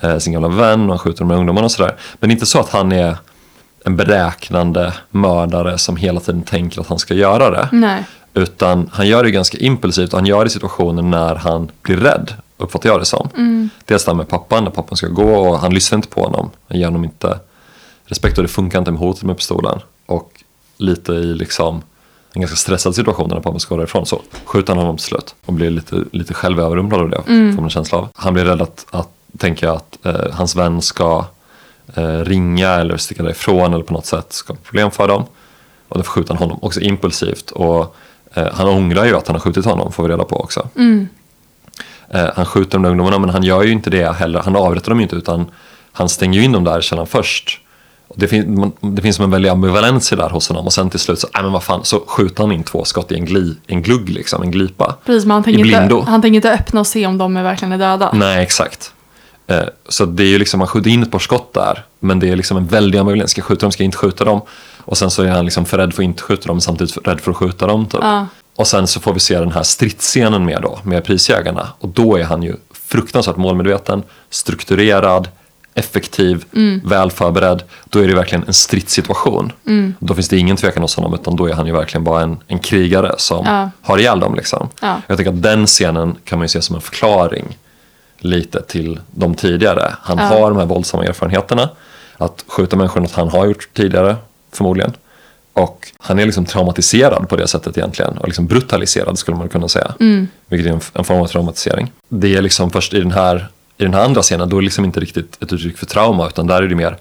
eh, 0.00 0.18
sin 0.18 0.32
gamla 0.32 0.48
vän 0.48 0.80
och 0.82 0.88
han 0.88 0.98
skjuter 0.98 1.18
de 1.18 1.30
här 1.30 1.36
ungdomarna 1.38 1.64
och 1.64 1.72
sådär. 1.72 1.94
Men 2.20 2.28
det 2.28 2.32
är 2.32 2.34
inte 2.36 2.46
så 2.46 2.60
att 2.60 2.68
han 2.70 2.92
är 2.92 3.16
en 3.84 3.96
beräknande 3.96 4.94
mördare 5.10 5.78
som 5.78 5.96
hela 5.96 6.20
tiden 6.20 6.42
tänker 6.42 6.80
att 6.80 6.86
han 6.86 6.98
ska 6.98 7.14
göra 7.14 7.50
det. 7.50 7.68
Nej. 7.72 8.04
Utan 8.34 8.90
han 8.92 9.08
gör 9.08 9.24
det 9.24 9.30
ganska 9.30 9.58
impulsivt 9.58 10.12
och 10.12 10.18
han 10.18 10.26
gör 10.26 10.44
det 10.44 10.48
i 10.48 10.50
situationer 10.50 11.02
när 11.02 11.34
han 11.34 11.70
blir 11.82 11.96
rädd, 11.96 12.34
uppfattar 12.56 12.88
jag 12.88 13.00
det 13.00 13.04
som. 13.04 13.28
Dels 13.84 14.04
det 14.04 14.10
här 14.10 14.16
med 14.16 14.28
pappan, 14.28 14.64
när 14.64 14.70
pappan 14.70 14.96
ska 14.96 15.08
gå 15.08 15.34
och 15.34 15.58
han 15.58 15.74
lyssnar 15.74 15.96
inte 15.96 16.08
på 16.08 16.22
honom. 16.22 16.50
Han 16.68 16.78
ger 16.78 16.86
honom 16.86 17.04
inte 17.04 17.38
respekt 18.04 18.38
och 18.38 18.44
det 18.44 18.48
funkar 18.48 18.78
inte 18.78 18.90
med 18.90 19.00
hotet 19.00 19.22
med 19.22 19.36
pistolen. 19.36 19.78
Och 20.06 20.42
lite 20.76 21.12
i 21.12 21.34
liksom 21.34 21.82
en 22.32 22.40
ganska 22.40 22.56
stressad 22.56 22.94
situation 22.94 23.28
när 23.28 23.40
pappan 23.40 23.60
ska 23.60 23.74
gå 23.74 23.78
därifrån 23.78 24.06
så 24.06 24.20
skjuter 24.44 24.72
han 24.72 24.78
honom 24.78 24.96
till 24.96 25.06
slut 25.06 25.34
och 25.46 25.52
blir 25.52 25.70
lite, 25.70 26.04
lite 26.12 26.34
självöverrumplad 26.34 27.00
av 27.00 27.10
det, 27.10 27.22
får 27.22 27.32
man 27.32 27.64
en 27.64 27.70
känsla 27.70 27.98
av. 27.98 28.08
Han 28.14 28.34
blir 28.34 28.44
rädd 28.44 28.62
att, 28.62 28.86
att 28.90 29.08
tänka 29.38 29.72
att 29.72 30.06
eh, 30.06 30.32
hans 30.32 30.56
vän 30.56 30.82
ska 30.82 31.24
ringa 32.24 32.68
eller 32.68 32.96
sticka 32.96 33.22
därifrån 33.22 33.74
eller 33.74 33.84
på 33.84 33.94
något 33.94 34.06
sätt 34.06 34.26
skapa 34.32 34.60
problem 34.64 34.90
för 34.90 35.08
dem. 35.08 35.24
Och 35.88 35.96
därför 35.98 36.10
skjuter 36.10 36.34
han 36.34 36.38
honom 36.42 36.58
också 36.62 36.80
impulsivt. 36.80 37.50
Och 37.50 37.96
eh, 38.34 38.46
han 38.52 38.68
ångrar 38.68 39.04
ju 39.04 39.16
att 39.16 39.26
han 39.26 39.34
har 39.36 39.40
skjutit 39.40 39.64
honom, 39.64 39.92
får 39.92 40.02
vi 40.02 40.08
reda 40.08 40.24
på 40.24 40.36
också. 40.40 40.68
Eh, 42.10 42.26
han 42.36 42.46
skjuter 42.46 42.70
de 42.72 42.82
där 42.82 42.90
ungdomarna, 42.90 43.18
men 43.18 43.30
han 43.30 43.42
gör 43.42 43.62
ju 43.62 43.72
inte 43.72 43.90
det 43.90 44.12
heller. 44.16 44.40
Han 44.40 44.56
avrättar 44.56 44.90
dem 44.90 44.98
ju 44.98 45.02
inte, 45.02 45.16
utan 45.16 45.46
han 45.92 46.08
stänger 46.08 46.38
ju 46.38 46.44
in 46.44 46.52
dem 46.52 46.64
där 46.64 46.78
i 46.78 46.82
källaren 46.82 47.06
först. 47.06 47.58
Det, 48.14 48.28
fin- 48.28 48.72
det 48.80 49.02
finns 49.02 49.16
som 49.16 49.24
en 49.24 49.30
väldig 49.30 49.48
ambivalens 49.50 50.12
i 50.12 50.16
där 50.16 50.28
hos 50.30 50.48
honom. 50.48 50.66
Och 50.66 50.72
sen 50.72 50.90
till 50.90 51.00
slut 51.00 51.18
så, 51.18 51.28
nej 51.34 51.42
men 51.42 51.52
vad 51.52 51.62
fan, 51.62 51.84
så 51.84 52.00
skjuter 52.06 52.42
han 52.42 52.52
in 52.52 52.62
två 52.62 52.84
skott 52.84 53.12
i 53.12 53.14
en, 53.14 53.24
gli, 53.24 53.56
en 53.66 53.82
glugg, 53.82 54.08
liksom, 54.08 54.42
en 54.42 54.50
glipa. 54.50 54.96
Precis, 55.06 55.24
men 55.24 55.30
han 55.34 55.42
tänker, 55.44 55.64
inte, 55.94 56.10
han 56.10 56.22
tänker 56.22 56.36
inte 56.36 56.52
öppna 56.52 56.80
och 56.80 56.86
se 56.86 57.06
om 57.06 57.18
de 57.18 57.36
är 57.36 57.42
verkligen 57.42 57.72
är 57.72 57.78
döda. 57.78 58.10
Nej, 58.14 58.42
exakt. 58.42 58.92
Eh, 59.46 59.62
Så 59.88 60.04
det 60.04 60.22
är 60.22 60.26
ju 60.28 60.38
liksom, 60.38 60.60
han 60.60 60.66
skjuter 60.68 60.90
in 60.90 61.02
ett 61.02 61.10
par 61.10 61.18
skott 61.18 61.52
där. 61.54 61.84
Men 62.00 62.18
det 62.20 62.28
är 62.30 62.36
liksom 62.36 62.56
en 62.56 62.66
väldig 62.66 62.98
ambivalens. 62.98 63.30
Ska 63.30 63.38
jag 63.38 63.46
skjuta 63.46 63.60
dem, 63.66 63.72
ska 63.72 63.82
jag 63.82 63.86
inte 63.88 63.98
skjuta 63.98 64.24
dem? 64.24 64.40
Och 64.84 64.98
sen 64.98 65.10
så 65.10 65.22
är 65.22 65.28
han 65.28 65.44
liksom 65.44 65.64
för 65.66 65.78
rädd 65.78 65.94
för 65.94 66.02
att 66.02 66.04
inte 66.04 66.22
skjuta 66.22 66.46
dem, 66.48 66.60
samtidigt 66.60 66.98
rädd 67.08 67.20
för 67.20 67.30
att 67.30 67.36
skjuta 67.36 67.66
dem. 67.66 67.86
Typ. 67.86 68.00
Ja. 68.02 68.26
Och 68.56 68.66
sen 68.66 68.86
så 68.86 69.00
får 69.00 69.14
vi 69.14 69.20
se 69.20 69.38
den 69.38 69.52
här 69.52 69.62
stridsscenen 69.62 70.44
med 70.44 70.62
då, 70.62 70.78
med 70.82 71.04
prisjägarna. 71.04 71.68
Och 71.78 71.88
då 71.88 72.16
är 72.16 72.24
han 72.24 72.42
ju 72.42 72.56
fruktansvärt 72.88 73.36
målmedveten, 73.36 74.02
strukturerad, 74.30 75.28
effektiv, 75.74 76.44
Mm. 76.54 76.80
väl 76.84 77.10
förberedd. 77.10 77.62
Då 77.84 77.98
är 77.98 78.08
det 78.08 78.14
verkligen 78.14 78.44
en 78.46 78.54
stridssituation. 78.54 79.52
Mm. 79.66 79.94
Då 79.98 80.14
finns 80.14 80.28
det 80.28 80.38
ingen 80.38 80.56
tvekan 80.56 80.82
hos 80.82 80.96
honom, 80.96 81.14
utan 81.14 81.36
då 81.36 81.46
är 81.46 81.52
han 81.54 81.66
ju 81.66 81.72
verkligen 81.72 82.04
bara 82.04 82.22
en, 82.22 82.36
en 82.46 82.58
krigare 82.58 83.14
som 83.18 83.46
Ja. 83.46 83.70
har 83.82 83.98
ihjäl 83.98 84.20
dem. 84.20 84.34
Liksom. 84.34 84.68
Ja. 84.80 84.96
Jag 85.06 85.18
tycker 85.18 85.30
att 85.30 85.42
den 85.42 85.66
scenen 85.66 86.16
kan 86.24 86.38
man 86.38 86.44
ju 86.44 86.48
se 86.48 86.62
som 86.62 86.74
en 86.76 86.82
förklaring 86.82 87.58
lite 88.24 88.62
till 88.62 89.00
de 89.10 89.34
tidigare. 89.34 89.94
Han 90.02 90.18
Ja. 90.18 90.24
har 90.24 90.50
de 90.50 90.58
här 90.58 90.66
våldsamma 90.66 91.04
erfarenheterna. 91.04 91.68
Att 92.16 92.44
skjuta 92.48 92.76
människor 92.76 93.00
något 93.00 93.12
han 93.12 93.28
har 93.28 93.46
gjort 93.46 93.68
tidigare, 93.74 94.16
förmodligen. 94.52 94.92
Och 95.52 95.88
han 95.98 96.18
är 96.18 96.26
liksom 96.26 96.44
traumatiserad 96.44 97.28
på 97.28 97.36
det 97.36 97.48
sättet 97.48 97.78
egentligen. 97.78 98.18
Och 98.18 98.26
liksom 98.28 98.46
brutaliserad 98.46 99.18
skulle 99.18 99.36
man 99.36 99.48
kunna 99.48 99.68
säga. 99.68 99.94
Vilket 100.46 100.66
är 100.70 100.74
en, 100.74 100.80
en 100.94 101.04
form 101.04 101.20
av 101.20 101.26
traumatisering. 101.26 101.92
Det 102.08 102.36
är 102.36 102.42
liksom 102.42 102.70
först 102.70 102.94
i 102.94 103.00
den 103.00 103.12
här, 103.12 103.48
i 103.78 103.82
den 103.84 103.94
här 103.94 104.04
andra 104.04 104.22
scenen, 104.22 104.48
då 104.48 104.56
är 104.56 104.60
det 104.60 104.64
liksom 104.64 104.84
inte 104.84 105.00
riktigt 105.00 105.42
ett 105.42 105.52
uttryck 105.52 105.78
för 105.78 105.86
trauma. 105.86 106.26
Utan 106.28 106.46
där 106.46 106.62
är 106.62 106.66
det 106.68 106.74
mer, 106.74 106.96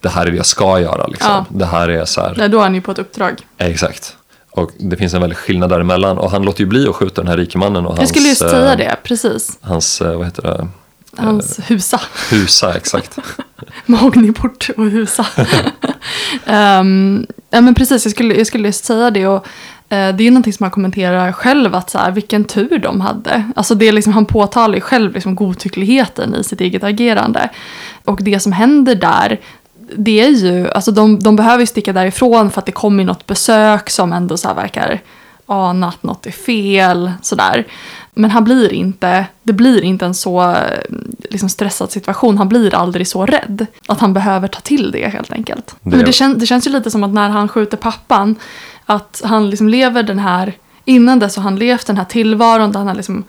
det 0.00 0.08
här 0.08 0.26
är 0.26 0.30
det 0.30 0.36
jag 0.36 0.46
ska 0.46 0.80
göra. 0.80 1.06
Liksom. 1.06 1.30
Ja. 1.30 1.44
Det 1.48 1.66
här 1.66 1.88
är 1.88 2.04
så 2.04 2.20
här, 2.20 2.34
Nej, 2.36 2.48
då 2.48 2.58
är 2.58 2.62
han 2.62 2.74
ju 2.74 2.80
på 2.80 2.90
ett 2.90 2.98
uppdrag. 2.98 3.36
exakt. 3.58 4.16
Och 4.50 4.70
det 4.78 4.96
finns 4.96 5.14
en 5.14 5.20
väldig 5.20 5.36
skillnad 5.36 5.70
däremellan. 5.70 6.18
Och 6.18 6.30
han 6.30 6.42
låter 6.42 6.60
ju 6.60 6.66
bli 6.66 6.88
att 6.88 6.94
skjuta 6.94 7.20
den 7.20 7.28
här 7.28 7.36
rike 7.36 7.58
mannen 7.58 7.86
och 7.86 7.90
hans, 7.96 8.00
Jag 8.00 8.08
skulle 8.08 8.28
just 8.28 8.40
säga 8.40 8.72
eh, 8.72 8.76
det, 8.76 8.96
precis. 9.02 9.58
hans, 9.60 10.00
eh, 10.00 10.16
vad 10.16 10.26
heter 10.26 10.42
det, 10.42 10.68
Hans 11.16 11.60
husa. 11.70 12.00
husa, 12.30 12.74
exakt. 12.76 13.18
Magniport 13.86 14.70
och 14.76 14.84
husa. 14.84 15.26
um, 16.46 17.26
ja 17.50 17.60
men 17.60 17.74
precis, 17.74 18.04
jag 18.04 18.12
skulle, 18.12 18.34
jag 18.34 18.46
skulle 18.46 18.68
just 18.68 18.84
säga 18.84 19.10
det. 19.10 19.26
Och, 19.26 19.46
Eh, 19.92 20.14
det 20.14 20.26
är 20.26 20.30
någonting 20.30 20.52
som 20.52 20.64
han 20.64 20.70
kommenterar 20.70 21.32
själv, 21.32 21.74
att 21.74 21.90
så 21.90 21.98
här, 21.98 22.10
vilken 22.10 22.44
tur 22.44 22.78
de 22.78 23.00
hade. 23.00 23.44
Alltså 23.56 23.74
det 23.74 23.88
är 23.88 23.92
liksom, 23.92 24.12
han 24.12 24.26
påtalar 24.26 24.74
ju 24.74 24.80
själv 24.80 25.14
liksom 25.14 25.34
godtyckligheten 25.34 26.34
i 26.34 26.44
sitt 26.44 26.60
eget 26.60 26.84
agerande. 26.84 27.48
Och 28.04 28.22
det 28.22 28.40
som 28.40 28.52
händer 28.52 28.94
där, 28.94 29.40
det 29.96 30.20
är 30.20 30.28
ju, 30.28 30.70
alltså 30.70 30.90
de, 30.90 31.18
de 31.20 31.36
behöver 31.36 31.60
ju 31.60 31.66
sticka 31.66 31.92
därifrån 31.92 32.50
för 32.50 32.58
att 32.60 32.66
det 32.66 32.72
kommer 32.72 33.04
något 33.04 33.26
besök 33.26 33.90
som 33.90 34.12
ändå 34.12 34.36
så 34.36 34.54
verkar 34.54 35.00
ana 35.46 35.88
att 35.88 36.02
något 36.02 36.26
är 36.26 36.30
fel, 36.30 37.12
sådär. 37.22 37.66
Men 38.14 38.30
han 38.30 38.44
blir 38.44 38.72
inte, 38.72 39.26
det 39.42 39.52
blir 39.52 39.82
inte 39.84 40.04
en 40.06 40.14
så 40.14 40.54
liksom, 41.30 41.48
stressad 41.48 41.90
situation. 41.92 42.38
Han 42.38 42.48
blir 42.48 42.74
aldrig 42.74 43.08
så 43.08 43.26
rädd. 43.26 43.66
Att 43.88 44.00
han 44.00 44.12
behöver 44.12 44.48
ta 44.48 44.60
till 44.60 44.90
det 44.90 45.08
helt 45.08 45.32
enkelt. 45.32 45.66
Det- 45.82 45.96
Men 45.96 46.04
det, 46.04 46.12
kän, 46.12 46.38
det 46.38 46.46
känns 46.46 46.66
ju 46.66 46.70
lite 46.70 46.90
som 46.90 47.04
att 47.04 47.10
när 47.10 47.28
han 47.28 47.48
skjuter 47.48 47.76
pappan, 47.76 48.36
att 48.86 49.22
han 49.24 49.50
liksom 49.50 49.68
lever 49.68 50.02
den 50.02 50.18
här, 50.18 50.52
innan 50.84 51.18
dess 51.18 51.36
har 51.36 51.42
han 51.42 51.56
levt 51.56 51.86
den 51.86 51.96
här 51.96 52.04
tillvaron 52.04 52.72
där 52.72 52.78
han 52.78 52.88
har 52.88 52.94
liksom, 52.94 53.24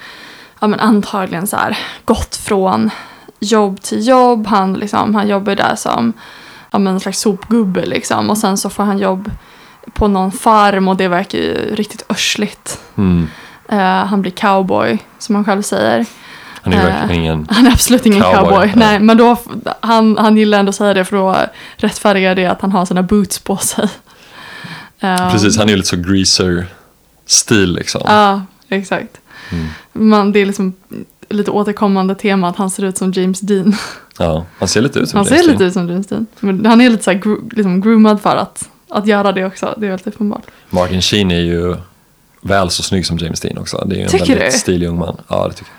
ja 0.60 0.68
men 0.68 0.80
antagligen 0.80 1.48
så 1.48 1.56
här 1.58 1.78
gått 2.06 2.36
från 2.36 2.90
jobb 3.40 3.82
till 3.82 4.08
jobb. 4.08 4.48
Han, 4.48 4.74
liksom, 4.74 5.16
han 5.16 5.28
jobbar 5.28 5.56
där 5.56 5.76
som 5.76 6.14
ja, 6.72 6.80
men 6.80 6.94
en 6.94 7.00
slags 7.00 7.20
sopgubbe 7.20 7.86
liksom. 7.86 8.30
Och 8.30 8.38
sen 8.38 8.58
så 8.58 8.70
får 8.70 8.84
han 8.84 9.00
jobb 9.00 9.32
på 9.94 10.08
någon 10.08 10.32
farm 10.32 10.88
och 10.88 10.98
det 10.98 11.08
verkar 11.08 11.38
ju 11.38 11.76
riktigt 11.76 12.06
örsligt. 12.10 12.80
Mm. 12.98 13.28
Eh, 13.70 14.06
han 14.06 14.22
blir 14.22 14.32
cowboy, 14.32 14.98
som 15.20 15.36
han 15.36 15.46
själv 15.46 15.62
säger. 15.62 16.06
Han 16.64 16.74
är 16.74 16.78
ju 16.78 16.84
Eh, 16.84 16.96
verkligen 16.96 17.22
ingen... 17.24 17.48
Han 17.52 17.68
är 17.68 17.72
absolut 17.72 18.06
ingen 18.06 18.22
Cowboy, 18.22 18.42
cowboy. 18.44 18.72
nej. 18.76 19.00
Men 19.00 19.18
då, 19.18 19.38
han, 19.80 20.18
han 20.18 20.38
gillar 20.38 20.60
ändå 20.60 20.70
att 20.70 20.76
säga 20.76 20.94
det 20.94 21.06
för 21.06 21.32
att 21.32 21.54
rättfärdiga 21.76 22.36
det 22.36 22.46
att 22.46 22.62
han 22.62 22.72
har 22.72 22.86
sina 22.86 23.04
boots 23.04 23.40
på 23.40 23.58
sig. 23.58 23.90
Eh, 25.00 25.32
Precis, 25.32 25.58
han 25.58 25.68
är 25.68 25.72
ju 25.72 25.78
lite 25.78 25.90
så 25.90 25.96
greaser-stil 25.98 27.74
liksom. 27.74 28.02
Ja, 28.06 28.42
exakt. 28.70 29.18
Mm. 29.52 29.68
Man, 30.10 30.32
det 30.32 30.40
är 30.40 30.46
liksom 30.46 30.74
lite 31.30 31.52
återkommande 31.52 32.16
tema 32.16 32.50
att 32.50 32.58
han 32.58 32.70
ser 32.70 32.84
ut 32.84 32.98
som 32.98 33.12
James 33.12 33.40
Dean. 33.40 33.76
Ja, 34.24 34.46
han 34.60 34.68
ser 34.68 34.82
lite 34.82 35.00
ut 35.00 35.10
som 35.10 35.18
Han 35.18 35.26
ser 35.26 35.44
lite 35.44 35.64
ut 35.64 35.74
som 35.74 35.90
James 35.90 36.08
Dean. 36.08 36.28
Men 36.40 36.66
han 36.66 36.82
är 36.82 36.90
lite 36.90 37.04
så 37.04 37.12
här 37.12 37.18
gro, 37.20 37.50
liksom 37.52 37.82
groomad 37.82 38.22
för 38.22 38.36
att, 38.36 38.70
att 38.90 39.08
göra 39.08 39.32
det 39.32 39.46
också. 39.46 39.74
Det 39.78 39.86
är 39.86 39.90
väldigt 39.90 40.08
uppenbart. 40.08 40.44
Martin 40.70 41.02
Sheen 41.02 41.32
är 41.32 41.40
ju 41.40 41.76
väl 42.42 42.70
så 42.70 42.84
snygg 42.84 43.06
som 43.06 43.18
James 43.18 43.40
Dean 43.40 43.58
också. 43.58 43.84
Det 43.86 43.96
är 43.96 43.98
ju 43.98 44.04
en 44.04 44.10
Tycker 44.10 44.26
väldigt 44.26 44.52
du? 44.54 44.58
stilig 44.60 44.88
ung 44.88 44.98
man. 45.00 45.18
Ja, 45.28 45.48
det 45.48 45.54
tycker 45.54 45.72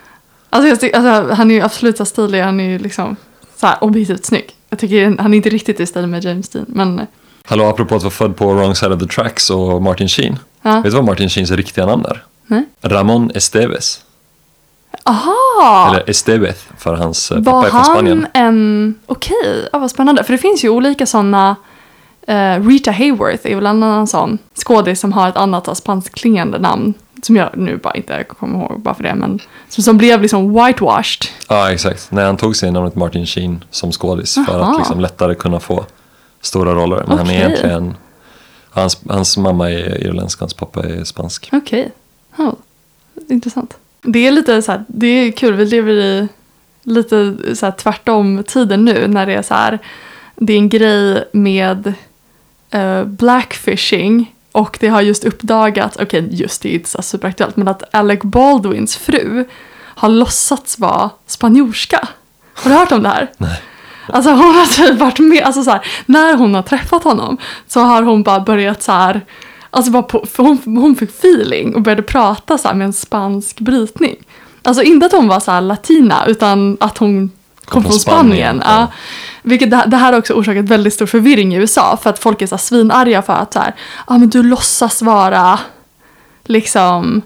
jag. 0.50 0.66
Alltså, 0.68 0.87
jag 0.87 0.94
alltså, 1.07 1.35
han 1.35 1.50
är 1.50 1.55
ju 1.55 1.61
absolut 1.61 1.96
så 1.96 2.05
stilig. 2.05 2.40
Han 2.42 2.61
är 2.61 2.64
ju 2.70 2.78
liksom 2.78 3.16
så 3.57 3.66
här 3.66 3.85
objektivt 3.85 4.24
snygg. 4.24 4.50
Jag 4.70 4.78
tycker 4.78 5.16
han 5.18 5.33
är 5.33 5.37
inte 5.37 5.50
riktigt 5.50 5.81
i 5.81 5.87
stil 5.87 6.07
med 6.07 6.24
James 6.24 6.48
Dean. 6.48 6.64
Men 6.68 7.00
Hallå, 7.44 7.64
apropå 7.64 7.94
att 7.96 8.02
vara 8.02 8.11
född 8.11 8.37
på 8.37 8.55
wrong 8.55 8.74
side 8.74 8.92
of 8.92 9.00
the 9.00 9.07
tracks 9.07 9.50
och 9.50 9.83
Martin 9.83 10.09
Sheen. 10.09 10.38
ja. 10.62 10.74
Vet 10.74 10.85
du 10.85 10.90
vad 10.90 11.05
Martin 11.05 11.28
Sheens 11.28 11.50
riktiga 11.50 11.87
namn 11.87 12.05
är? 12.05 12.24
Nej. 12.46 12.64
Ramon 12.83 13.31
Esteves. 13.35 14.00
Aha! 15.05 15.88
Eller 15.90 16.11
Estevez 16.11 16.64
för 16.78 16.94
hans 16.94 17.31
eh, 17.31 17.38
Var 17.40 17.52
pappa 17.52 17.66
är 17.66 17.70
från 17.70 17.81
han 17.81 17.85
Spanien. 17.94 18.26
en... 18.35 18.94
Okej, 19.07 19.68
ja, 19.72 19.78
vad 19.78 19.90
spännande. 19.90 20.24
För 20.24 20.33
det 20.33 20.38
finns 20.38 20.64
ju 20.64 20.68
olika 20.68 21.07
sådana... 21.07 21.57
eh, 22.26 22.61
Rita 22.66 22.90
Hayworth 22.90 23.46
är 23.46 23.55
väl 23.55 23.66
en 23.66 23.83
annan 23.83 24.07
sån 24.07 24.38
skådis 24.55 25.00
som 25.00 25.12
har 25.12 25.28
ett 25.28 25.37
annat 25.37 25.76
spanskklingande 25.76 26.59
namn. 26.59 26.94
Som 27.22 27.37
jag 27.37 27.48
nu 27.57 27.76
bara 27.76 27.94
inte 27.94 28.24
kommer 28.24 28.59
ihåg 28.59 28.81
bara 28.81 28.94
för 28.94 29.02
det. 29.02 29.14
Men 29.14 29.38
som, 29.68 29.85
som 29.85 29.98
blev 29.98 30.22
liksom 30.22 30.55
whitewashed. 30.55 31.26
Ja, 31.48 31.72
exakt. 31.72 32.07
Nej, 32.11 32.24
han 32.24 32.37
tog 32.37 32.57
sig 32.57 32.70
namnet 32.70 32.94
Martin 32.96 33.26
Sheen 33.26 33.64
som 33.70 33.92
skådis 33.92 34.35
för 34.46 34.61
att 34.61 34.78
liksom 34.78 35.00
lättare 35.00 35.35
kunna 35.35 35.61
få 35.61 35.85
stora 36.40 36.74
roller. 36.74 37.05
Men 37.09 37.18
han 37.18 37.31
är 37.31 37.35
egentligen... 37.35 37.94
Hans, 38.70 38.98
hans 39.09 39.37
mamma 39.37 39.70
är 39.70 40.00
irländsk, 40.07 40.40
hans 40.40 40.55
pappa 40.55 40.83
är 40.83 41.05
spansk. 41.05 41.48
Okej, 41.52 41.92
ja, 42.37 42.55
intressant. 43.28 43.74
Det 44.02 44.26
är 44.26 44.30
lite 44.30 44.62
så 44.62 44.72
här, 44.72 44.84
det 44.88 45.06
är 45.06 45.32
kul. 45.32 45.54
Vi 45.54 45.64
lever 45.64 45.92
i 45.92 46.28
lite 46.82 47.36
så 47.54 47.66
här 47.66 47.72
tvärtom 47.72 48.42
tiden 48.46 48.84
nu. 48.84 49.06
När 49.08 49.26
det 49.26 49.34
är 49.34 49.42
så 49.42 49.54
här, 49.54 49.78
det 50.36 50.52
är 50.52 50.56
en 50.58 50.68
grej 50.68 51.24
med 51.32 51.94
eh, 52.70 53.04
blackfishing. 53.04 54.34
Och 54.52 54.78
det 54.80 54.88
har 54.88 55.00
just 55.00 55.24
uppdagats, 55.24 55.96
okej 56.00 56.28
just 56.30 56.62
det 56.62 56.68
är 56.68 56.74
inte 56.74 56.88
så 56.88 57.02
superaktuellt, 57.02 57.56
men 57.56 57.68
att 57.68 57.94
Alec 57.94 58.20
Baldwins 58.22 58.96
fru 58.96 59.44
har 59.78 60.08
låtsats 60.08 60.78
vara 60.78 61.10
spanjorska. 61.26 62.08
Har 62.54 62.70
du 62.70 62.76
hört 62.76 62.92
om 62.92 63.02
det 63.02 63.08
här? 63.08 63.30
Nej. 63.38 63.62
Alltså 64.06 64.30
hon 64.30 64.54
har 64.54 64.66
typ 64.66 64.98
varit 64.98 65.18
med, 65.18 65.42
alltså 65.42 65.62
så 65.62 65.70
här, 65.70 65.86
när 66.06 66.34
hon 66.34 66.54
har 66.54 66.62
träffat 66.62 67.04
honom 67.04 67.38
så 67.66 67.80
har 67.80 68.02
hon 68.02 68.22
bara 68.22 68.40
börjat 68.40 68.82
så 68.82 68.92
här, 68.92 69.20
alltså 69.72 69.92
bara 69.92 70.02
på, 70.02 70.26
för 70.26 70.42
hon, 70.42 70.58
hon 70.64 70.96
fick 70.96 71.11
feeling 71.11 71.74
och 71.74 71.82
började 71.82 72.02
prata 72.02 72.58
så 72.58 72.74
med 72.74 72.85
en 72.85 72.92
spansk 72.92 73.61
brytning. 73.61 74.16
Alltså 74.62 74.82
inte 74.82 75.06
att 75.06 75.12
hon 75.12 75.28
var 75.28 75.40
så 75.40 75.61
latina 75.61 76.26
utan 76.26 76.76
att 76.80 76.98
hon 76.98 77.30
kom, 77.64 77.82
från 77.82 77.92
Spanien. 77.92 78.62
ja. 78.64 78.80
Ja. 78.80 78.87
Vilket 79.42 79.70
det, 79.70 79.85
det 79.87 79.96
här 79.96 80.12
har 80.12 80.18
också 80.18 80.35
orsakat 80.35 80.64
väldigt 80.64 80.94
stor 80.94 81.06
förvirring 81.06 81.54
i 81.54 81.56
USA 81.56 81.98
för 82.02 82.11
att 82.11 82.18
folk 82.18 82.42
är 82.42 82.46
så 82.46 82.54
här 82.54 82.61
svinarga 82.61 83.22
för 83.22 83.32
att 83.32 83.52
så 83.52 83.58
här, 83.58 83.74
ja 84.08 84.18
men 84.18 84.28
du 84.30 84.42
låtsas 84.42 85.02
vara 85.02 85.58
liksom 86.44 87.22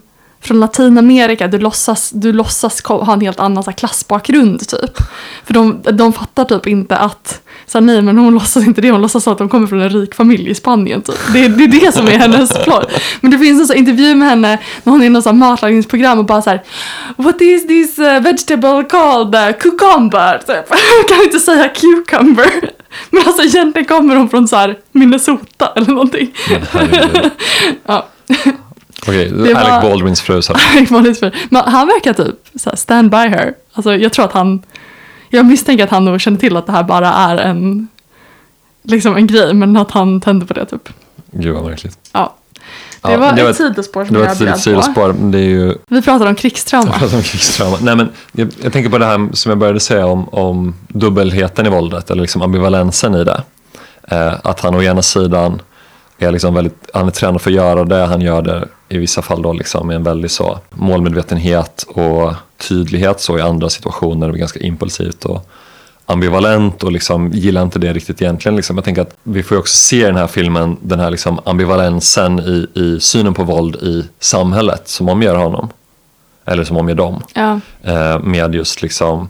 från 0.47 0.59
Latinamerika, 0.59 1.47
du 1.47 1.59
låtsas, 1.59 2.09
du 2.09 2.33
låtsas 2.33 2.83
ha 2.83 3.13
en 3.13 3.21
helt 3.21 3.39
annan 3.39 3.63
så 3.63 3.69
här, 3.69 3.77
klassbakgrund 3.77 4.67
typ. 4.67 4.97
För 5.45 5.53
de, 5.53 5.81
de 5.93 6.13
fattar 6.13 6.45
typ 6.45 6.67
inte 6.67 6.97
att, 6.97 7.41
så 7.65 7.77
här, 7.77 7.85
nej 7.85 8.01
men 8.01 8.17
hon 8.17 8.33
låtsas 8.33 8.67
inte 8.67 8.81
det, 8.81 8.91
hon 8.91 9.01
låtsas 9.01 9.27
att 9.27 9.37
de 9.37 9.49
kommer 9.49 9.67
från 9.67 9.81
en 9.81 9.89
rik 9.89 10.15
familj 10.15 10.49
i 10.49 10.55
Spanien 10.55 11.01
typ. 11.01 11.15
Det, 11.33 11.47
det 11.47 11.63
är 11.63 11.67
det 11.67 11.91
som 11.91 12.07
är 12.07 12.17
hennes 12.17 12.53
plott. 12.63 12.91
Men 13.21 13.31
det 13.31 13.39
finns 13.39 13.61
en 13.61 13.67
sån 13.67 13.73
här 13.73 13.79
intervju 13.79 14.15
med 14.15 14.29
henne 14.29 14.59
när 14.83 14.91
hon 14.91 15.01
är 15.01 15.05
i 15.05 15.09
något 15.09 15.23
så 15.23 15.29
här 15.29 15.37
matlagningsprogram 15.37 16.19
och 16.19 16.25
bara 16.25 16.41
så 16.41 16.49
här, 16.49 16.63
What 17.15 17.41
is 17.41 17.67
this 17.67 17.99
uh, 17.99 18.19
vegetable 18.19 18.83
called? 18.83 19.35
Uh, 19.35 19.57
cucumber? 19.59 20.37
Typ. 20.37 20.69
kan 21.09 21.23
inte 21.23 21.39
säga 21.39 21.69
cucumber. 21.69 22.47
Men 23.09 23.23
alltså 23.25 23.43
egentligen 23.43 23.85
kommer 23.85 24.15
hon 24.15 24.29
från 24.29 24.47
så 24.47 24.55
här 24.55 24.77
Minnesota 24.91 25.71
eller 25.75 25.87
någonting. 25.87 26.33
Ja. 27.85 28.07
Okej, 29.07 29.29
Det 29.29 29.53
Alec 29.55 29.69
var- 29.69 29.81
Baldwins 29.81 30.21
fru 30.21 30.41
Men 31.49 31.61
han 31.65 31.87
verkar 31.87 32.13
typ 32.13 32.35
så 32.55 32.69
här, 32.69 32.77
stand 32.77 33.09
by 33.11 33.17
her. 33.17 33.53
Alltså 33.73 33.95
jag 33.95 34.13
tror 34.13 34.25
att 34.25 34.33
han, 34.33 34.63
jag 35.29 35.45
misstänker 35.45 35.83
att 35.83 35.89
han 35.89 36.05
nog 36.05 36.21
känner 36.21 36.37
till 36.37 36.57
att 36.57 36.65
det 36.65 36.71
här 36.71 36.83
bara 36.83 37.09
är 37.13 37.37
en, 37.37 37.87
liksom 38.83 39.15
en 39.15 39.27
grej, 39.27 39.53
men 39.53 39.77
att 39.77 39.91
han 39.91 40.21
tände 40.21 40.45
på 40.45 40.53
det 40.53 40.65
typ. 40.65 40.89
Gud 41.31 41.55
vad 41.55 41.65
märkligt. 41.65 41.97
Ja. 42.11 42.35
Det 43.01 43.11
Ja, 43.11 43.17
var 43.17 43.33
det 43.33 43.41
ett 43.49 43.55
sidospår 43.57 44.05
som 44.05 44.13
Det 44.13 44.19
var 44.19 44.27
jag 44.27 44.37
blev 44.37 44.53
sidospår, 44.55 45.15
det 45.19 45.37
är 45.37 45.43
ju 45.43 45.75
Vi 45.87 46.01
pratade 46.01 46.29
om 46.29 46.35
krigstrauma. 46.35 46.87
Jag 46.91 46.99
pratar 46.99 47.17
om 47.17 47.23
krigstrauma. 47.23 47.77
Nej, 47.81 47.95
men 47.95 48.09
jag, 48.31 48.49
jag 48.63 48.73
tänker 48.73 48.89
på 48.89 48.97
det 48.97 49.05
här 49.05 49.29
som 49.33 49.49
jag 49.49 49.57
började 49.57 49.79
säga 49.79 50.05
om, 50.05 50.29
om 50.29 50.75
dubbelheten 50.87 51.65
i 51.65 51.69
våldet, 51.69 52.11
eller 52.11 52.21
liksom 52.21 52.41
ambivalensen 52.41 53.15
i 53.15 53.23
det. 53.23 53.41
Eh, 54.07 54.33
att 54.43 54.59
han 54.59 54.75
å 54.75 54.81
ena 54.81 55.01
sidan 55.01 55.61
är 56.17 56.31
liksom 56.31 56.53
väldigt, 56.53 56.89
han 56.93 57.07
är 57.07 57.11
tränad 57.11 57.41
för 57.41 57.49
att 57.51 57.55
göra 57.55 57.83
det, 57.83 58.05
han 58.05 58.21
gör 58.21 58.41
det 58.41 58.67
i 58.89 58.97
vissa 58.97 59.21
fall 59.21 59.41
då 59.41 59.53
liksom 59.53 59.87
med 59.87 59.95
en 59.95 60.03
väldig 60.03 60.31
så 60.31 60.59
målmedvetenhet 60.69 61.85
och 61.87 62.33
tydlighet 62.57 63.19
så 63.19 63.37
i 63.37 63.41
andra 63.41 63.69
situationer, 63.69 64.27
är 64.27 64.31
det 64.31 64.39
ganska 64.39 64.59
impulsivt 64.59 65.25
och 65.25 65.49
ambivalent 66.05 66.83
och 66.83 66.91
liksom 66.91 67.31
gillar 67.31 67.63
inte 67.63 67.79
det 67.79 67.93
riktigt 67.93 68.21
egentligen. 68.21 68.55
Liksom. 68.55 68.75
Jag 68.77 68.85
tänker 68.85 69.01
att 69.01 69.15
vi 69.23 69.43
får 69.43 69.55
ju 69.55 69.59
också 69.59 69.75
se 69.75 69.97
i 69.97 70.03
den 70.03 70.15
här 70.15 70.27
filmen 70.27 70.77
den 70.81 70.99
här 70.99 71.11
liksom 71.11 71.39
ambivalensen 71.45 72.39
i, 72.39 72.67
i 72.79 72.99
synen 72.99 73.33
på 73.33 73.43
våld 73.43 73.75
i 73.75 74.03
samhället 74.19 74.87
som 74.87 75.09
omger 75.09 75.35
honom. 75.35 75.69
Eller 76.45 76.63
som 76.63 76.77
omger 76.77 76.95
dem. 76.95 77.23
Ja. 77.33 77.59
Eh, 77.83 78.19
med 78.19 78.55
just 78.55 78.81
liksom 78.81 79.29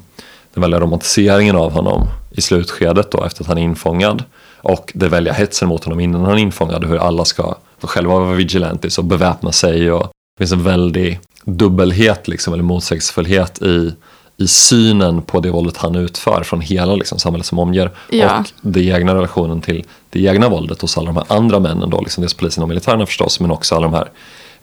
den 0.53 0.61
väldiga 0.61 0.79
romantiseringen 0.79 1.55
av 1.55 1.71
honom 1.71 2.07
i 2.31 2.41
slutskedet 2.41 3.11
då 3.11 3.23
efter 3.23 3.43
att 3.43 3.47
han 3.47 3.57
är 3.57 3.61
infångad. 3.61 4.23
Och 4.57 4.91
det 4.95 5.07
väldiga 5.07 5.33
hetsen 5.33 5.67
mot 5.67 5.83
honom 5.83 5.99
innan 5.99 6.21
han 6.21 6.33
är 6.33 6.37
infångad 6.37 6.85
hur 6.85 6.97
alla 6.97 7.25
ska 7.25 7.55
själva 7.81 8.19
vara 8.19 8.33
vigilantes 8.33 8.97
och 8.97 9.05
beväpna 9.05 9.51
sig. 9.51 9.91
Och 9.91 10.03
det 10.03 10.39
finns 10.39 10.51
en 10.51 10.63
väldig 10.63 11.19
dubbelhet 11.43 12.27
liksom, 12.27 12.53
eller 12.53 12.63
motsägelsefullhet 12.63 13.61
i, 13.61 13.93
i 14.37 14.47
synen 14.47 15.21
på 15.21 15.39
det 15.39 15.49
våldet 15.49 15.77
han 15.77 15.95
utför 15.95 16.43
från 16.43 16.61
hela 16.61 16.95
liksom, 16.95 17.19
samhället 17.19 17.45
som 17.45 17.59
omger. 17.59 17.91
Ja. 18.09 18.39
Och 18.39 18.45
den 18.61 18.83
egna 18.83 19.15
relationen 19.15 19.61
till 19.61 19.85
det 20.09 20.19
egna 20.19 20.49
våldet 20.49 20.81
hos 20.81 20.97
alla 20.97 21.05
de 21.05 21.15
här 21.15 21.37
andra 21.37 21.59
männen 21.59 21.89
då, 21.89 22.01
liksom 22.01 22.21
dels 22.21 22.33
polisen 22.33 22.63
och 22.63 22.69
militärerna 22.69 23.05
förstås, 23.05 23.39
men 23.39 23.51
också 23.51 23.75
alla 23.75 23.87
de 23.87 23.93
här 23.93 24.09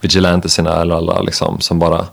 vigilantesina 0.00 0.80
eller 0.80 0.94
alla 0.94 1.22
liksom, 1.22 1.60
som 1.60 1.78
bara 1.78 2.06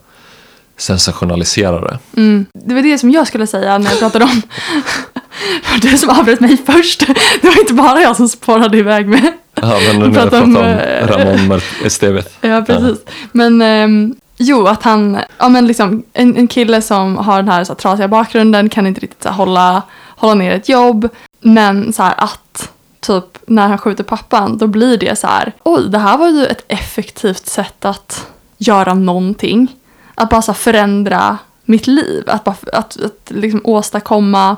sensationaliserar 0.77 1.81
det. 1.81 2.21
Mm. 2.21 2.45
Det 2.53 2.73
var 2.73 2.81
det 2.81 2.97
som 2.97 3.11
jag 3.11 3.27
skulle 3.27 3.47
säga 3.47 3.77
när 3.77 3.89
jag 3.89 3.99
pratade 3.99 4.25
om... 4.25 4.41
Det 5.81 5.97
som 5.97 6.09
avbröt 6.09 6.39
mig 6.39 6.57
först. 6.65 7.07
Det 7.41 7.47
var 7.47 7.59
inte 7.59 7.73
bara 7.73 8.01
jag 8.01 8.15
som 8.15 8.29
spårade 8.29 8.77
iväg 8.77 9.07
med. 9.07 9.31
Ja, 9.55 9.79
men 9.87 9.99
nu 9.99 10.13
pratar 10.13 10.41
om, 10.41 10.55
om 10.55 10.63
eh, 10.63 11.07
Ramon 11.07 11.61
Estevez. 11.85 12.25
Ja, 12.41 12.61
precis. 12.61 12.99
Men 13.31 13.61
ehm, 13.61 14.15
jo, 14.37 14.67
att 14.67 14.83
han, 14.83 15.17
ja 15.37 15.49
men 15.49 15.67
liksom 15.67 16.03
en, 16.13 16.37
en 16.37 16.47
kille 16.47 16.81
som 16.81 17.17
har 17.17 17.37
den 17.37 17.49
här, 17.49 17.63
så 17.63 17.73
här 17.73 17.79
trasiga 17.79 18.07
bakgrunden 18.07 18.69
kan 18.69 18.87
inte 18.87 19.01
riktigt 19.01 19.23
så 19.23 19.29
här, 19.29 19.35
hålla, 19.35 19.81
hålla 20.07 20.33
ner 20.33 20.51
ett 20.51 20.69
jobb. 20.69 21.09
Men 21.39 21.93
så 21.93 22.03
här 22.03 22.13
att 22.17 22.71
typ 22.99 23.37
när 23.47 23.67
han 23.67 23.77
skjuter 23.77 24.03
pappan, 24.03 24.57
då 24.57 24.67
blir 24.67 24.97
det 24.97 25.15
så 25.19 25.27
här, 25.27 25.53
oj, 25.63 25.89
det 25.89 25.97
här 25.97 26.17
var 26.17 26.27
ju 26.29 26.45
ett 26.45 26.63
effektivt 26.67 27.45
sätt 27.45 27.85
att 27.85 28.27
göra 28.57 28.93
någonting. 28.93 29.67
Att 30.15 30.29
bara 30.29 30.41
så 30.41 30.53
förändra 30.53 31.37
mitt 31.65 31.87
liv, 31.87 32.23
att, 32.27 32.43
bara, 32.43 32.55
att, 32.73 33.01
att 33.01 33.31
liksom 33.31 33.61
åstadkomma, 33.63 34.57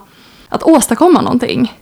att 0.54 0.64
åstadkomma 0.64 1.22
någonting. 1.22 1.74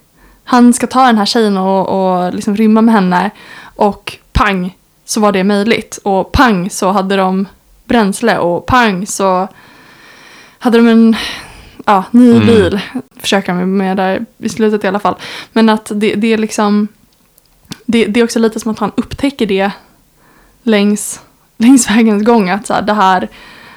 Han 0.44 0.74
ska 0.74 0.88
ta 0.88 1.06
den 1.06 1.18
här 1.18 1.26
tjejen 1.26 1.58
och, 1.58 1.90
och 1.90 2.34
liksom 2.34 2.56
rymma 2.56 2.82
med 2.82 2.94
henne 2.94 3.30
och 3.64 4.18
pang 4.32 4.78
så 5.06 5.20
var 5.20 5.32
det 5.32 5.44
möjligt. 5.44 6.00
Och 6.04 6.32
pang 6.32 6.70
så 6.70 6.92
hade 6.92 7.16
de 7.16 7.48
bränsle 7.86 8.38
och 8.38 8.66
pang 8.66 9.08
så 9.08 9.48
hade 10.60 10.78
de 10.78 10.88
en 10.88 11.16
ja, 11.86 12.04
ny 12.12 12.32
Mm. 12.32 12.48
bil. 12.48 12.80
Försöker 13.16 13.54
de 13.54 13.78
med 13.78 13.98
där 13.98 14.26
i 14.38 14.50
slutet 14.50 14.84
i 14.84 14.88
alla 14.88 15.00
fall. 15.00 15.16
Men 15.54 15.70
att 15.70 15.92
det, 15.96 16.16
det 16.16 16.34
är 16.34 16.38
liksom 16.38 16.88
det, 17.86 18.06
det 18.06 18.20
är 18.20 18.24
också 18.24 18.40
lite 18.40 18.60
som 18.60 18.72
att 18.72 18.80
han 18.80 18.92
upptäcker 18.96 19.46
det 19.46 19.72
längs, 20.64 21.22
längs 21.58 21.90
vägens 21.90 22.24
gång. 22.26 22.50
Att 22.50 22.68
så 22.68 22.74
här, 22.74 22.82
det 22.82 22.94
här, 22.94 23.28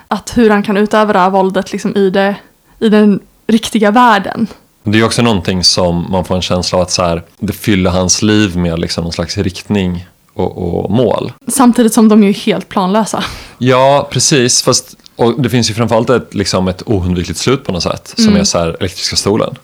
att 0.09 0.39
hur 0.39 0.51
han 0.51 0.63
kan 0.63 0.77
utöva 0.77 1.13
det 1.13 1.19
här 1.19 1.31
våldet 1.31 1.73
liksom 1.73 1.97
i, 1.97 2.11
det, 2.11 2.37
i 2.79 2.89
den 2.89 3.21
riktiga 3.47 3.91
världen. 3.91 4.47
Det 4.87 4.99
är 4.99 5.05
också 5.05 5.23
någonting 5.23 5.65
som 5.65 6.07
man 6.11 6.25
får 6.25 6.35
en 6.37 6.43
känsla 6.43 6.79
av 6.79 6.83
att 6.83 6.91
så 6.91 7.03
här, 7.03 7.23
det 7.39 7.53
fyller 7.53 7.91
hans 7.91 8.23
liv 8.23 8.57
med 8.57 8.79
liksom 8.79 9.05
någon 9.05 9.13
slags 9.13 9.39
riktning 9.39 10.07
och, 10.35 10.59
och 10.85 10.91
mål. 10.91 11.33
Samtidigt 11.49 11.93
som 11.95 12.09
de 12.09 12.23
är 12.23 12.27
ju 12.27 12.33
helt 12.33 12.69
planlösa. 12.69 13.25
Ja, 13.59 14.09
precis. 14.11 14.63
Fast, 14.63 14.97
och 15.17 15.41
det 15.43 15.51
finns 15.51 15.71
ju 15.71 15.75
framförallt 15.75 16.11
ett, 16.11 16.35
liksom 16.35 16.69
ett 16.69 16.83
oundvikligt 16.87 17.41
slut 17.41 17.65
på 17.65 17.73
något 17.73 17.83
sätt. 17.83 18.13
Som 18.17 18.25
Mm. 18.29 18.41
är 18.41 18.45
så 18.45 18.59
här, 18.59 18.77
elektriska 18.81 19.17
stolen. 19.17 19.55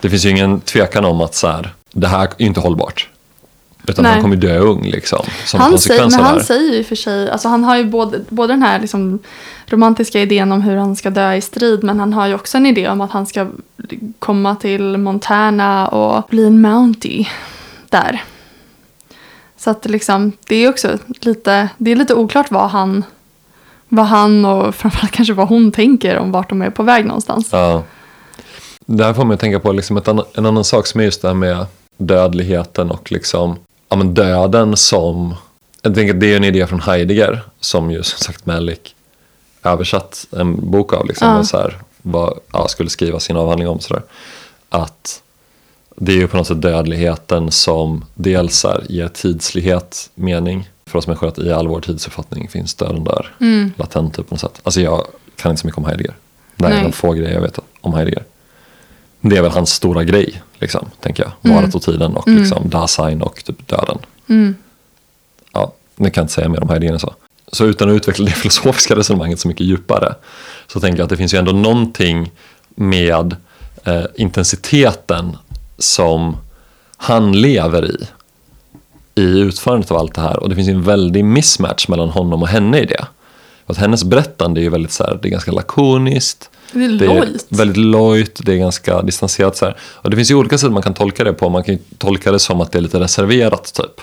Det 0.00 0.10
finns 0.10 0.24
ju 0.24 0.30
ingen 0.30 0.60
tvekan 0.60 1.04
om 1.04 1.20
att 1.20 1.34
så 1.34 1.46
här, 1.48 1.74
det 1.92 2.06
här 2.08 2.20
är 2.38 2.44
inte 2.46 2.60
hållbart. 2.60 3.08
Utan 3.86 4.02
Nej. 4.02 4.12
han 4.12 4.22
kommer 4.22 4.34
ju 4.34 4.40
dö 4.40 4.58
ung 4.58 4.82
liksom. 4.84 5.24
Som 5.46 5.60
Han, 5.60 5.78
säger, 5.78 6.10
men 6.10 6.20
han 6.20 6.40
säger 6.40 6.72
ju 6.72 6.78
i 6.78 6.82
och 6.82 6.86
för 6.86 6.96
sig, 6.96 7.30
alltså 7.30 7.48
han 7.48 7.64
har 7.64 7.76
ju 7.76 7.84
både, 7.84 8.20
både 8.28 8.52
den 8.52 8.62
här 8.62 8.80
liksom 8.80 9.18
romantiska 9.66 10.20
idén 10.20 10.52
om 10.52 10.62
hur 10.62 10.76
han 10.76 10.96
ska 10.96 11.10
dö 11.10 11.34
i 11.34 11.40
strid, 11.40 11.84
men 11.84 12.00
han 12.00 12.12
har 12.12 12.26
ju 12.26 12.34
också 12.34 12.56
en 12.56 12.66
idé 12.66 12.88
om 12.88 13.00
att 13.00 13.10
han 13.10 13.26
ska 13.26 13.46
komma 14.18 14.56
till 14.56 14.98
Montana 14.98 15.88
och 15.88 16.28
bli 16.28 16.46
en 16.46 16.60
Mountie 16.60 17.28
där. 17.88 18.22
Så 19.56 19.70
att 19.70 19.84
liksom, 19.86 20.32
det 20.46 20.56
är 20.56 20.68
också 20.68 20.98
lite, 21.20 21.68
det 21.76 21.92
är 21.92 21.96
lite 21.96 22.14
oklart 22.14 22.50
vad 22.50 22.70
han, 22.70 23.04
vad 23.88 24.06
han 24.06 24.44
och 24.44 24.74
framförallt 24.74 25.12
kanske 25.12 25.34
vad 25.34 25.48
hon 25.48 25.72
tänker 25.72 26.18
om 26.18 26.32
vart 26.32 26.48
de 26.48 26.62
är 26.62 26.70
på 26.70 26.82
väg 26.82 27.06
någonstans. 27.06 27.48
Ja. 27.52 27.82
Det 28.86 29.04
här 29.04 29.14
får 29.14 29.24
mig 29.24 29.34
att 29.34 29.40
tänka 29.40 29.60
på 29.60 29.72
liksom 29.72 29.96
ett 29.96 30.08
en 30.08 30.46
annan 30.46 30.64
sak 30.64 30.86
som 30.86 31.00
är 31.00 31.04
just 31.04 31.22
det 31.22 31.28
här 31.28 31.34
med 31.34 31.66
dödligheten 31.96 32.90
och 32.90 33.12
liksom, 33.12 33.56
ja, 33.92 33.96
men 33.96 34.14
döden 34.14 34.76
som... 34.76 35.34
Jag 35.82 35.94
tänker 35.94 36.14
det 36.14 36.32
är 36.32 36.36
en 36.36 36.44
idé 36.44 36.66
från 36.66 36.80
Heidegger 36.80 37.40
som 37.60 37.90
ju 37.90 38.02
som 38.02 38.18
sagt 38.18 38.46
Malik 38.46 38.94
översatt 39.62 40.26
en 40.30 40.70
bok 40.70 40.92
av. 40.92 41.06
Liksom, 41.06 41.28
Ja. 41.28 41.44
så 41.44 41.56
här, 41.56 41.78
vad, 42.02 42.38
ja, 42.52 42.68
skulle 42.68 42.90
skriva 42.90 43.20
sin 43.20 43.36
avhandling 43.36 43.68
om. 43.68 43.80
Så 43.80 43.94
där. 43.94 44.02
Att 44.68 45.22
det 45.96 46.12
är 46.12 46.16
ju 46.16 46.28
på 46.28 46.36
något 46.36 46.46
sätt 46.46 46.62
dödligheten 46.62 47.50
som 47.50 48.04
dels 48.14 48.64
här, 48.64 48.84
ger 48.88 49.08
tidslighet, 49.08 50.10
mening. 50.14 50.70
För 50.86 50.98
oss 50.98 51.06
människor 51.06 51.28
att 51.28 51.38
i 51.38 51.52
all 51.52 51.68
vår 51.68 51.80
tidsuppfattning 51.80 52.48
finns 52.48 52.74
döden 52.74 53.04
där. 53.04 53.34
Mm. 53.40 53.72
Latent 53.76 54.14
typ 54.16 54.28
på 54.28 54.34
något 54.34 54.40
sätt. 54.40 54.60
Alltså 54.62 54.80
jag 54.80 55.06
kan 55.36 55.50
inte 55.50 55.60
så 55.60 55.66
mycket 55.66 55.78
om 55.78 55.84
Heidegger. 55.84 56.14
Det 56.56 56.66
är 56.66 56.84
en 56.84 56.92
få 56.92 57.12
grejer 57.12 57.34
jag 57.34 57.40
vet 57.40 57.58
om 57.80 57.94
Heidegger. 57.94 58.24
Det 59.24 59.36
är 59.36 59.42
väl 59.42 59.50
hans 59.50 59.70
stora 59.70 60.04
grej, 60.04 60.42
liksom, 60.58 60.86
tänker 61.00 61.22
jag. 61.22 61.32
Mm. 61.42 61.56
Varat 61.56 61.74
och 61.74 61.82
tiden 61.82 62.16
och 62.16 62.28
Mm. 62.28 62.40
liksom 62.40 62.68
Dasein 62.70 63.22
och 63.22 63.44
typ 63.44 63.68
döden. 63.68 63.98
Mm. 64.28 64.54
Ja, 65.52 65.72
nu 65.96 66.10
kan 66.10 66.20
jag 66.20 66.24
inte 66.24 66.34
säga 66.34 66.48
mer 66.48 66.62
om 66.62 66.68
Heidegger 66.68 66.98
så. 66.98 67.14
Så 67.52 67.64
utan 67.64 67.90
att 67.90 67.94
utveckla 67.96 68.24
det 68.24 68.30
filosofiska 68.32 68.96
resonemanget 68.96 69.40
så 69.40 69.48
mycket 69.48 69.66
djupare 69.66 70.14
så 70.66 70.80
tänker 70.80 70.98
jag 70.98 71.04
att 71.04 71.10
det 71.10 71.16
finns 71.16 71.34
ju 71.34 71.38
ändå 71.38 71.52
någonting 71.52 72.30
med 72.68 73.36
eh, 73.84 74.04
intensiteten 74.14 75.36
som 75.78 76.36
han 76.96 77.32
lever 77.32 77.84
i 77.84 77.96
i 79.14 79.38
utförandet 79.40 79.90
av 79.90 79.96
allt 79.96 80.14
det 80.14 80.20
här 80.20 80.36
och 80.42 80.48
det 80.48 80.54
finns 80.54 80.68
ju 80.68 80.72
en 80.72 80.82
väldig 80.82 81.24
mismatch 81.24 81.88
mellan 81.88 82.08
honom 82.08 82.42
och 82.42 82.48
henne 82.48 82.80
i 82.80 82.86
det. 82.86 83.06
Att 83.66 83.76
hennes 83.76 84.04
berättande 84.04 84.60
är 84.60 84.62
ju 84.62 84.68
väldigt 84.68 84.92
så 84.92 85.04
här, 85.04 85.18
det 85.22 85.28
är 85.28 85.30
ganska 85.30 85.52
lakoniskt, 85.52 86.50
Det 86.72 86.84
är 86.84 86.88
det 86.88 87.06
är 87.06 87.28
väldigt 87.48 87.76
lojt, 87.76 88.40
det 88.44 88.52
är 88.52 88.56
ganska 88.56 89.02
distanserat 89.02 89.56
så 89.56 89.64
här. 89.64 89.76
Och 89.82 90.10
det 90.10 90.16
finns 90.16 90.30
ju 90.30 90.34
olika 90.34 90.58
sätt 90.58 90.72
man 90.72 90.82
kan 90.82 90.94
tolka 90.94 91.24
det 91.24 91.32
på. 91.32 91.48
Man 91.48 91.64
kan 91.64 91.78
tolka 91.98 92.32
det 92.32 92.38
som 92.38 92.60
att 92.60 92.72
det 92.72 92.78
är 92.78 92.82
lite 92.82 93.00
reserverat 93.00 93.74
typ. 93.74 94.00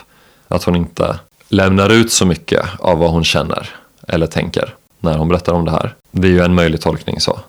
Att 0.48 0.64
hon 0.64 0.76
inte 0.76 1.18
lämnar 1.48 1.90
ut 1.90 2.12
så 2.12 2.26
mycket 2.26 2.62
av 2.78 2.98
vad 2.98 3.10
hon 3.10 3.24
känner 3.24 3.68
eller 4.08 4.26
tänker 4.26 4.74
när 5.00 5.18
hon 5.18 5.28
berättar 5.28 5.52
om 5.52 5.64
det 5.64 5.70
här. 5.70 5.94
Det 6.10 6.28
är 6.28 6.32
ju 6.32 6.40
en 6.40 6.54
möjlig 6.54 6.80
tolkning 6.80 7.20
så. 7.20 7.40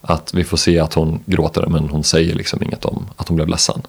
Att 0.00 0.34
vi 0.34 0.44
får 0.44 0.56
se 0.56 0.78
att 0.78 0.94
hon 0.94 1.20
gråter 1.26 1.66
men 1.66 1.88
hon 1.88 2.04
säger 2.04 2.34
liksom 2.34 2.62
inget 2.62 2.84
om 2.84 3.06
att 3.16 3.28
hon 3.28 3.36
blev 3.36 3.48
ledsen. 3.48 3.82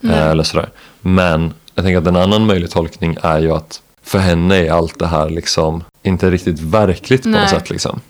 Nej. 0.00 0.16
Eh, 0.16 0.26
Eller 0.30 0.42
sådär. 0.42 0.68
Men 1.00 1.54
jag 1.74 1.84
tänker 1.84 1.98
att 1.98 2.06
en 2.06 2.16
annan 2.16 2.46
möjlig 2.46 2.70
tolkning 2.70 3.16
är 3.22 3.38
ju 3.40 3.52
att 3.52 3.80
för 4.02 4.18
henne 4.18 4.56
är 4.56 4.70
allt 4.72 4.98
det 4.98 5.06
här 5.06 5.30
liksom 5.30 5.84
inte 6.04 6.30
riktigt 6.30 6.60
verkligt 6.60 7.22
på 7.22 7.28
Nej. 7.28 7.40
något 7.40 7.50
sätt. 7.50 7.70
Liksom. 7.70 8.00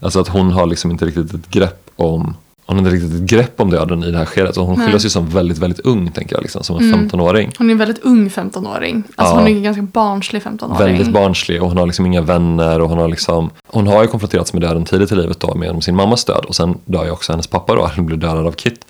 Alltså 0.00 0.20
att 0.20 0.28
hon 0.28 0.50
har 0.52 0.66
liksom 0.66 0.90
inte 0.90 1.04
riktigt 1.04 1.34
ett 1.34 1.50
grepp 1.50 1.90
om 1.96 2.34
hon 2.66 2.76
har 2.78 2.84
inte 2.84 2.96
riktigt 2.96 3.14
ett 3.14 3.30
grepp 3.30 3.60
om 3.60 3.70
döden 3.70 4.04
i 4.04 4.10
det 4.10 4.18
här 4.18 4.24
skedet. 4.24 4.56
Och 4.56 4.66
hon 4.66 4.74
Nej. 4.78 4.84
skildras 4.86 5.04
ju 5.04 5.10
som 5.10 5.28
väldigt, 5.28 5.58
väldigt 5.58 5.80
ung, 5.80 6.10
tänker 6.10 6.34
jag. 6.36 6.42
Liksom, 6.42 6.62
som 6.64 6.76
en 6.76 6.82
Mm. 6.94 7.08
15-åring. 7.08 7.52
Hon 7.58 7.68
är 7.68 7.72
en 7.72 7.78
väldigt 7.78 8.04
ung 8.04 8.28
15-åring. 8.30 9.02
Alltså 9.16 9.34
Ja. 9.34 9.38
hon 9.40 9.48
är 9.48 9.56
en 9.56 9.62
ganska 9.62 9.82
barnslig 9.82 10.42
15-åring. 10.42 10.78
Väldigt 10.96 11.12
barnslig 11.14 11.62
och 11.62 11.68
hon 11.68 11.76
har 11.76 11.86
liksom 11.86 12.06
inga 12.06 12.20
vänner. 12.20 12.80
Och 12.80 12.88
hon, 12.88 12.98
har 12.98 13.08
liksom, 13.08 13.50
hon 13.66 13.86
har 13.86 14.02
ju 14.02 14.08
konfronterats 14.08 14.52
med 14.52 14.62
döden 14.62 14.84
tidigt 14.84 15.12
i 15.12 15.14
livet 15.14 15.40
då, 15.40 15.54
med 15.54 15.84
sin 15.84 15.96
mammas 15.96 16.24
död. 16.24 16.44
Och 16.48 16.54
sen 16.56 16.78
dör 16.84 17.04
ju 17.04 17.10
också 17.10 17.32
hennes 17.32 17.46
pappa 17.46 17.74
då, 17.74 17.86
han 17.96 18.06
blir 18.06 18.16
dödad 18.16 18.46
av 18.46 18.52
Kit. 18.52 18.84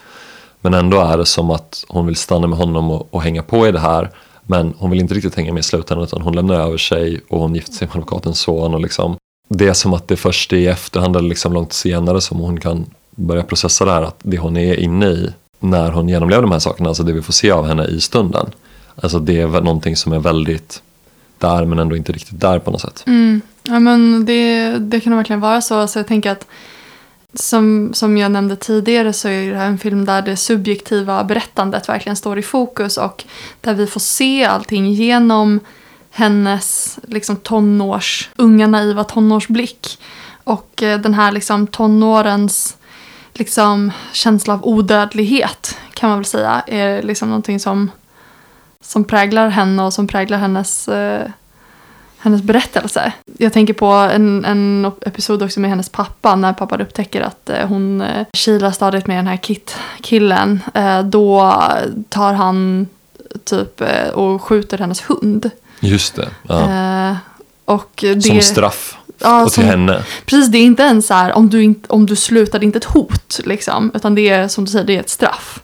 Men 0.60 0.74
ändå 0.74 1.00
är 1.00 1.18
det 1.18 1.26
som 1.26 1.50
att 1.50 1.84
hon 1.88 2.06
vill 2.06 2.16
stanna 2.16 2.46
med 2.46 2.58
honom 2.58 2.90
och, 2.90 3.08
och 3.14 3.22
hänga 3.22 3.42
på 3.42 3.66
i 3.66 3.72
det 3.72 3.80
här. 3.80 4.10
Men 4.50 4.74
hon 4.78 4.90
vill 4.90 5.00
inte 5.00 5.14
riktigt 5.14 5.34
hänga 5.34 5.52
med 5.52 5.60
i 5.60 5.62
slutändan 5.62 6.04
utan 6.04 6.22
hon 6.22 6.34
lämnar 6.34 6.54
över 6.54 6.76
sig 6.76 7.20
och 7.28 7.40
hon 7.40 7.54
gifter 7.54 7.72
sig 7.72 7.86
med 7.86 7.96
advokatens 7.96 8.40
son. 8.40 8.74
Och 8.74 8.80
liksom, 8.80 9.16
det 9.48 9.68
är 9.68 9.72
som 9.72 9.94
att 9.94 10.08
det 10.08 10.16
först 10.16 10.52
är 10.52 10.56
i 10.56 10.66
efterhand 10.66 11.16
eller 11.16 11.28
liksom 11.28 11.52
långt 11.52 11.72
senare 11.72 12.20
som 12.20 12.38
hon 12.38 12.60
kan 12.60 12.86
börja 13.10 13.42
processa 13.42 13.84
det 13.84 13.90
här. 13.90 14.02
Att 14.02 14.18
det 14.22 14.38
hon 14.38 14.56
är 14.56 14.74
inne 14.74 15.06
i 15.06 15.30
när 15.60 15.90
hon 15.90 16.08
genomlever 16.08 16.42
de 16.42 16.52
här 16.52 16.58
sakerna, 16.58 16.88
alltså 16.88 17.02
det 17.02 17.12
vi 17.12 17.22
får 17.22 17.32
se 17.32 17.50
av 17.50 17.66
henne 17.66 17.84
i 17.84 18.00
stunden. 18.00 18.46
Alltså 18.96 19.18
det 19.18 19.40
är 19.40 19.46
någonting 19.46 19.96
som 19.96 20.12
är 20.12 20.18
väldigt 20.18 20.82
där 21.38 21.64
men 21.64 21.78
ändå 21.78 21.96
inte 21.96 22.12
riktigt 22.12 22.40
där 22.40 22.58
på 22.58 22.70
något 22.70 22.80
sätt. 22.80 23.04
Mm. 23.06 23.40
Ja, 23.62 23.78
men 23.78 24.24
det, 24.26 24.70
det 24.78 25.00
kan 25.00 25.10
nog 25.10 25.18
verkligen 25.18 25.40
vara 25.40 25.60
så. 25.60 25.86
Så 25.86 25.98
jag 25.98 26.06
tänker 26.06 26.30
att 26.30 26.46
som, 27.34 27.90
som 27.94 28.16
jag 28.16 28.32
nämnde 28.32 28.56
tidigare 28.56 29.12
så 29.12 29.28
är 29.28 29.50
det 29.50 29.58
här 29.58 29.66
en 29.66 29.78
film 29.78 30.04
där 30.04 30.22
det 30.22 30.36
subjektiva 30.36 31.24
berättandet 31.24 31.88
verkligen 31.88 32.16
står 32.16 32.38
i 32.38 32.42
fokus 32.42 32.96
och 32.96 33.24
där 33.60 33.74
vi 33.74 33.86
får 33.86 34.00
se 34.00 34.44
allting 34.44 34.92
genom 34.92 35.60
hennes 36.10 36.98
liksom 37.02 37.36
tonårs, 37.36 38.30
unga 38.36 38.66
naiva 38.66 39.04
tonårsblick. 39.04 39.98
Och 40.44 40.82
eh, 40.82 41.00
den 41.00 41.14
här 41.14 41.32
liksom 41.32 41.66
tonårens 41.66 42.76
liksom 43.32 43.92
känsla 44.12 44.54
av 44.54 44.64
odödlighet 44.64 45.78
kan 45.94 46.08
man 46.08 46.18
väl 46.18 46.24
säga 46.24 46.62
är 46.66 47.02
liksom 47.02 47.28
någonting 47.28 47.60
som, 47.60 47.90
som 48.80 49.04
präglar 49.04 49.48
henne 49.48 49.82
och 49.82 49.92
som 49.92 50.06
präglar 50.06 50.38
hennes 50.38 50.88
eh, 50.88 51.30
hennes 52.18 52.42
berättelse. 52.42 53.12
Jag 53.38 53.52
tänker 53.52 53.72
på 53.74 53.86
en, 53.86 54.44
en 54.44 54.92
episod 55.06 55.42
också 55.42 55.60
med 55.60 55.70
hennes 55.70 55.88
pappa 55.88 56.36
när 56.36 56.52
pappan 56.52 56.80
upptäcker 56.80 57.20
att 57.20 57.50
eh, 57.50 57.66
hon 57.66 58.00
eh, 58.00 58.26
kilar 58.32 58.70
stadigt 58.70 59.06
med 59.06 59.16
den 59.18 59.26
här 59.26 59.36
Kit-killen. 59.36 60.60
Eh, 60.74 61.02
då 61.02 61.62
tar 62.08 62.32
han 62.32 62.86
typ 63.44 63.82
och 64.14 64.42
skjuter 64.42 64.78
hennes 64.78 65.00
hund. 65.10 65.50
Just 65.80 66.14
det. 66.14 66.28
Ja. 66.42 67.16
Och 67.64 67.90
det, 68.00 68.22
Som 68.22 68.40
straff. 68.40 68.96
Ja, 69.18 69.42
och 69.42 69.52
till 69.52 69.62
som- 69.62 69.70
henne. 69.70 70.02
Precis, 70.26 70.48
det 70.48 70.58
är 70.58 70.62
inte 70.64 70.82
ens 70.82 71.06
så 71.06 71.14
här 71.14 71.32
om 71.32 71.48
du, 71.50 71.62
inte, 71.62 71.88
om 71.92 72.06
du 72.06 72.16
slutar, 72.16 72.58
det 72.58 72.64
är 72.64 72.66
inte 72.66 72.78
ett 72.78 72.84
hot 72.84 73.40
liksom. 73.44 73.90
Utan 73.94 74.14
det 74.14 74.28
är 74.28 74.48
som 74.48 74.64
du 74.64 74.70
säger, 74.70 74.84
det 74.84 74.96
är 74.96 75.00
ett 75.00 75.08
straff. 75.08 75.60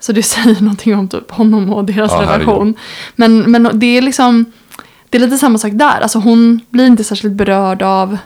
Så 0.00 0.12
det 0.12 0.22
säger 0.34 0.60
någonting 0.60 0.96
om 0.98 1.08
typ 1.08 1.30
honom 1.30 1.72
och 1.72 1.84
deras 1.84 2.12
Ja, 2.12 2.22
relation. 2.22 2.74
Men, 3.14 3.38
men 3.50 3.70
det 3.74 3.86
är 3.98 4.02
liksom, 4.02 4.44
det 5.10 5.18
är 5.18 5.20
lite 5.20 5.38
samma 5.38 5.58
sak 5.58 5.72
där. 5.74 6.00
Alltså 6.00 6.18
hon 6.18 6.60
blir 6.70 6.86
inte 6.86 7.04
särskilt 7.04 7.34
berörd 7.34 7.82
av 7.82 8.18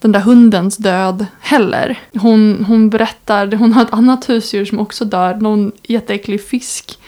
den 0.00 0.12
där 0.12 0.20
hundens 0.20 0.76
död 0.76 1.26
heller. 1.40 2.00
Hon, 2.14 2.64
hon 2.68 2.90
berättar, 2.90 3.52
hon 3.52 3.72
har 3.72 3.82
ett 3.82 3.92
annat 3.92 4.28
husdjur 4.28 4.64
som 4.64 4.78
också 4.78 5.04
dör, 5.04 5.34
någon 5.34 5.72
jätteäcklig 5.82 6.44
fisk 6.44 6.98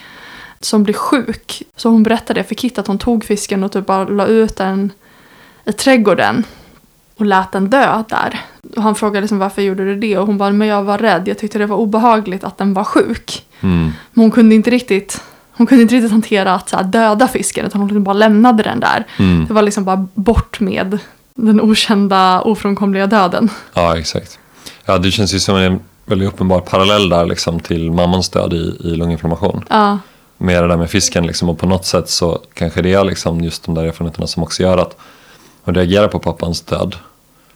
som 0.60 0.82
blir 0.82 0.94
sjuk. 0.94 1.62
Så 1.76 1.88
hon 1.88 2.02
berättar 2.02 2.34
det 2.34 2.44
för 2.44 2.54
Kit 2.54 2.78
att 2.78 2.86
hon 2.86 2.98
tog 2.98 3.24
fisken 3.24 3.64
och 3.64 3.72
typ 3.72 3.86
bara 3.86 4.04
la 4.04 4.26
ut 4.26 4.56
den 4.56 4.92
i 5.64 5.72
trädgården 5.72 6.44
och 7.16 7.26
lät 7.26 7.52
den 7.52 7.70
dö 7.70 8.02
där. 8.08 8.40
Och 8.76 8.82
han 8.82 8.94
frågade 8.94 9.20
liksom 9.20 9.38
varför 9.38 9.62
gjorde 9.62 9.84
du 9.84 9.96
det 9.96 10.18
och 10.18 10.26
hon 10.26 10.38
bara 10.38 10.50
men 10.50 10.68
jag 10.68 10.82
var 10.82 10.98
rädd, 10.98 11.28
jag 11.28 11.38
tyckte 11.38 11.58
det 11.58 11.66
var 11.66 11.76
obehagligt 11.76 12.44
att 12.44 12.58
den 12.58 12.74
var 12.74 12.84
sjuk. 12.84 13.46
Mm. 13.60 13.92
Men 14.12 14.22
hon 14.24 14.30
kunde 14.30 14.54
inte 14.54 14.70
riktigt, 14.70 15.22
hon 15.60 15.66
kunde 15.66 15.82
inte 15.82 15.94
riktigt 15.94 16.10
hantera 16.12 16.54
att 16.54 16.68
så 16.68 16.76
här, 16.76 16.84
döda 16.84 17.28
fisken 17.28 17.66
utan 17.66 17.80
hon 17.80 17.88
liksom 17.88 18.04
bara 18.04 18.12
lämnade 18.12 18.62
den 18.62 18.80
där. 18.80 19.06
Mm. 19.18 19.46
Det 19.48 19.54
var 19.54 19.62
liksom 19.62 19.84
bara 19.84 20.06
bort 20.14 20.60
med 20.60 20.98
den 21.34 21.60
okända 21.60 22.40
ofrånkomliga 22.40 23.06
döden. 23.06 23.48
Ja, 23.74 23.98
exakt. 23.98 24.38
Ja, 24.84 24.98
det 24.98 25.10
känns 25.10 25.34
ju 25.34 25.40
som 25.40 25.56
en 25.56 25.80
väldigt 26.06 26.28
uppenbar 26.28 26.60
parallell 26.60 27.08
där 27.08 27.26
liksom 27.26 27.60
till 27.60 27.90
mammans 27.92 28.28
död 28.28 28.52
i, 28.52 28.76
i 28.84 28.96
lunginflammation. 28.96 29.64
Ja, 29.70 29.98
Med 30.38 30.62
det 30.62 30.68
där 30.68 30.76
med 30.76 30.90
fisken 30.90 31.26
liksom 31.26 31.48
och 31.48 31.58
på 31.58 31.66
något 31.66 31.86
sätt 31.86 32.08
så 32.10 32.40
kanske 32.54 32.82
det 32.82 32.94
är 32.94 33.04
liksom 33.04 33.40
just 33.40 33.64
de 33.64 33.74
där 33.74 33.84
erfarenheterna 33.84 34.26
som 34.26 34.42
också 34.42 34.62
gör 34.62 34.78
att 34.78 34.96
hon 35.62 35.74
reagerar 35.74 36.08
på 36.08 36.18
pappans 36.18 36.60
död. 36.60 36.96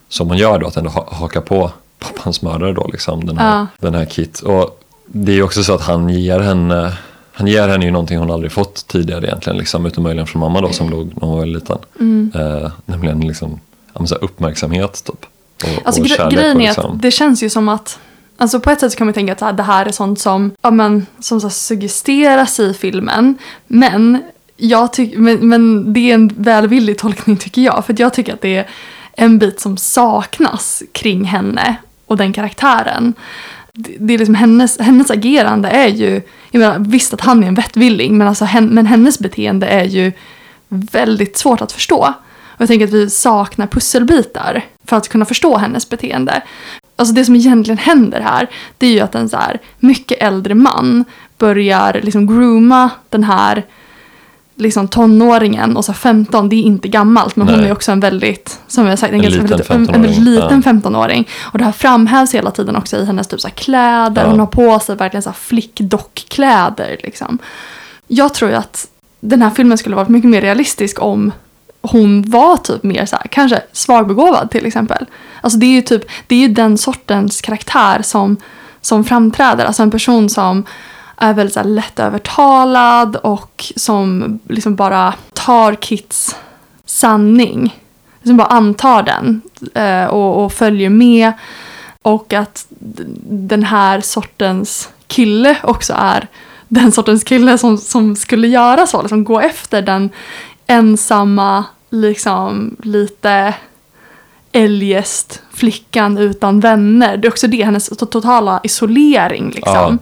Som 0.09 0.29
hon 0.29 0.37
gör 0.39 0.59
då, 0.59 0.67
att 0.67 0.77
ändå 0.77 0.91
ha, 0.91 1.09
haka 1.15 1.41
på 1.41 1.71
pappans 1.99 2.43
mördare 2.43 2.73
då 2.73 2.89
liksom, 2.93 3.27
den 3.27 3.39
här, 3.39 3.59
Ja. 3.59 3.67
den 3.79 3.95
här 3.95 4.05
Kit. 4.05 4.41
Och 4.41 4.81
det 5.07 5.33
är 5.33 5.37
ju 5.37 5.43
också 5.43 5.65
så 5.65 5.75
att 5.75 5.83
han 5.83 6.09
ger 6.09 6.41
henne 6.41 6.93
han 7.35 7.47
ger 7.47 7.69
henne 7.69 7.85
ju 7.85 7.91
någonting 7.91 8.19
hon 8.19 8.31
aldrig 8.31 8.53
fått 8.53 8.87
tidigare 8.89 9.27
egentligen, 9.27 9.59
liksom, 9.59 9.87
utom 9.87 10.03
möjligen 10.03 10.27
från 10.27 10.41
mamma 10.41 10.61
då 10.61 10.73
som 10.73 10.91
låg 10.91 11.07
när 11.07 11.27
hon 11.29 11.39
var 11.39 11.47
liten. 11.47 11.79
Mm. 12.01 12.33
Eh, 12.35 12.71
nämligen 12.85 13.21
liksom, 13.21 13.61
så 14.07 14.15
uppmärksamhet 14.15 15.05
typ. 15.05 15.27
Och, 15.65 15.87
Alltså 15.87 16.01
och 16.01 16.07
gre- 16.07 16.31
grejen 16.31 16.61
är 16.61 16.67
liksom, 16.67 16.93
att 16.93 17.03
det 17.03 17.11
känns 17.11 17.43
ju 17.43 17.51
som 17.51 17.69
att 17.69 17.99
Alltså 18.37 18.61
på 18.61 18.71
ett 18.71 18.81
sätt 18.81 18.93
så 18.93 18.99
kan 18.99 19.07
man 19.07 19.15
tänka 19.15 19.33
att 19.33 19.41
här, 19.41 19.53
det 19.53 19.63
här 19.63 19.87
är 19.87 19.93
sånt 19.93 20.21
som, 20.21 20.53
ja, 20.63 20.71
men, 20.71 21.07
som 21.21 21.41
så 21.41 21.51
suggesteras 21.51 22.61
i 22.61 22.75
filmen. 22.75 23.39
Men, 23.67 24.23
jag 24.57 24.93
tyck, 24.93 25.17
men, 25.17 25.49
men 25.49 25.93
det 25.93 26.11
är 26.11 26.15
en 26.15 26.29
välvillig 26.37 26.99
tolkning 26.99 27.37
tycker 27.37 27.63
jag. 27.63 27.85
För 27.87 27.95
jag 27.99 28.15
tycker 28.15 28.35
att 28.35 28.41
det 28.41 28.57
är 28.57 28.67
en 29.13 29.39
bit 29.39 29.61
som 29.61 29.77
saknas 29.77 30.83
kring 30.93 31.25
henne 31.25 31.77
och 32.07 32.17
den 32.17 32.33
karaktären. 32.33 33.15
Det, 33.77 34.15
är 34.15 34.19
liksom 34.19 34.35
hennes, 34.35 34.79
hennes 34.79 35.11
agerande 35.11 35.69
är 35.69 35.89
ju, 35.89 36.23
jag 36.51 36.61
menar 36.61 36.79
visst 36.79 37.15
att 37.15 37.21
han 37.21 37.45
är 37.45 37.49
en 37.49 37.55
vettvilling 37.55 38.19
men, 38.19 38.29
alltså, 38.29 38.45
hen, 38.45 38.67
men 38.67 38.87
hennes 38.87 39.19
beteende 39.19 39.67
är 39.67 39.85
ju 39.85 40.13
väldigt 40.69 41.37
svårt 41.37 41.61
att 41.61 41.73
förstå. 41.73 42.15
Och 42.55 42.61
jag 42.61 42.69
tänker 42.69 42.87
att 42.87 42.93
vi 42.93 43.11
saknar 43.11 43.67
pusselbitar 43.67 44.65
för 44.85 44.97
att 44.97 45.09
kunna 45.09 45.25
förstå 45.25 45.57
hennes 45.57 45.89
beteende. 45.89 46.43
Alltså 46.97 47.15
det 47.15 47.25
som 47.25 47.37
egentligen 47.37 47.79
händer 47.79 48.21
här, 48.21 48.51
det 48.79 48.87
är 48.87 48.91
ju 48.91 49.01
att 49.01 49.15
en 49.15 49.29
så 49.29 49.37
här 49.37 49.61
mycket 49.79 50.23
äldre 50.23 50.55
man 50.55 51.05
börjar 51.39 52.01
liksom 52.03 52.27
grooma 52.27 52.91
den 53.09 53.25
här 53.25 53.65
liksom 54.57 54.89
tonåringen 54.89 55.77
och 55.77 55.85
så 55.85 55.93
15, 55.93 56.49
det 56.49 56.57
är 56.57 56.63
inte 56.63 56.89
gammalt 56.89 57.37
men 57.37 57.49
hon 57.49 57.61
Nej. 57.61 57.69
är 57.69 57.73
också 57.73 57.93
en 57.93 58.01
väldigt, 58.01 58.61
som 58.67 58.87
jag 58.87 58.99
sagt, 58.99 59.13
en, 59.13 59.21
En 59.21 59.23
ganska 59.23 59.43
liten 59.43 59.57
väldigt, 59.57 59.71
en, 59.71 59.77
en 59.77 59.87
15-åring, 59.87 60.03
väldigt 60.03 60.23
liten 60.23 60.63
ja. 60.65 60.91
15-åring. 60.91 61.29
Och 61.43 61.59
det 61.59 61.65
här 61.65 61.73
framhävs 61.73 62.35
hela 62.35 62.51
tiden 62.51 62.77
också 62.77 62.97
i 62.97 63.05
hennes 63.05 63.27
typ 63.27 63.41
så 63.41 63.51
kläder, 63.51 64.23
Ja. 64.23 64.31
hon 64.31 64.41
har 64.41 64.47
på 64.47 64.81
sig 64.81 64.97
verkligen 64.97 65.23
så 65.23 65.31
här 65.31 65.35
flickdockkläder 65.35 66.97
liksom. 67.03 67.39
Jag 68.07 68.35
tror 68.35 68.51
ju 68.51 68.57
att 68.57 68.89
den 69.21 69.43
här 69.43 69.51
filmen 69.51 69.79
skulle 69.79 69.97
varit 69.97 70.09
mycket 70.09 70.31
mer 70.31 70.41
realistisk 70.41 71.03
om 71.03 71.33
hon 71.83 72.31
var 72.31 72.57
typ 72.57 72.83
mer 72.83 73.07
så 73.07 73.17
här, 73.17 73.27
kanske 73.31 73.63
svagbegåvad 73.73 74.51
till 74.51 74.67
exempel. 74.67 75.07
Alltså 75.41 75.59
det 75.59 75.67
är 75.67 75.73
ju 75.73 75.83
typ, 75.83 76.05
det 76.27 76.35
är 76.35 76.39
ju 76.39 76.49
den 76.49 76.79
sortens 76.79 77.41
karaktär 77.41 78.03
som, 78.03 78.37
som 78.81 79.05
framträder. 79.05 79.65
Alltså 79.65 79.83
en 79.83 79.91
person 79.91 80.29
som 80.29 80.65
är 81.17 81.35
väldigt 81.35 81.55
så 81.55 81.61
här 81.61 81.67
lättövertalad 81.67 83.17
och 83.17 83.73
som 83.77 84.39
liksom 84.49 84.75
bara 84.77 85.15
tar 85.33 85.75
Kits 85.75 86.37
sanning. 86.85 87.81
Som 88.25 88.37
bara 88.37 88.49
antar 88.49 89.03
den 89.03 89.43
eh, 89.75 90.05
och, 90.05 90.45
och 90.45 90.53
följer 90.53 90.91
med. 90.91 91.33
Och 92.03 92.33
att 92.33 92.67
den 93.29 93.63
här 93.63 94.01
sortens 94.01 94.89
kille 95.07 95.57
också 95.63 95.95
är 95.97 96.29
den 96.69 96.93
sortens 96.93 97.25
kille 97.25 97.59
som, 97.59 97.79
som 97.79 98.17
skulle 98.17 98.49
göra 98.49 98.87
så. 98.87 99.03
Liksom 99.03 99.25
gå 99.25 99.41
efter 99.41 99.83
den 99.83 100.11
ensamma, 100.67 101.65
liksom 101.91 102.77
lite 102.83 103.55
eljest 104.53 105.43
flickan 105.53 106.19
utan 106.19 106.61
vänner. 106.61 107.17
Det 107.17 107.29
är 107.29 107.31
också 107.31 107.47
det, 107.47 107.65
hennes 107.65 107.89
totala 107.89 108.61
isolering 108.63 109.51
liksom. 109.51 109.99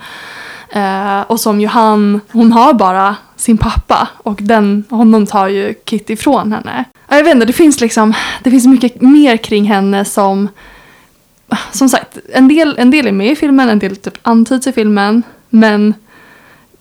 Eh, 0.75 1.21
och 1.21 1.41
som 1.41 1.61
ju 1.61 1.67
han, 1.67 2.21
hon 2.31 2.53
har 2.53 2.75
bara 2.75 3.17
sin 3.37 3.59
pappa 3.59 4.09
och 4.17 4.39
den, 4.43 4.85
honom 4.91 5.27
tar 5.27 5.49
ju 5.49 5.75
Kitty 5.85 6.13
ifrån 6.13 6.53
henne. 6.53 6.85
Jag 7.09 7.25
vet 7.25 7.35
inte, 7.35 7.47
det 7.47 7.53
finns 7.53 7.81
liksom, 7.81 8.15
det 8.43 8.51
finns 8.51 8.67
mycket 8.67 9.01
mer 9.01 9.37
kring 9.37 9.65
henne 9.65 10.05
som, 10.05 10.49
som 11.73 11.89
sagt, 11.89 12.19
en 12.33 12.49
del, 12.49 12.75
en 12.79 12.91
del 12.91 13.07
är 13.07 13.13
med 13.13 13.33
i 13.33 13.37
filmen, 13.37 13.69
en 13.69 13.79
del 13.79 13.97
typ 13.97 14.19
antyds 14.23 14.67
i 14.67 14.73
filmen, 14.73 15.23
men 15.49 15.95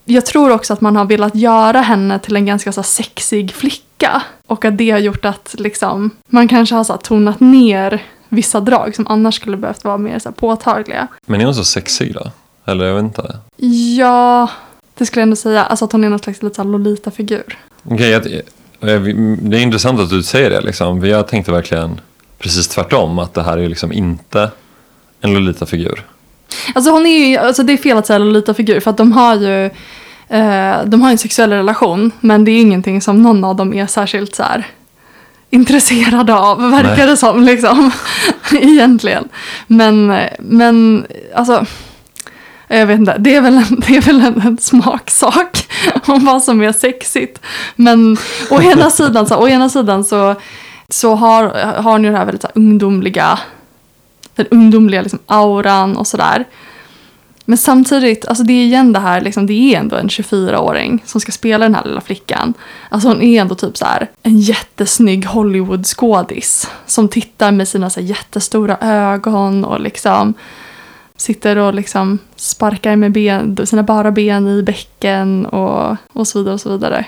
jag 0.05 0.25
tror 0.25 0.51
också 0.51 0.73
att 0.73 0.81
man 0.81 0.95
har 0.95 1.05
velat 1.05 1.35
göra 1.35 1.81
henne 1.81 2.19
till 2.19 2.35
en 2.35 2.45
ganska 2.45 2.71
så 2.71 2.83
sexig 2.83 3.53
flicka. 3.53 4.21
Och 4.47 4.65
att 4.65 4.77
det 4.77 4.91
har 4.91 4.99
gjort 4.99 5.25
att 5.25 5.55
liksom, 5.57 6.11
man 6.27 6.47
kanske 6.47 6.75
har 6.75 6.83
så 6.83 6.97
tonat 6.97 7.39
ner 7.39 8.03
vissa 8.29 8.59
drag 8.59 8.95
som 8.95 9.07
annars 9.07 9.35
skulle 9.35 9.57
behövt 9.57 9.83
vara 9.83 9.97
mer 9.97 10.19
så 10.19 10.31
påtagliga. 10.31 11.07
Men 11.25 11.41
är 11.41 11.45
hon 11.45 11.55
så 11.55 11.63
sexig 11.63 12.13
då? 12.13 12.31
Eller 12.65 12.85
jag 12.85 12.95
vet 12.95 13.03
inte. 13.03 13.37
Ja, 13.97 14.49
det 14.97 15.05
skulle 15.05 15.21
jag 15.21 15.25
ändå 15.25 15.35
säga. 15.35 15.63
Alltså 15.63 15.85
att 15.85 15.91
hon 15.91 16.03
är 16.03 16.09
någon 16.09 16.19
slags 16.19 16.43
lite 16.43 16.63
Lolita-figur. 16.63 17.57
Okej, 17.83 18.09
jag- 18.09 18.41
det 19.41 19.57
är 19.57 19.61
intressant 19.61 19.99
att 19.99 20.09
du 20.09 20.23
säger 20.23 20.49
det. 20.49 20.61
Liksom. 20.61 21.05
Jag 21.05 21.27
tänkte 21.27 21.51
verkligen 21.51 22.01
precis 22.39 22.67
tvärtom. 22.67 23.19
Att 23.19 23.33
det 23.33 23.43
här 23.43 23.57
är 23.57 23.69
liksom 23.69 23.91
inte 23.91 24.51
en 25.21 25.33
Lolita-figur. 25.33 26.05
Alltså 26.75 26.91
hon 26.91 27.05
är 27.05 27.27
ju, 27.27 27.37
alltså 27.37 27.63
det 27.63 27.73
är 27.73 27.77
fel 27.77 27.97
att 27.97 28.07
säga 28.07 28.19
Lolita-figur 28.19 28.79
för 28.79 28.89
att 28.91 28.97
de 28.97 29.11
har 29.11 29.35
ju 29.35 29.65
eh, 30.29 30.75
de 30.85 31.01
har 31.01 31.11
en 31.11 31.17
sexuell 31.17 31.49
relation 31.51 32.11
men 32.19 32.45
det 32.45 32.51
är 32.51 32.61
ingenting 32.61 33.01
som 33.01 33.21
någon 33.23 33.43
av 33.43 33.55
dem 33.55 33.73
är 33.73 33.87
särskilt 33.87 34.35
så 34.35 34.43
här 34.43 34.67
intresserade 35.49 36.33
av, 36.35 36.71
verkar 36.71 36.97
Nej. 36.97 37.07
det 37.07 37.17
som 37.17 37.43
liksom. 37.43 37.91
Egentligen. 38.53 39.29
Men, 39.67 40.15
men 40.39 41.05
alltså 41.35 41.65
jag 42.77 42.85
vet 42.85 42.99
inte, 42.99 43.17
det 43.17 43.35
är 43.35 43.41
väl 43.41 43.57
en, 43.57 43.79
det 43.87 43.97
är 43.97 44.01
väl 44.01 44.21
en, 44.21 44.41
en 44.41 44.57
smaksak 44.57 45.67
om 46.05 46.25
vad 46.25 46.43
som 46.43 46.61
är 46.61 46.71
sexigt. 46.71 47.41
Men 47.75 48.17
å 48.49 48.61
ena 48.61 48.89
sidan 48.89 49.27
så, 49.27 49.35
å 49.35 49.47
ena 49.47 49.69
sidan 49.69 50.03
så, 50.03 50.35
så 50.89 51.15
har, 51.15 51.43
har 51.81 51.99
ni 51.99 52.07
den 52.07 52.17
här 52.17 52.25
väldigt 52.25 52.41
så 52.41 52.47
här, 52.47 52.57
ungdomliga 52.61 53.39
den 54.35 54.47
ungdomliga 54.47 55.01
liksom, 55.01 55.19
auran 55.25 55.97
och 55.97 56.07
sådär. 56.07 56.45
Men 57.45 57.57
samtidigt, 57.57 58.25
alltså 58.25 58.43
det 58.43 58.53
är 58.53 58.63
igen 58.63 58.93
det 58.93 58.99
här, 58.99 59.21
liksom, 59.21 59.45
det 59.45 59.53
är 59.53 59.79
ändå 59.79 59.95
en 59.95 60.07
24-åring 60.07 61.03
som 61.05 61.21
ska 61.21 61.31
spela 61.31 61.65
den 61.65 61.75
här 61.75 61.83
lilla 61.85 62.01
flickan. 62.01 62.53
Alltså 62.89 63.07
hon 63.07 63.21
är 63.21 63.41
ändå 63.41 63.55
typ 63.55 63.77
så 63.77 63.85
här 63.85 64.09
en 64.23 64.39
jättesnygg 64.39 65.25
Hollywood-skådis 65.25 66.67
som 66.85 67.07
tittar 67.07 67.51
med 67.51 67.67
sina 67.67 67.89
så 67.89 67.99
här, 67.99 68.07
jättestora 68.07 68.77
ögon 68.81 69.65
och 69.65 69.79
liksom 69.79 70.33
sitter 71.21 71.55
och 71.55 71.73
liksom 71.73 72.19
sparkar 72.35 72.95
med 72.95 73.11
ben, 73.11 73.67
sina 73.67 73.83
bara 73.83 74.11
ben 74.11 74.47
i 74.47 74.63
bäcken 74.63 75.45
och, 75.45 75.97
och 76.13 76.27
så 76.27 76.39
vidare 76.39 76.53
och 76.53 76.61
så 76.61 76.69
vidare. 76.69 77.05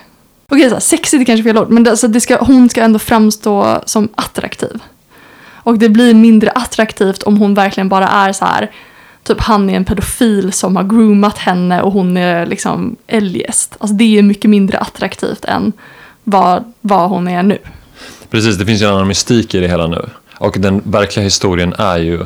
Okej, 0.49 0.69
så 0.69 0.75
här, 0.75 0.79
sexigt 0.79 1.21
är 1.21 1.25
kanske 1.25 1.43
fel 1.43 1.57
ord, 1.57 1.69
men 1.69 1.83
det, 1.83 1.89
alltså, 1.89 2.07
det 2.07 2.21
ska, 2.21 2.37
hon 2.37 2.69
ska 2.69 2.81
ändå 2.81 2.99
framstå 2.99 3.81
som 3.85 4.09
attraktiv. 4.15 4.81
Och 5.65 5.77
det 5.77 5.89
blir 5.89 6.13
mindre 6.13 6.51
attraktivt 6.51 7.23
om 7.23 7.37
hon 7.37 7.53
verkligen 7.53 7.89
bara 7.89 8.07
är 8.07 8.33
så 8.33 8.45
här, 8.45 8.71
typ 9.23 9.41
han 9.41 9.69
är 9.69 9.73
en 9.73 9.85
pedofil 9.85 10.51
som 10.51 10.75
har 10.75 10.83
groomat 10.83 11.37
henne 11.37 11.81
och 11.81 11.91
hon 11.91 12.17
är 12.17 12.45
liksom 12.45 12.95
eljest. 13.07 13.75
Alltså 13.79 13.95
det 13.95 14.17
är 14.17 14.23
mycket 14.23 14.49
mindre 14.49 14.77
attraktivt 14.77 15.45
än 15.45 15.73
vad, 16.23 16.63
vad 16.81 17.09
hon 17.09 17.27
är 17.27 17.43
nu. 17.43 17.57
Precis, 18.29 18.57
det 18.57 18.65
finns 18.65 18.81
ju 18.81 18.85
en 18.85 18.93
annan 18.93 19.07
mystik 19.07 19.55
i 19.55 19.59
det 19.59 19.67
hela 19.67 19.87
nu. 19.87 20.09
Och 20.37 20.55
den 20.59 20.81
verkliga 20.85 21.23
historien 21.23 21.73
är 21.77 21.97
ju 21.97 22.25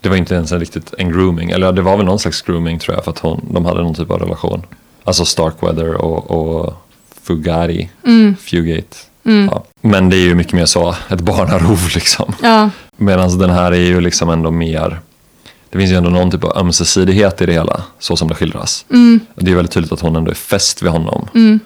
det 0.00 0.08
var 0.08 0.16
inte 0.16 0.34
ens 0.34 0.52
en 0.52 0.60
riktigt 0.60 0.94
en 0.98 1.12
grooming, 1.12 1.50
eller 1.50 1.72
det 1.72 1.82
var 1.82 1.96
väl 1.96 2.06
någon 2.06 2.18
slags 2.18 2.42
grooming 2.42 2.78
tror 2.78 2.94
jag 2.96 3.04
för 3.04 3.10
att 3.10 3.18
hon, 3.18 3.48
de 3.50 3.64
hade 3.64 3.82
någon 3.82 3.94
typ 3.94 4.10
av 4.10 4.18
relation. 4.18 4.62
Alltså 5.04 5.24
Starkweather 5.24 5.94
och, 5.94 6.30
och 6.30 6.74
Fugari, 7.22 7.90
Mm. 8.06 8.36
Fugate. 8.40 8.96
Ja. 9.22 9.64
Men 9.80 10.10
det 10.10 10.16
är 10.16 10.20
ju 10.24 10.34
mycket 10.34 10.52
mer 10.52 10.66
så, 10.66 10.94
ett 11.08 11.20
barnarov 11.20 11.88
liksom. 11.94 12.32
Ja, 12.42 12.70
Medan 12.96 13.38
den 13.38 13.50
här 13.50 13.72
är 13.72 13.76
ju 13.86 14.00
liksom 14.00 14.30
ändå 14.30 14.50
mer, 14.50 15.00
det 15.70 15.78
finns 15.78 15.90
ju 15.90 15.96
ändå 15.96 16.10
någon 16.10 16.30
typ 16.30 16.44
av 16.44 16.56
ömsesidighet 16.58 17.42
i 17.42 17.46
det 17.46 17.52
hela, 17.52 17.82
så 17.98 18.16
som 18.16 18.28
det 18.28 18.34
skildras. 18.34 18.84
mm, 18.90 19.20
Det 19.34 19.50
är 19.50 19.54
väldigt 19.54 19.72
tydligt 19.72 19.92
att 19.92 20.00
hon 20.00 20.16
ändå 20.16 20.30
är 20.30 20.34
fäst 20.34 20.82
vid 20.82 20.90
honom 20.90 21.28
mm, 21.34 21.60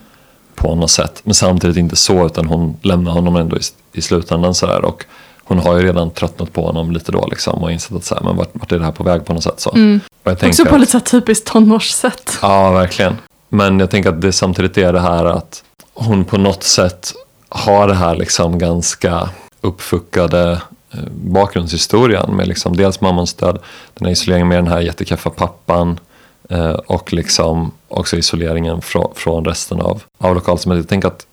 på 0.55 0.75
något 0.75 0.91
sätt. 0.91 1.21
Men 1.25 1.35
samtidigt 1.35 1.77
inte 1.77 1.97
så, 1.97 2.27
utan 2.27 2.47
hon 2.47 2.77
lämnar 2.83 3.13
honom 3.13 3.37
ändå 3.37 3.57
i, 3.57 3.61
i 3.93 4.03
slutändan 4.03 4.55
sådär. 4.55 4.85
Och 4.85 5.05
hon 5.45 5.59
har 5.59 5.77
ju 5.77 5.87
redan 5.87 6.11
tröttnat 6.11 6.53
på 6.53 6.67
honom 6.67 6.91
lite 6.93 7.13
då 7.13 7.27
liksom 7.31 7.63
och 7.63 7.73
insett 7.73 7.97
att 7.97 8.05
så 8.05 8.15
här, 8.15 8.23
men 8.23 8.37
vart, 8.37 8.51
vart 8.53 8.73
är 8.73 8.79
det 8.79 8.85
här 8.85 8.93
på 8.93 9.05
väg 9.05 9.25
på 9.25 9.33
något 9.35 9.43
sätt 9.43 9.61
så. 9.61 9.71
mm. 9.75 10.01
Och 10.23 10.31
jag 10.31 10.33
Också 10.33 10.41
tänker 10.47 10.65
på 10.65 10.75
att- 10.75 10.81
lite 10.81 10.93
så 10.93 10.99
här 10.99 11.05
typiskt 11.05 11.47
tonårssätt. 11.47 12.39
Ja, 12.43 12.71
verkligen. 12.73 13.17
Men 13.49 13.81
jag 13.81 13.91
tänker 13.91 14.11
att 14.11 14.21
det 14.21 14.33
samtidigt 14.33 14.79
är 14.79 14.93
det 14.93 15.01
här 15.01 15.25
att 15.25 15.63
hon 15.95 16.25
på 16.25 16.39
något 16.39 16.63
sätt 16.63 17.13
har 17.49 17.89
det 17.89 17.95
här 17.95 18.15
liksom 18.17 18.59
ganska 18.59 19.29
uppfuckade 19.61 20.53
eh, 20.93 20.99
bakgrundshistorien 21.11 22.37
med 22.37 22.49
liksom 22.49 22.77
dels 22.77 23.01
mammans 23.01 23.35
död, 23.35 23.59
den 23.95 24.07
här 24.07 24.13
isoleringen 24.13 24.49
med 24.49 24.59
den 24.59 24.67
här 24.67 24.81
jättekaffa 24.81 25.31
pappan, 25.31 26.01
Eh, 26.49 26.71
och 26.71 27.13
liksom 27.13 27.73
också 27.89 28.17
isoleringen 28.17 28.83
från, 28.83 29.13
från 29.15 29.45
resten 29.45 29.81
av, 29.81 30.03
av 30.19 30.35
lokalsamhället. 30.35 30.83
Jag 30.85 30.89
tänker 30.89 31.09
att 31.09 31.27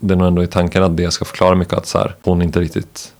det 0.00 0.14
är 0.14 0.18
nog 0.18 0.28
ändå 0.28 0.42
i 0.42 0.46
tanken 0.46 0.82
att 0.82 0.96
det 0.96 1.10
ska 1.10 1.24
förklara 1.24 1.54
mycket 1.54 1.74
att 1.74 1.86
så 1.86 1.98
här, 1.98 2.14
hon 2.22 2.42
inte 2.42 2.60
riktigt 2.60 3.12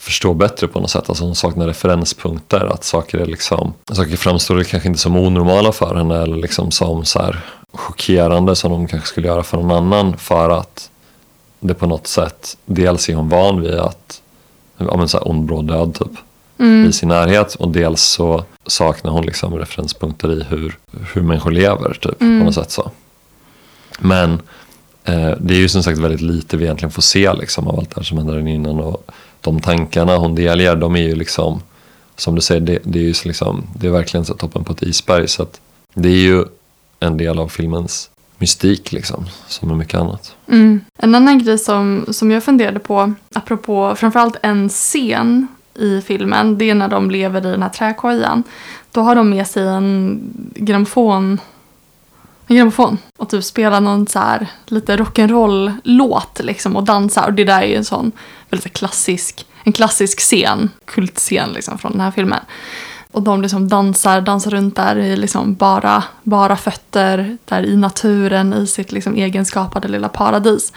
förstår 0.00 0.34
bättre 0.34 0.68
på 0.68 0.80
något 0.80 0.90
sätt. 0.90 1.08
Alltså 1.08 1.24
hon 1.24 1.34
saknar 1.34 1.66
referenspunkter. 1.66 2.72
Att 2.72 2.84
saker, 2.84 3.18
är 3.18 3.26
liksom, 3.26 3.74
saker 3.92 4.16
framstår 4.16 4.62
kanske 4.62 4.88
inte 4.88 5.00
som 5.00 5.16
onormala 5.16 5.72
för 5.72 5.94
henne 5.94 6.22
eller 6.22 6.36
liksom 6.36 6.70
som 6.70 7.04
så 7.04 7.18
här 7.18 7.40
chockerande 7.72 8.56
som 8.56 8.70
de 8.72 8.88
kanske 8.88 9.08
skulle 9.08 9.26
göra 9.26 9.42
för 9.42 9.56
någon 9.56 9.70
annan. 9.70 10.16
För 10.16 10.50
att 10.50 10.90
det 11.60 11.74
på 11.74 11.86
något 11.86 12.06
sätt, 12.06 12.56
dels 12.66 13.08
är 13.08 13.14
hon 13.14 13.28
van 13.28 13.60
vid 13.60 13.74
att 13.74 14.22
ja, 14.76 14.96
men 14.96 15.08
så 15.08 15.18
här 15.18 15.28
ond 15.28 15.44
bråd 15.44 15.66
död 15.66 15.94
typ 15.94 16.12
i 16.88 16.92
sin 16.92 17.08
närhet 17.08 17.54
och 17.54 17.68
dels 17.68 18.02
så 18.02 18.44
saknar 18.66 19.10
hon 19.10 19.26
liksom 19.26 19.58
referenspunkter 19.58 20.32
i 20.32 20.42
hur, 20.42 20.78
hur 21.14 21.22
människor 21.22 21.50
lever 21.50 21.94
typ 22.00 22.18
på 22.18 22.24
något 22.24 22.54
sätt 22.54 22.70
så. 22.70 22.90
Men 23.98 24.32
eh, 25.04 25.30
det 25.40 25.54
är 25.54 25.58
ju 25.58 25.68
som 25.68 25.82
sagt 25.82 25.98
väldigt 25.98 26.20
lite 26.20 26.56
vi 26.56 26.64
egentligen 26.64 26.92
får 26.92 27.02
se 27.02 27.32
liksom 27.32 27.68
av 27.68 27.78
allt 27.78 27.90
det 27.90 27.96
här 27.96 28.02
som 28.02 28.18
händer 28.18 28.48
innan 28.48 28.80
och 28.80 29.10
de 29.40 29.60
tankarna 29.60 30.16
hon 30.16 30.34
delger 30.34 30.76
de 30.76 30.96
är 30.96 31.02
ju 31.02 31.14
liksom 31.14 31.62
som 32.16 32.34
du 32.34 32.40
säger 32.40 32.60
det, 32.60 32.78
det 32.84 32.98
är 32.98 33.02
ju 33.02 33.14
liksom 33.24 33.62
det 33.74 33.86
är 33.86 33.90
verkligen 33.90 34.24
så 34.24 34.34
toppen 34.34 34.64
på 34.64 34.72
ett 34.72 34.82
isberg 34.82 35.28
så 35.28 35.42
att 35.42 35.60
det 35.94 36.08
är 36.08 36.22
ju 36.22 36.44
en 37.00 37.16
del 37.16 37.38
av 37.38 37.48
filmens 37.48 38.10
mystik 38.38 38.92
liksom 38.92 39.26
som 39.46 39.70
är 39.70 39.74
mycket 39.74 40.00
annat. 40.00 40.36
Mm. 40.48 40.80
En 40.98 41.14
annan 41.14 41.38
grej 41.38 41.58
som, 41.58 42.04
som 42.10 42.30
jag 42.30 42.44
funderade 42.44 42.78
på, 42.78 43.12
apropå 43.34 43.94
framförallt 43.96 44.36
en 44.42 44.68
scen 44.68 45.46
i 45.74 46.00
filmen, 46.00 46.58
det 46.58 46.70
är 46.70 46.74
när 46.74 46.88
de 46.88 47.10
lever 47.10 47.46
i 47.46 47.50
den 47.50 47.62
här 47.62 47.68
träkojan. 47.68 48.42
Då 48.92 49.00
har 49.00 49.14
de 49.14 49.30
med 49.30 49.46
sig 49.46 49.66
en 49.66 50.20
grammofon, 50.54 51.40
en 52.50 52.56
grammofon 52.56 52.98
och 53.18 53.28
typ 53.28 53.44
spela 53.44 53.80
någon 53.80 54.06
så 54.06 54.18
här 54.18 54.46
lite 54.66 54.96
rock'n'roll-låt 54.96 56.40
liksom 56.40 56.76
och 56.76 56.84
dansa 56.84 57.24
Och 57.26 57.32
det 57.32 57.44
där 57.44 57.62
är 57.62 57.66
ju 57.66 57.74
en 57.74 57.84
sån 57.84 58.12
väldigt 58.50 58.72
klassisk, 58.72 59.46
en 59.64 59.72
klassisk 59.72 60.20
scen, 60.20 60.70
kultscen 60.84 61.52
liksom 61.52 61.78
från 61.78 61.92
den 61.92 62.00
här 62.00 62.10
filmen. 62.10 62.40
Och 63.12 63.22
de 63.22 63.42
liksom 63.42 63.68
dansar, 63.68 64.20
dansar 64.20 64.50
runt 64.50 64.76
där 64.76 64.96
i 64.96 65.16
liksom 65.16 65.54
bara, 65.54 66.04
bara 66.22 66.56
fötter, 66.56 67.38
där 67.44 67.62
i 67.66 67.76
naturen, 67.76 68.54
i 68.54 68.66
sitt 68.66 68.92
liksom 68.92 69.14
egenskapade 69.14 69.88
lilla 69.88 70.08
paradis. 70.08 70.72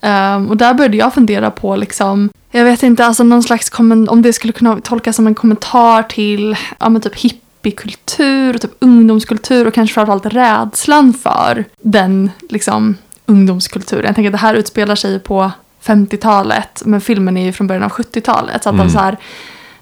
Um, 0.00 0.48
och 0.48 0.56
där 0.56 0.74
började 0.74 0.96
jag 0.96 1.14
fundera 1.14 1.50
på, 1.50 1.76
liksom, 1.76 2.30
jag 2.50 2.64
vet 2.64 2.82
inte, 2.82 3.06
alltså 3.06 3.24
någon 3.24 3.42
slags 3.42 3.70
om 4.08 4.22
det 4.22 4.32
skulle 4.32 4.52
kunna 4.52 4.80
tolkas 4.80 5.16
som 5.16 5.26
en 5.26 5.34
kommentar 5.34 6.02
till 6.02 6.56
ja, 6.78 6.88
men 6.88 7.02
typ 7.02 7.14
hippiekultur, 7.62 8.54
och 8.54 8.60
typ 8.60 8.70
ungdomskultur 8.78 9.66
och 9.66 9.74
kanske 9.74 9.94
framförallt 9.94 10.26
rädslan 10.26 11.14
för 11.14 11.64
den 11.80 12.30
liksom, 12.48 12.96
ungdomskulturen. 13.26 14.06
Jag 14.06 14.14
tänker 14.14 14.28
att 14.28 14.32
det 14.32 14.38
här 14.38 14.54
utspelar 14.54 14.94
sig 14.94 15.18
på 15.18 15.50
50-talet, 15.82 16.82
men 16.84 17.00
filmen 17.00 17.36
är 17.36 17.44
ju 17.44 17.52
från 17.52 17.66
början 17.66 17.82
av 17.82 17.90
70-talet. 17.90 18.62
Så 18.62 18.68
att 18.68 18.76
de 18.76 18.90
så 18.90 18.98
här, 18.98 19.16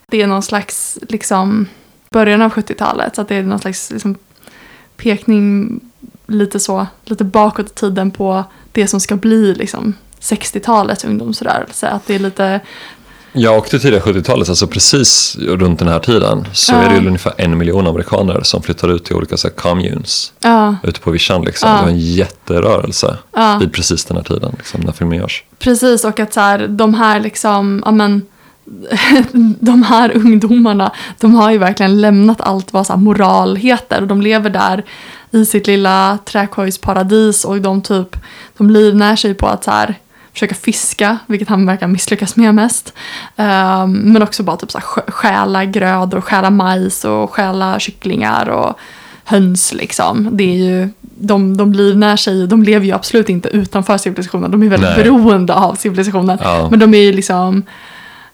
det 0.07 0.23
är 0.23 0.27
någon 0.27 0.43
slags 0.43 0.99
liksom, 1.09 1.67
början 2.11 2.43
av 2.43 2.53
70-talet. 2.53 3.15
Så 3.15 3.23
att 3.23 3.29
det 3.29 3.35
är 3.35 3.43
någon 3.43 3.59
slags 3.59 3.91
liksom, 3.91 4.17
pekning 4.97 5.81
lite 6.27 6.61
så, 6.61 6.87
lite 7.05 7.25
bakåt 7.25 7.67
i 7.67 7.75
tiden 7.75 8.11
på 8.11 8.45
det 8.73 8.87
som 8.87 9.01
ska 9.01 9.17
bli 9.17 9.55
liksom 9.55 9.95
60-talets 10.21 11.05
ungdomsrörelse. 11.05 11.89
Att 11.89 12.07
det 12.07 12.15
är 12.15 12.19
lite, 12.19 12.61
Ja, 13.33 13.51
och 13.51 13.67
det 13.71 13.79
tidiga 13.79 14.01
70-talet, 14.01 14.49
alltså 14.49 14.67
precis 14.67 15.37
runt 15.41 15.79
den 15.79 15.89
här 15.89 15.99
tiden, 15.99 16.47
så 16.53 16.73
Ja. 16.73 16.79
är 16.79 16.89
det 16.89 16.97
ju 17.01 17.07
ungefär 17.07 17.33
en 17.37 17.59
miljon 17.59 17.87
amerikaner 17.87 18.41
som 18.43 18.63
flyttar 18.63 18.89
ut 18.89 19.05
till 19.05 19.17
olika 19.17 19.37
så 19.37 19.49
här, 19.49 19.55
communes 19.55 20.33
ja, 20.41 20.77
ute 20.83 21.01
på 21.01 21.11
vischan. 21.11 21.43
Liksom. 21.45 21.69
Ja. 21.71 21.77
Det 21.77 21.83
var 21.83 21.89
en 21.91 21.99
jätterörelse 21.99 23.17
Ja. 23.37 23.57
vid 23.61 23.73
precis 23.73 24.05
den 24.05 24.17
här 24.17 24.25
tiden, 24.25 24.55
liksom, 24.59 24.81
när 24.81 24.93
filmen 24.93 25.19
görs. 25.19 25.45
precis 25.59 26.05
och 26.05 26.21
att 26.21 26.33
så 26.33 26.41
här, 26.41 26.69
de 26.69 26.95
här 26.95 27.21
liksom, 27.21 27.83
ja 27.85 27.91
men, 27.91 28.23
de 29.61 29.83
här 29.83 30.17
ungdomarna, 30.17 30.93
de 31.21 31.35
har 31.35 31.51
ju 31.51 31.59
verkligen 31.59 32.01
lämnat 32.01 32.41
allt 32.41 32.73
vad 32.73 32.87
så 32.87 32.93
här 32.93 33.01
moral 33.01 33.57
heter 33.57 34.01
och 34.01 34.07
de 34.09 34.23
lever 34.23 34.51
där 34.51 34.85
i 35.31 35.45
sitt 35.45 35.67
lilla 35.67 36.19
träkojsparadis 36.25 37.45
och 37.45 37.61
de 37.61 37.83
typ, 37.83 38.17
de 38.57 38.71
livnär 38.71 39.17
sig 39.17 39.35
på 39.35 39.47
att 39.47 39.65
så 39.65 39.71
här, 39.71 39.95
försöka 40.33 40.55
fiska, 40.55 41.19
vilket 41.27 41.49
han 41.49 41.67
verkar 41.67 41.87
misslyckas 41.87 42.37
med 42.37 42.55
mest. 42.55 42.93
Ehm, 43.37 43.93
men 43.93 44.23
också 44.23 44.43
bara 44.43 44.57
typ 44.57 44.71
så 44.71 44.79
här, 44.79 45.11
stjäla 45.11 45.65
grödor, 45.65 46.19
och 46.19 46.25
stjäla 46.25 46.51
majs 46.51 47.05
och 47.05 47.35
stjäla 47.35 47.79
kycklingar 47.79 48.49
och 48.49 48.79
höns 49.25 49.73
liksom. 49.73 50.29
Det 50.33 50.45
är 50.45 50.57
ju, 50.57 50.89
de, 51.01 51.57
de 51.57 51.73
livnär 51.73 52.17
sig, 52.17 52.47
de 52.47 52.63
lever 52.63 52.87
ju 52.87 52.93
absolut 52.93 53.29
inte 53.29 53.49
utanför 53.49 53.99
civilisationen, 53.99 54.51
de 54.51 54.63
är 54.63 54.69
väldigt 54.69 54.91
Nej. 54.97 55.05
beroende 55.05 55.55
av 55.55 55.75
civilisationen. 55.75 56.39
Ja. 56.43 56.69
Men 56.71 56.79
de 56.79 56.95
är 56.95 57.03
ju 57.03 57.13
liksom 57.13 57.63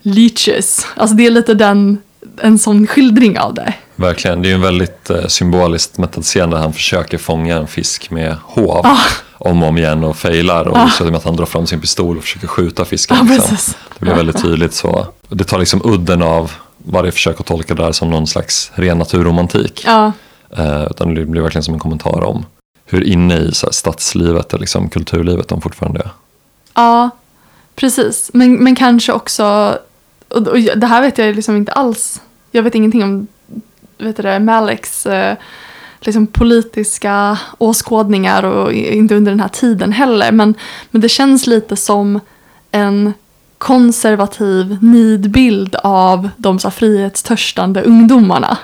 leeches, 0.02 0.86
alltså 0.96 1.16
det 1.16 1.26
är 1.26 1.30
lite 1.30 1.54
den, 1.54 1.98
en 2.42 2.58
sån 2.58 2.86
skildring 2.86 3.38
av 3.38 3.54
det. 3.54 3.74
Verkligen, 3.96 4.42
det 4.42 4.48
är 4.48 4.50
ju 4.50 4.54
en 4.54 4.60
väldigt 4.60 5.10
eh, 5.10 5.26
symboliskt 5.26 5.98
mättad 5.98 6.24
scen 6.24 6.50
där 6.50 6.58
han 6.58 6.72
försöker 6.72 7.18
fånga 7.18 7.56
en 7.56 7.66
fisk 7.66 8.10
med 8.10 8.36
hov 8.42 8.86
Ah. 8.86 8.98
om 9.32 9.62
och 9.62 9.68
om 9.68 9.78
igen 9.78 10.04
och 10.04 10.16
failar. 10.16 10.68
Och 10.68 10.90
slutar 10.90 11.10
med 11.10 11.18
att 11.18 11.24
han 11.24 11.36
drar 11.36 11.46
fram 11.46 11.66
sin 11.66 11.80
pistol 11.80 12.16
och 12.16 12.22
försöker 12.22 12.46
skjuta 12.46 12.84
fisken. 12.84 13.16
Ja, 13.16 13.34
liksom. 13.34 13.74
Det 13.98 14.00
blir 14.04 14.14
väldigt 14.14 14.42
tydligt 14.42 14.74
så. 14.74 15.06
Det 15.28 15.44
tar 15.44 15.58
liksom 15.58 15.80
udden 15.84 16.22
av 16.22 16.52
varje 16.78 17.12
försök 17.12 17.40
att 17.40 17.46
tolka 17.46 17.74
det 17.74 17.84
här 17.84 17.92
som 17.92 18.10
någon 18.10 18.26
slags 18.26 18.70
ren 18.74 18.98
naturromantik. 18.98 19.82
Ja, 19.86 20.12
Eh, 20.56 20.82
utan 20.90 21.14
det 21.14 21.24
blir 21.24 21.42
verkligen 21.42 21.62
som 21.62 21.74
en 21.74 21.80
kommentar 21.80 22.24
om 22.24 22.46
hur 22.84 23.04
inne 23.04 23.36
i 23.38 23.52
så 23.52 23.66
här, 23.66 23.72
stadslivet 23.72 24.52
eller 24.52 24.60
liksom, 24.60 24.88
kulturlivet 24.88 25.48
de 25.48 25.60
fortfarande 25.60 26.00
är. 26.00 26.10
Ja, 26.74 27.10
precis. 27.74 28.30
Men, 28.34 28.64
men 28.64 28.74
kanske 28.76 29.12
också, 29.12 29.78
och, 30.28 30.48
och 30.48 30.58
det 30.76 30.86
här 30.86 31.02
vet 31.02 31.18
jag 31.18 31.36
liksom 31.36 31.56
inte 31.56 31.72
alls, 31.72 32.20
jag 32.50 32.62
vet 32.62 32.74
ingenting 32.74 33.04
om 33.04 33.26
vet 33.98 34.16
du 34.16 34.22
det, 34.22 34.38
Maleks 34.40 35.06
eh, 35.06 35.36
liksom 36.00 36.26
politiska 36.26 37.38
åskådningar 37.58 38.42
och 38.42 38.72
inte 38.72 39.14
under 39.14 39.32
den 39.32 39.40
här 39.40 39.48
tiden 39.48 39.92
heller. 39.92 40.32
Men, 40.32 40.54
men 40.90 41.00
det 41.00 41.08
känns 41.08 41.46
lite 41.46 41.76
som 41.76 42.20
en 42.70 43.12
konservativ 43.58 44.78
nidbild 44.80 45.76
av 45.82 46.28
de 46.36 46.58
så 46.58 46.68
här, 46.68 46.72
frihetstörstande 46.72 47.82
ungdomarna. 47.82 48.58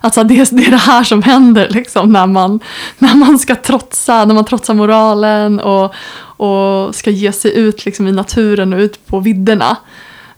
Alltså 0.00 0.24
det, 0.24 0.40
är- 0.40 0.56
det 0.56 0.66
är 0.66 0.70
det 0.70 0.76
här 0.76 1.04
som 1.04 1.22
händer 1.22 1.68
liksom 1.70 2.12
när 2.12 2.26
man, 2.26 2.60
när 2.98 3.14
man 3.14 3.38
ska 3.38 3.54
trotsa, 3.54 4.24
när 4.24 4.34
man 4.34 4.44
trotsar 4.44 4.74
moralen 4.74 5.60
och, 5.60 5.94
och 6.36 6.94
ska 6.94 7.10
ge 7.10 7.32
sig 7.32 7.54
ut 7.58 7.84
liksom 7.84 8.08
i 8.08 8.12
naturen 8.12 8.72
och 8.72 8.78
ut 8.78 9.06
på 9.06 9.20
vidderna. 9.20 9.76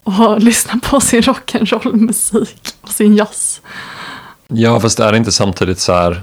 Och 0.03 0.41
lyssna 0.41 0.81
på 0.83 1.01
sin 1.01 1.23
rock'n'roll-musik 1.23 2.75
och 2.81 2.89
sin 2.89 3.17
jazz. 3.17 3.61
Ja, 4.49 4.81
fast 4.81 5.01
är 5.01 5.13
det 5.13 5.19
inte 5.19 5.33
samtidigt 5.33 5.79
så 5.79 5.93
här 5.93 6.23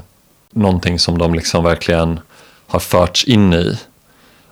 någonting 0.54 1.00
som 1.00 1.18
de 1.18 1.34
liksom 1.34 1.64
verkligen 1.64 2.20
har 2.68 2.80
förts 2.80 3.24
in 3.24 3.54
i? 3.54 3.78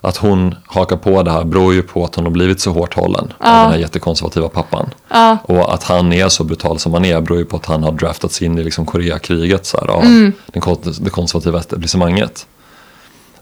Att 0.01 0.17
hon 0.17 0.55
hakar 0.67 0.95
på 0.97 1.23
det 1.23 1.31
här 1.31 1.43
beror 1.43 1.73
ju 1.73 1.81
på 1.81 2.05
att 2.05 2.15
hon 2.15 2.25
har 2.25 2.31
blivit 2.31 2.59
så 2.59 2.71
hårt 2.71 2.93
hållen 2.95 3.23
av 3.23 3.33
Ja. 3.39 3.61
den 3.63 3.71
här 3.71 3.77
jättekonservativa 3.79 4.49
pappan. 4.49 4.89
Ja, 5.09 5.37
Och 5.43 5.73
att 5.73 5.83
han 5.83 6.13
är 6.13 6.29
så 6.29 6.43
brutal 6.43 6.79
som 6.79 6.93
han 6.93 7.05
är 7.05 7.21
beror 7.21 7.39
ju 7.39 7.45
på 7.45 7.57
att 7.57 7.65
han 7.65 7.83
har 7.83 7.91
draftats 7.91 8.41
in 8.41 8.57
i 8.57 8.63
liksom 8.63 8.85
Koreakriget 8.85 9.65
så 9.65 9.77
här, 9.79 9.87
av 9.87 10.03
Mm. 10.03 10.33
den, 10.53 10.61
det 10.99 11.09
konservativa 11.09 11.59
etablissemanget. 11.59 12.47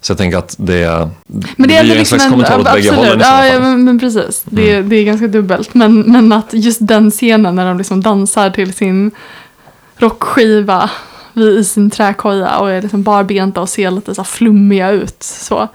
Så 0.02 0.12
jag 0.12 0.18
tänker 0.18 0.38
att 0.38 0.56
det, 0.60 1.10
Men 1.28 1.42
det 1.58 1.64
blir 1.64 1.76
är 1.76 1.80
en 1.82 1.88
liksom 1.88 2.06
slags 2.06 2.24
en, 2.26 2.32
kommentar 2.32 2.60
åt 2.60 2.64
bägge 2.66 2.78
absolut, 2.90 2.98
hållen 3.00 3.20
i 3.20 3.24
ja, 3.24 3.46
ja. 3.46 3.52
Mm. 3.54 3.64
men, 3.70 3.84
men 3.84 4.00
precis. 4.00 4.42
Det, 4.46 4.72
är- 4.72 4.82
det 4.84 4.96
är 4.96 5.04
ganska 5.04 5.28
dubbelt. 5.28 5.74
Men, 5.74 6.00
men 6.02 6.32
att 6.32 6.48
just 6.54 6.88
den 6.88 7.12
scenen 7.12 7.56
när 7.56 7.66
de 7.66 7.78
liksom 7.78 8.02
dansar 8.02 8.50
till 8.50 8.74
sin 8.74 9.12
rockskiva 9.98 10.90
i 11.34 11.64
sin 11.64 11.90
träkoja 11.90 12.58
och 12.60 12.72
är 12.72 12.82
liksom 12.82 13.04
barbenta 13.04 13.62
och 13.62 13.70
ser 13.70 13.92
lite 13.92 14.16
så 14.16 14.24
flummiga 14.24 14.90
ut. 14.92 15.24
Så. 15.24 15.68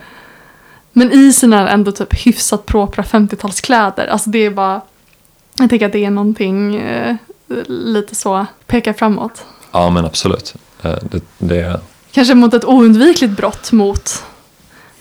Men 0.92 1.12
i 1.12 1.32
sina 1.32 1.68
ändå 1.70 1.92
typ 1.92 2.26
hyfsat 2.26 2.66
propra 2.66 3.02
50-talskläder. 3.02 4.06
Alltså 4.08 4.30
det 4.30 4.38
är 4.38 4.50
bara, 4.50 4.80
jag 5.58 5.70
tänker 5.70 5.86
att 5.86 5.92
det 5.92 6.04
är 6.04 6.10
någonting 6.10 6.76
eh, 6.76 7.16
lite 7.68 8.14
så, 8.14 8.46
pekar 8.66 8.92
framåt. 8.92 9.44
Ja 9.72 9.90
men 9.90 10.04
absolut. 10.04 10.54
Eh, 10.82 10.94
Det, 11.02 11.20
det, 11.38 11.80
Kanske 12.12 12.34
mot 12.34 12.54
ett 12.54 12.64
oundvikligt 12.64 13.36
brott 13.36 13.72
mot 13.72 14.24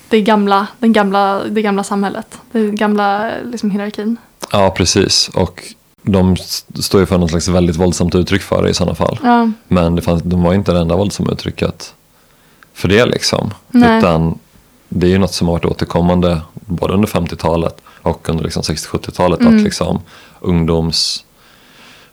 det 0.10 0.22
gamla, 0.22 0.68
den 0.80 0.94
gamla, 0.94 1.42
det 1.44 1.62
gamla 1.62 1.84
samhället. 1.84 2.38
Den 2.52 2.76
gamla 2.76 3.32
liksom, 3.44 3.72
hierarkin. 3.72 4.18
ja 4.52 4.70
precis. 4.78 5.30
Och 5.34 5.64
de 6.04 6.34
st- 6.34 6.82
står 6.82 7.00
ju 7.00 7.06
för 7.06 7.18
något 7.18 7.30
slags 7.30 7.48
väldigt 7.48 7.76
våldsamt 7.76 8.16
uttryck 8.16 8.42
för 8.42 8.64
det 8.64 8.70
i 8.70 8.74
sådana 8.74 8.96
fall. 8.96 9.20
Ja, 9.24 9.52
Men 9.68 9.96
det 9.96 10.02
fanns, 10.02 10.22
de 10.24 10.44
var 10.44 10.54
inte 10.54 10.72
det 10.74 10.80
enda 10.80 10.96
våldsamma 10.96 11.32
uttrycket 11.32 11.94
för 12.74 12.88
det 12.88 13.06
liksom. 13.06 13.54
Nej. 13.70 13.98
Utan 14.00 14.40
det 14.90 15.08
är 15.08 15.12
ju 15.12 15.18
något 15.18 15.34
som 15.34 15.48
har 15.48 15.54
varit 15.56 15.66
återkommande 15.66 16.42
både 16.54 16.94
under 16.94 17.08
50-talet 17.08 17.82
och 18.02 18.30
under 18.30 18.44
liksom 18.44 18.62
60-70-talet. 18.64 19.40
Mm. 19.40 19.56
Att 19.58 19.64
liksom 19.64 20.00
ungdoms 20.40 21.26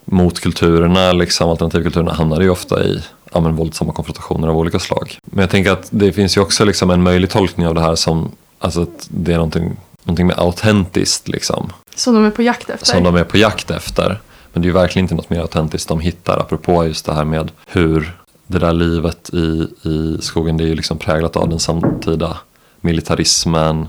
motkulturerna, 0.05 1.13
liksom 1.13 1.51
alternativkulturerna 1.51 2.13
hamnar 2.13 2.41
ju 2.41 2.51
ofta 2.51 2.85
i 2.85 3.03
ja, 3.33 3.41
men 3.41 3.57
våldsamma 3.57 3.93
konfrontationer 3.93 4.49
av 4.49 4.57
olika 4.57 4.79
slag. 4.79 5.19
Men 5.25 5.41
jag 5.43 5.51
tänker 5.51 5.71
att 5.73 5.89
det 5.91 6.13
finns 6.13 6.37
ju 6.37 6.41
också 6.41 6.65
liksom 6.65 6.91
en 6.91 7.03
möjlig 7.03 7.31
tolkning 7.31 7.67
av 7.67 7.75
det 7.75 7.81
här 7.81 7.95
som 7.95 8.31
alltså 8.59 8.83
att 8.83 9.09
det 9.11 9.33
är 9.33 9.37
någonting, 9.37 9.77
någonting 10.09 10.27
med 10.27 10.39
autentiskt 10.39 11.29
liksom. 11.29 11.73
Som 11.95 12.15
de 12.15 12.25
är 12.25 12.31
på 12.31 12.43
jakt 12.43 12.71
efter. 12.71 12.87
Som 12.87 13.03
de 13.05 13.17
är 13.17 13.25
på 13.25 13.37
jakt 13.37 13.71
efter. 13.71 14.21
Men 14.53 14.63
det 14.63 14.67
är 14.67 14.69
ju 14.69 14.73
verkligen 14.75 15.05
inte 15.05 15.15
något 15.15 15.31
mer 15.31 15.41
autentiskt 15.41 15.89
de 15.89 16.01
hittar. 16.01 16.39
Apropå 16.39 16.87
just 16.87 17.07
det 17.07 17.15
här 17.15 17.25
med 17.25 17.51
hur 17.67 18.17
det 18.47 18.59
där 18.59 18.73
livet 18.73 19.31
i, 19.33 19.69
i 19.89 20.19
skogen 20.21 20.57
det 20.57 20.65
är 20.65 20.69
ju 20.69 20.75
liksom 20.75 20.99
präglat 20.99 21.37
av 21.37 21.49
den 21.49 21.59
samtida 21.59 22.37
militarismen. 22.81 23.89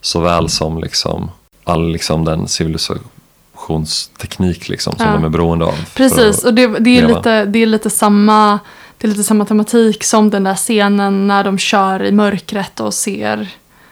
Såväl 0.00 0.48
som 0.48 0.80
liksom 0.80 1.30
all 1.64 1.92
liksom 1.92 2.24
den 2.24 2.48
civilisationsteknik 2.48 4.68
liksom, 4.68 4.96
som 4.96 5.06
Ja. 5.06 5.12
de 5.12 5.24
är 5.24 5.28
beroende 5.28 5.64
av. 5.64 5.74
Precis, 5.94 6.44
och 6.44 6.54
det, 6.54 6.66
det, 6.66 6.90
är 6.98 7.06
leva. 7.06 7.18
lite, 7.18 7.44
det, 7.44 7.58
är 7.58 7.66
lite 7.66 7.90
samma, 7.90 8.58
det 8.98 9.06
är 9.06 9.08
lite 9.08 9.24
samma 9.24 9.44
tematik 9.44 10.04
som 10.04 10.30
den 10.30 10.44
där 10.44 10.54
scenen 10.54 11.26
när 11.26 11.44
de 11.44 11.58
kör 11.58 12.02
i 12.02 12.12
mörkret 12.12 12.80
och 12.80 12.94
ser 12.94 13.48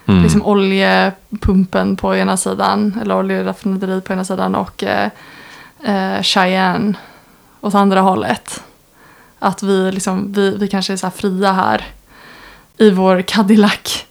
Mm. 0.09 0.23
liksom 0.23 0.47
oljepumpen 0.47 1.97
på 1.97 2.17
ena 2.17 2.37
sidan, 2.37 2.99
eller 3.03 3.17
oljeraffinaderiet 3.17 4.05
på 4.05 4.13
ena 4.13 4.25
sidan 4.25 4.55
och 4.55 4.85
eh, 4.85 5.11
eh, 5.85 6.23
Cheyenne 6.23 6.95
åt 7.61 7.75
andra 7.75 8.01
hållet. 8.01 8.63
Att 9.39 9.63
vi, 9.63 9.93
liksom, 9.93 10.33
vi, 10.33 10.57
vi 10.57 10.69
kanske 10.69 10.93
är 10.93 10.97
så 10.97 11.07
här 11.07 11.13
fria 11.17 11.53
här 11.53 11.87
i 12.79 12.91
vår 12.91 13.23
Cadillac 13.23 14.05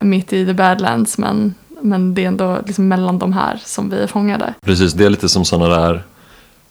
mitt 0.00 0.32
i 0.32 0.46
the 0.46 0.54
Badlands 0.54 1.18
men, 1.18 1.54
men 1.80 2.14
det 2.14 2.24
är 2.24 2.28
ändå 2.28 2.60
liksom 2.66 2.88
mellan 2.88 3.18
de 3.18 3.32
här 3.32 3.60
som 3.64 3.90
vi 3.90 4.02
är 4.02 4.06
fångade. 4.06 4.54
Precis, 4.60 4.92
det 4.92 5.04
är 5.04 5.10
lite 5.10 5.28
som 5.28 5.44
sådana 5.44 5.76
där 5.76 6.04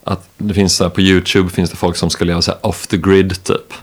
att 0.04 0.30
det 0.38 0.54
finns 0.54 0.76
så 0.76 0.84
här, 0.84 0.92
på 0.92 1.02
YouTube 1.02 1.50
finns 1.50 1.70
det 1.70 1.76
folk 1.76 1.96
som 1.96 2.10
ska 2.10 2.26
leva 2.26 2.42
så 2.42 2.54
off 2.62 2.88
the 2.88 2.98
grid 2.98 3.44
typ. 3.44 3.74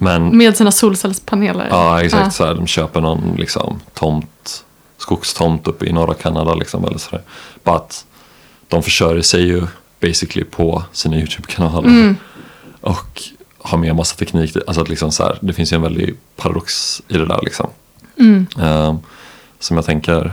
Men 0.00 0.36
Med 0.36 0.56
sina 0.56 0.70
solcellspaneler. 0.72 1.66
ja, 1.70 2.02
exakt 2.02 2.24
Ja. 2.24 2.30
så 2.30 2.44
här, 2.46 2.54
de 2.54 2.66
köper 2.66 3.00
någon 3.00 3.34
liksom 3.38 3.80
tomt, 3.94 4.64
skogstomt 4.98 5.66
uppe 5.66 5.86
i 5.86 5.92
norra 5.92 6.14
Kanada 6.14 6.54
liksom 6.54 6.84
eller 6.84 6.98
så 6.98 7.10
där. 7.10 7.22
Bara 7.64 7.76
att 7.76 8.04
de 8.68 8.82
försörjer 8.82 9.22
sig 9.22 9.42
ju 9.42 9.62
basically 10.00 10.44
på 10.44 10.82
sina 10.92 11.16
YouTube-kanaler. 11.16 11.88
Mm. 11.88 12.16
Och 12.80 13.22
har 13.58 13.78
med 13.78 13.96
massa 13.96 14.16
teknik. 14.16 14.56
Alltså 14.66 14.82
att 14.82 14.88
liksom 14.88 15.12
så 15.12 15.22
här, 15.22 15.38
det 15.40 15.52
finns 15.52 15.72
ju 15.72 15.74
en 15.74 15.82
väldig 15.82 16.16
paradox 16.36 17.02
i 17.08 17.14
det 17.18 17.26
där 17.26 17.40
liksom. 17.42 17.70
Mm. 18.18 18.46
Ehm, 18.60 18.98
som 19.58 19.76
jag 19.76 19.86
tänker 19.86 20.32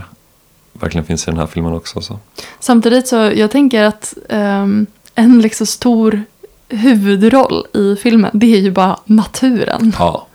verkligen 0.72 1.04
finns 1.06 1.28
i 1.28 1.30
den 1.30 1.40
här 1.40 1.46
filmen 1.46 1.72
också. 1.72 2.00
Så. 2.00 2.18
Samtidigt 2.60 3.08
så 3.08 3.16
jag 3.16 3.50
tänker 3.50 3.82
att 3.82 4.14
ehm, 4.28 4.86
en 5.14 5.40
liksom 5.40 5.66
stor 5.66 6.22
huvudroll 6.68 7.66
i 7.74 7.96
filmen 7.96 8.30
det 8.34 8.54
är 8.54 8.60
ju 8.60 8.70
bara 8.70 8.96
naturen. 9.04 9.92
Ja, 9.98 10.26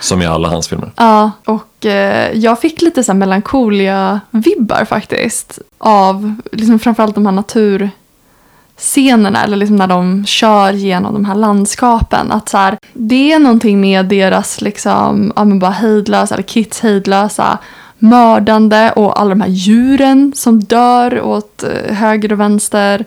som 0.00 0.22
i 0.22 0.26
alla 0.26 0.48
hans 0.48 0.68
filmer. 0.68 0.90
Ja, 0.96 1.30
och 1.44 1.86
eh, 1.86 2.32
jag 2.32 2.60
fick 2.60 2.82
lite 2.82 3.04
så 3.04 3.12
här 3.12 3.18
melankolia 3.18 4.20
vibbar 4.30 4.84
faktiskt. 4.84 5.58
Av 5.78 6.34
liksom 6.52 6.78
framförallt 6.78 7.14
de 7.14 7.26
här 7.26 7.32
naturscenerna, 7.32 9.44
eller 9.44 9.56
liksom 9.56 9.76
när 9.76 9.86
de 9.86 10.26
kör 10.26 10.72
genom 10.72 11.14
de 11.14 11.24
här 11.24 11.34
landskapen. 11.34 12.32
Att 12.32 12.48
så 12.48 12.58
här, 12.58 12.78
det 12.92 13.32
är 13.32 13.38
någonting 13.38 13.80
med 13.80 14.06
deras 14.06 14.60
liksom, 14.60 15.32
ja 15.36 15.44
men 15.44 15.58
bara 15.58 15.70
hejdlösa, 15.70 16.34
eller 16.34 16.44
Kits 16.44 16.80
hejdlösa 16.80 17.58
mördande 17.98 18.92
och 18.96 19.20
alla 19.20 19.30
de 19.30 19.40
här 19.40 19.48
djuren 19.48 20.32
som 20.36 20.64
dör 20.64 21.20
åt 21.20 21.64
eh, 21.64 21.94
höger 21.94 22.32
och 22.32 22.40
vänster. 22.40 23.04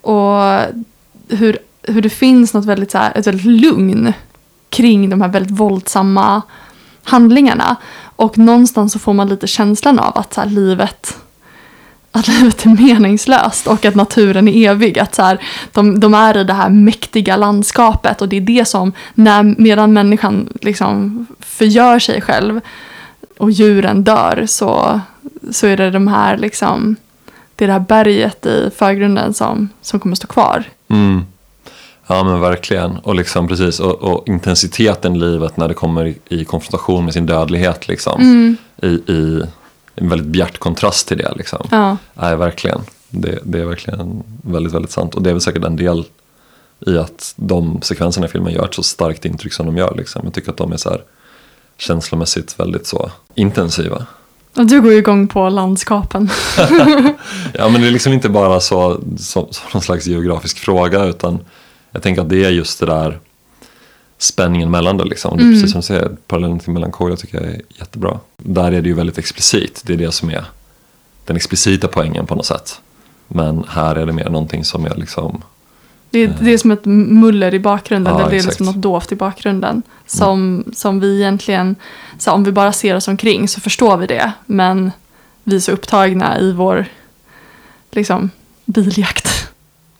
Och 0.00 0.60
hur, 1.28 1.58
hur 1.88 2.02
det 2.02 2.10
finns 2.10 2.54
något 2.54 2.64
väldigt, 2.64 2.90
så 2.90 2.98
här, 2.98 3.12
ett 3.14 3.26
väldigt 3.26 3.62
lugn 3.62 4.12
kring 4.68 5.10
de 5.10 5.20
här 5.20 5.28
väldigt 5.28 5.58
våldsamma 5.58 6.42
handlingarna. 7.02 7.76
Och 8.16 8.38
någonstans 8.38 8.92
så 8.92 8.98
får 8.98 9.12
man 9.12 9.28
lite 9.28 9.46
känslan 9.46 9.98
av 9.98 10.18
att 10.18 10.34
så 10.34 10.40
här, 10.40 10.48
livet 10.48 11.16
att 12.14 12.28
livet 12.40 12.66
är 12.66 12.70
meningslöst 12.70 13.66
och 13.66 13.84
att 13.84 13.94
naturen 13.94 14.48
är 14.48 14.70
evig. 14.70 14.98
Att 14.98 15.14
så 15.14 15.22
här, 15.22 15.38
de, 15.72 16.00
de 16.00 16.14
är 16.14 16.36
i 16.36 16.44
det 16.44 16.52
här 16.52 16.68
mäktiga 16.68 17.36
landskapet 17.36 18.22
och 18.22 18.28
det 18.28 18.36
är 18.36 18.40
det 18.40 18.64
som, 18.64 18.92
när, 19.14 19.42
medan 19.42 19.92
människan 19.92 20.48
liksom 20.60 21.26
förgör 21.40 21.98
sig 21.98 22.20
själv 22.20 22.60
och 23.38 23.50
djuren 23.50 24.04
dör 24.04 24.44
så, 24.46 25.00
så 25.50 25.66
är 25.66 25.76
det 25.76 25.90
de 25.90 26.08
här 26.08 26.36
liksom, 26.36 26.96
det 27.56 27.64
är 27.64 27.66
det 27.66 27.72
här 27.72 27.80
berget 27.80 28.46
i 28.46 28.70
förgrunden 28.76 29.34
som, 29.34 29.68
som 29.82 30.00
kommer 30.00 30.16
stå 30.16 30.26
kvar. 30.26 30.64
Mm. 30.88 31.24
Ja 32.06 32.24
men 32.24 32.40
verkligen. 32.40 32.96
Och 32.96 33.14
liksom 33.14 33.48
precis. 33.48 33.80
Och, 33.80 34.02
och 34.02 34.28
intensiteten 34.28 35.16
i 35.16 35.18
livet 35.18 35.56
när 35.56 35.68
det 35.68 35.74
kommer 35.74 36.06
i, 36.06 36.18
i 36.28 36.44
konfrontation 36.44 37.04
med 37.04 37.14
sin 37.14 37.26
dödlighet 37.26 37.88
liksom. 37.88 38.20
Mm. 38.20 38.56
I, 38.82 39.12
I 39.12 39.42
en 39.94 40.08
väldigt 40.08 40.28
bjärt 40.28 40.58
kontrast 40.58 41.08
till 41.08 41.18
det 41.18 41.32
liksom. 41.36 41.66
Ja. 41.70 41.96
Nej, 42.14 42.36
verkligen. 42.36 42.80
Det, 43.10 43.38
det 43.44 43.60
är 43.60 43.64
verkligen 43.64 44.22
väldigt, 44.42 44.72
väldigt 44.72 44.90
sant. 44.90 45.14
Och 45.14 45.22
det 45.22 45.30
är 45.30 45.34
väl 45.34 45.40
säkert 45.40 45.64
en 45.64 45.76
del 45.76 46.04
i 46.86 46.98
att 46.98 47.34
de 47.36 47.82
sekvenserna 47.82 48.26
i 48.26 48.28
filmen 48.28 48.52
gör 48.52 48.64
ett 48.64 48.74
så 48.74 48.82
starkt 48.82 49.24
intryck 49.24 49.52
som 49.52 49.66
de 49.66 49.76
gör. 49.76 49.94
Liksom. 49.96 50.20
Jag 50.24 50.34
tycker 50.34 50.50
att 50.50 50.56
de 50.56 50.72
är 50.72 50.76
så 50.76 50.90
här 50.90 51.02
känslomässigt 51.78 52.60
väldigt 52.60 52.86
så 52.86 53.10
intensiva. 53.34 54.06
Och 54.56 54.66
du 54.66 54.80
går 54.80 54.92
ju 54.92 54.98
igång 54.98 55.28
på 55.28 55.48
landskapen. 55.48 56.30
Ja 57.54 57.68
men 57.68 57.80
det 57.80 57.86
är 57.86 57.90
liksom 57.90 58.12
inte 58.12 58.28
bara 58.28 58.60
så 58.60 59.00
som, 59.18 59.46
som 59.50 59.64
någon 59.72 59.82
slags 59.82 60.06
geografisk 60.06 60.58
fråga 60.58 61.04
utan 61.04 61.38
jag 61.94 62.02
tänker 62.02 62.22
att 62.22 62.28
det 62.28 62.44
är 62.44 62.50
just 62.50 62.80
det 62.80 62.86
där 62.86 63.18
spänningen 64.18 64.70
mellan 64.70 64.96
det 64.96 65.04
liksom. 65.04 65.38
Är 65.38 65.42
precis 65.52 65.70
som 65.72 65.80
du 65.80 65.86
säger, 65.86 66.16
parallellen 66.26 66.58
till 66.58 66.72
melankolia 66.72 67.16
tycker 67.16 67.40
jag 67.40 67.50
är 67.50 67.60
jättebra. 67.68 68.20
Där 68.36 68.72
är 68.72 68.82
det 68.82 68.88
ju 68.88 68.94
väldigt 68.94 69.18
explicit, 69.18 69.82
det 69.86 69.92
är 69.92 69.96
det 69.96 70.12
som 70.12 70.30
är 70.30 70.44
den 71.24 71.36
explicita 71.36 71.88
poängen 71.88 72.26
på 72.26 72.34
något 72.34 72.46
sätt. 72.46 72.80
Men 73.28 73.64
här 73.68 73.96
är 73.96 74.06
det 74.06 74.12
mer 74.12 74.30
någonting 74.30 74.64
som 74.64 74.84
är 74.84 74.94
liksom, 74.94 75.42
Det 76.10 76.18
är, 76.18 76.36
det 76.40 76.52
är 76.52 76.58
som 76.58 76.70
ett 76.70 76.84
muller 76.84 77.54
i 77.54 77.58
bakgrunden, 77.58 78.12
Ja, 78.12 78.20
eller 78.20 78.30
det 78.30 78.36
är 78.36 78.38
exakt. 78.38 78.52
liksom 78.52 78.66
något 78.66 78.82
dovt 78.82 79.12
i 79.12 79.16
bakgrunden. 79.16 79.82
Som, 80.06 80.64
som 80.76 81.00
vi 81.00 81.16
egentligen, 81.20 81.76
så 82.18 82.32
om 82.32 82.44
vi 82.44 82.52
bara 82.52 82.72
ser 82.72 82.96
oss 82.96 83.08
omkring 83.08 83.48
så 83.48 83.60
förstår 83.60 83.96
vi 83.96 84.06
det. 84.06 84.32
Men 84.46 84.92
vi 85.44 85.56
är 85.56 85.60
så 85.60 85.72
upptagna 85.72 86.40
i 86.40 86.52
vår 86.52 86.86
liksom, 87.90 88.30
biljakt. 88.64 89.48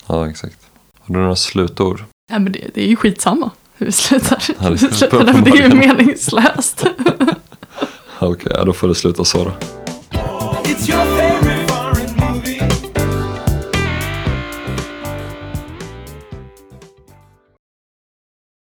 ja 0.06 0.28
exakt. 0.28 0.63
Har 1.06 1.14
du 1.14 1.20
några 1.20 1.36
slutord? 1.36 2.04
Ja, 2.32 2.38
men 2.38 2.52
det, 2.52 2.70
det 2.74 2.82
är 2.82 2.86
ju 2.88 2.96
skitsamma 2.96 3.50
hur 3.76 3.86
vi 3.86 3.92
slutar. 3.92 4.42
Ja, 4.60 4.70
det- 4.70 4.78
slutar 4.78 5.18
är 5.50 5.68
ju 5.68 5.74
meningslöst. 5.74 6.84
Okej, 8.18 8.52
ja, 8.56 8.64
då 8.64 8.72
får 8.72 8.88
det 8.88 8.94
sluta 8.94 9.24
så 9.24 9.44
då. 9.44 9.52
It's 10.64 10.90
your 10.90 11.04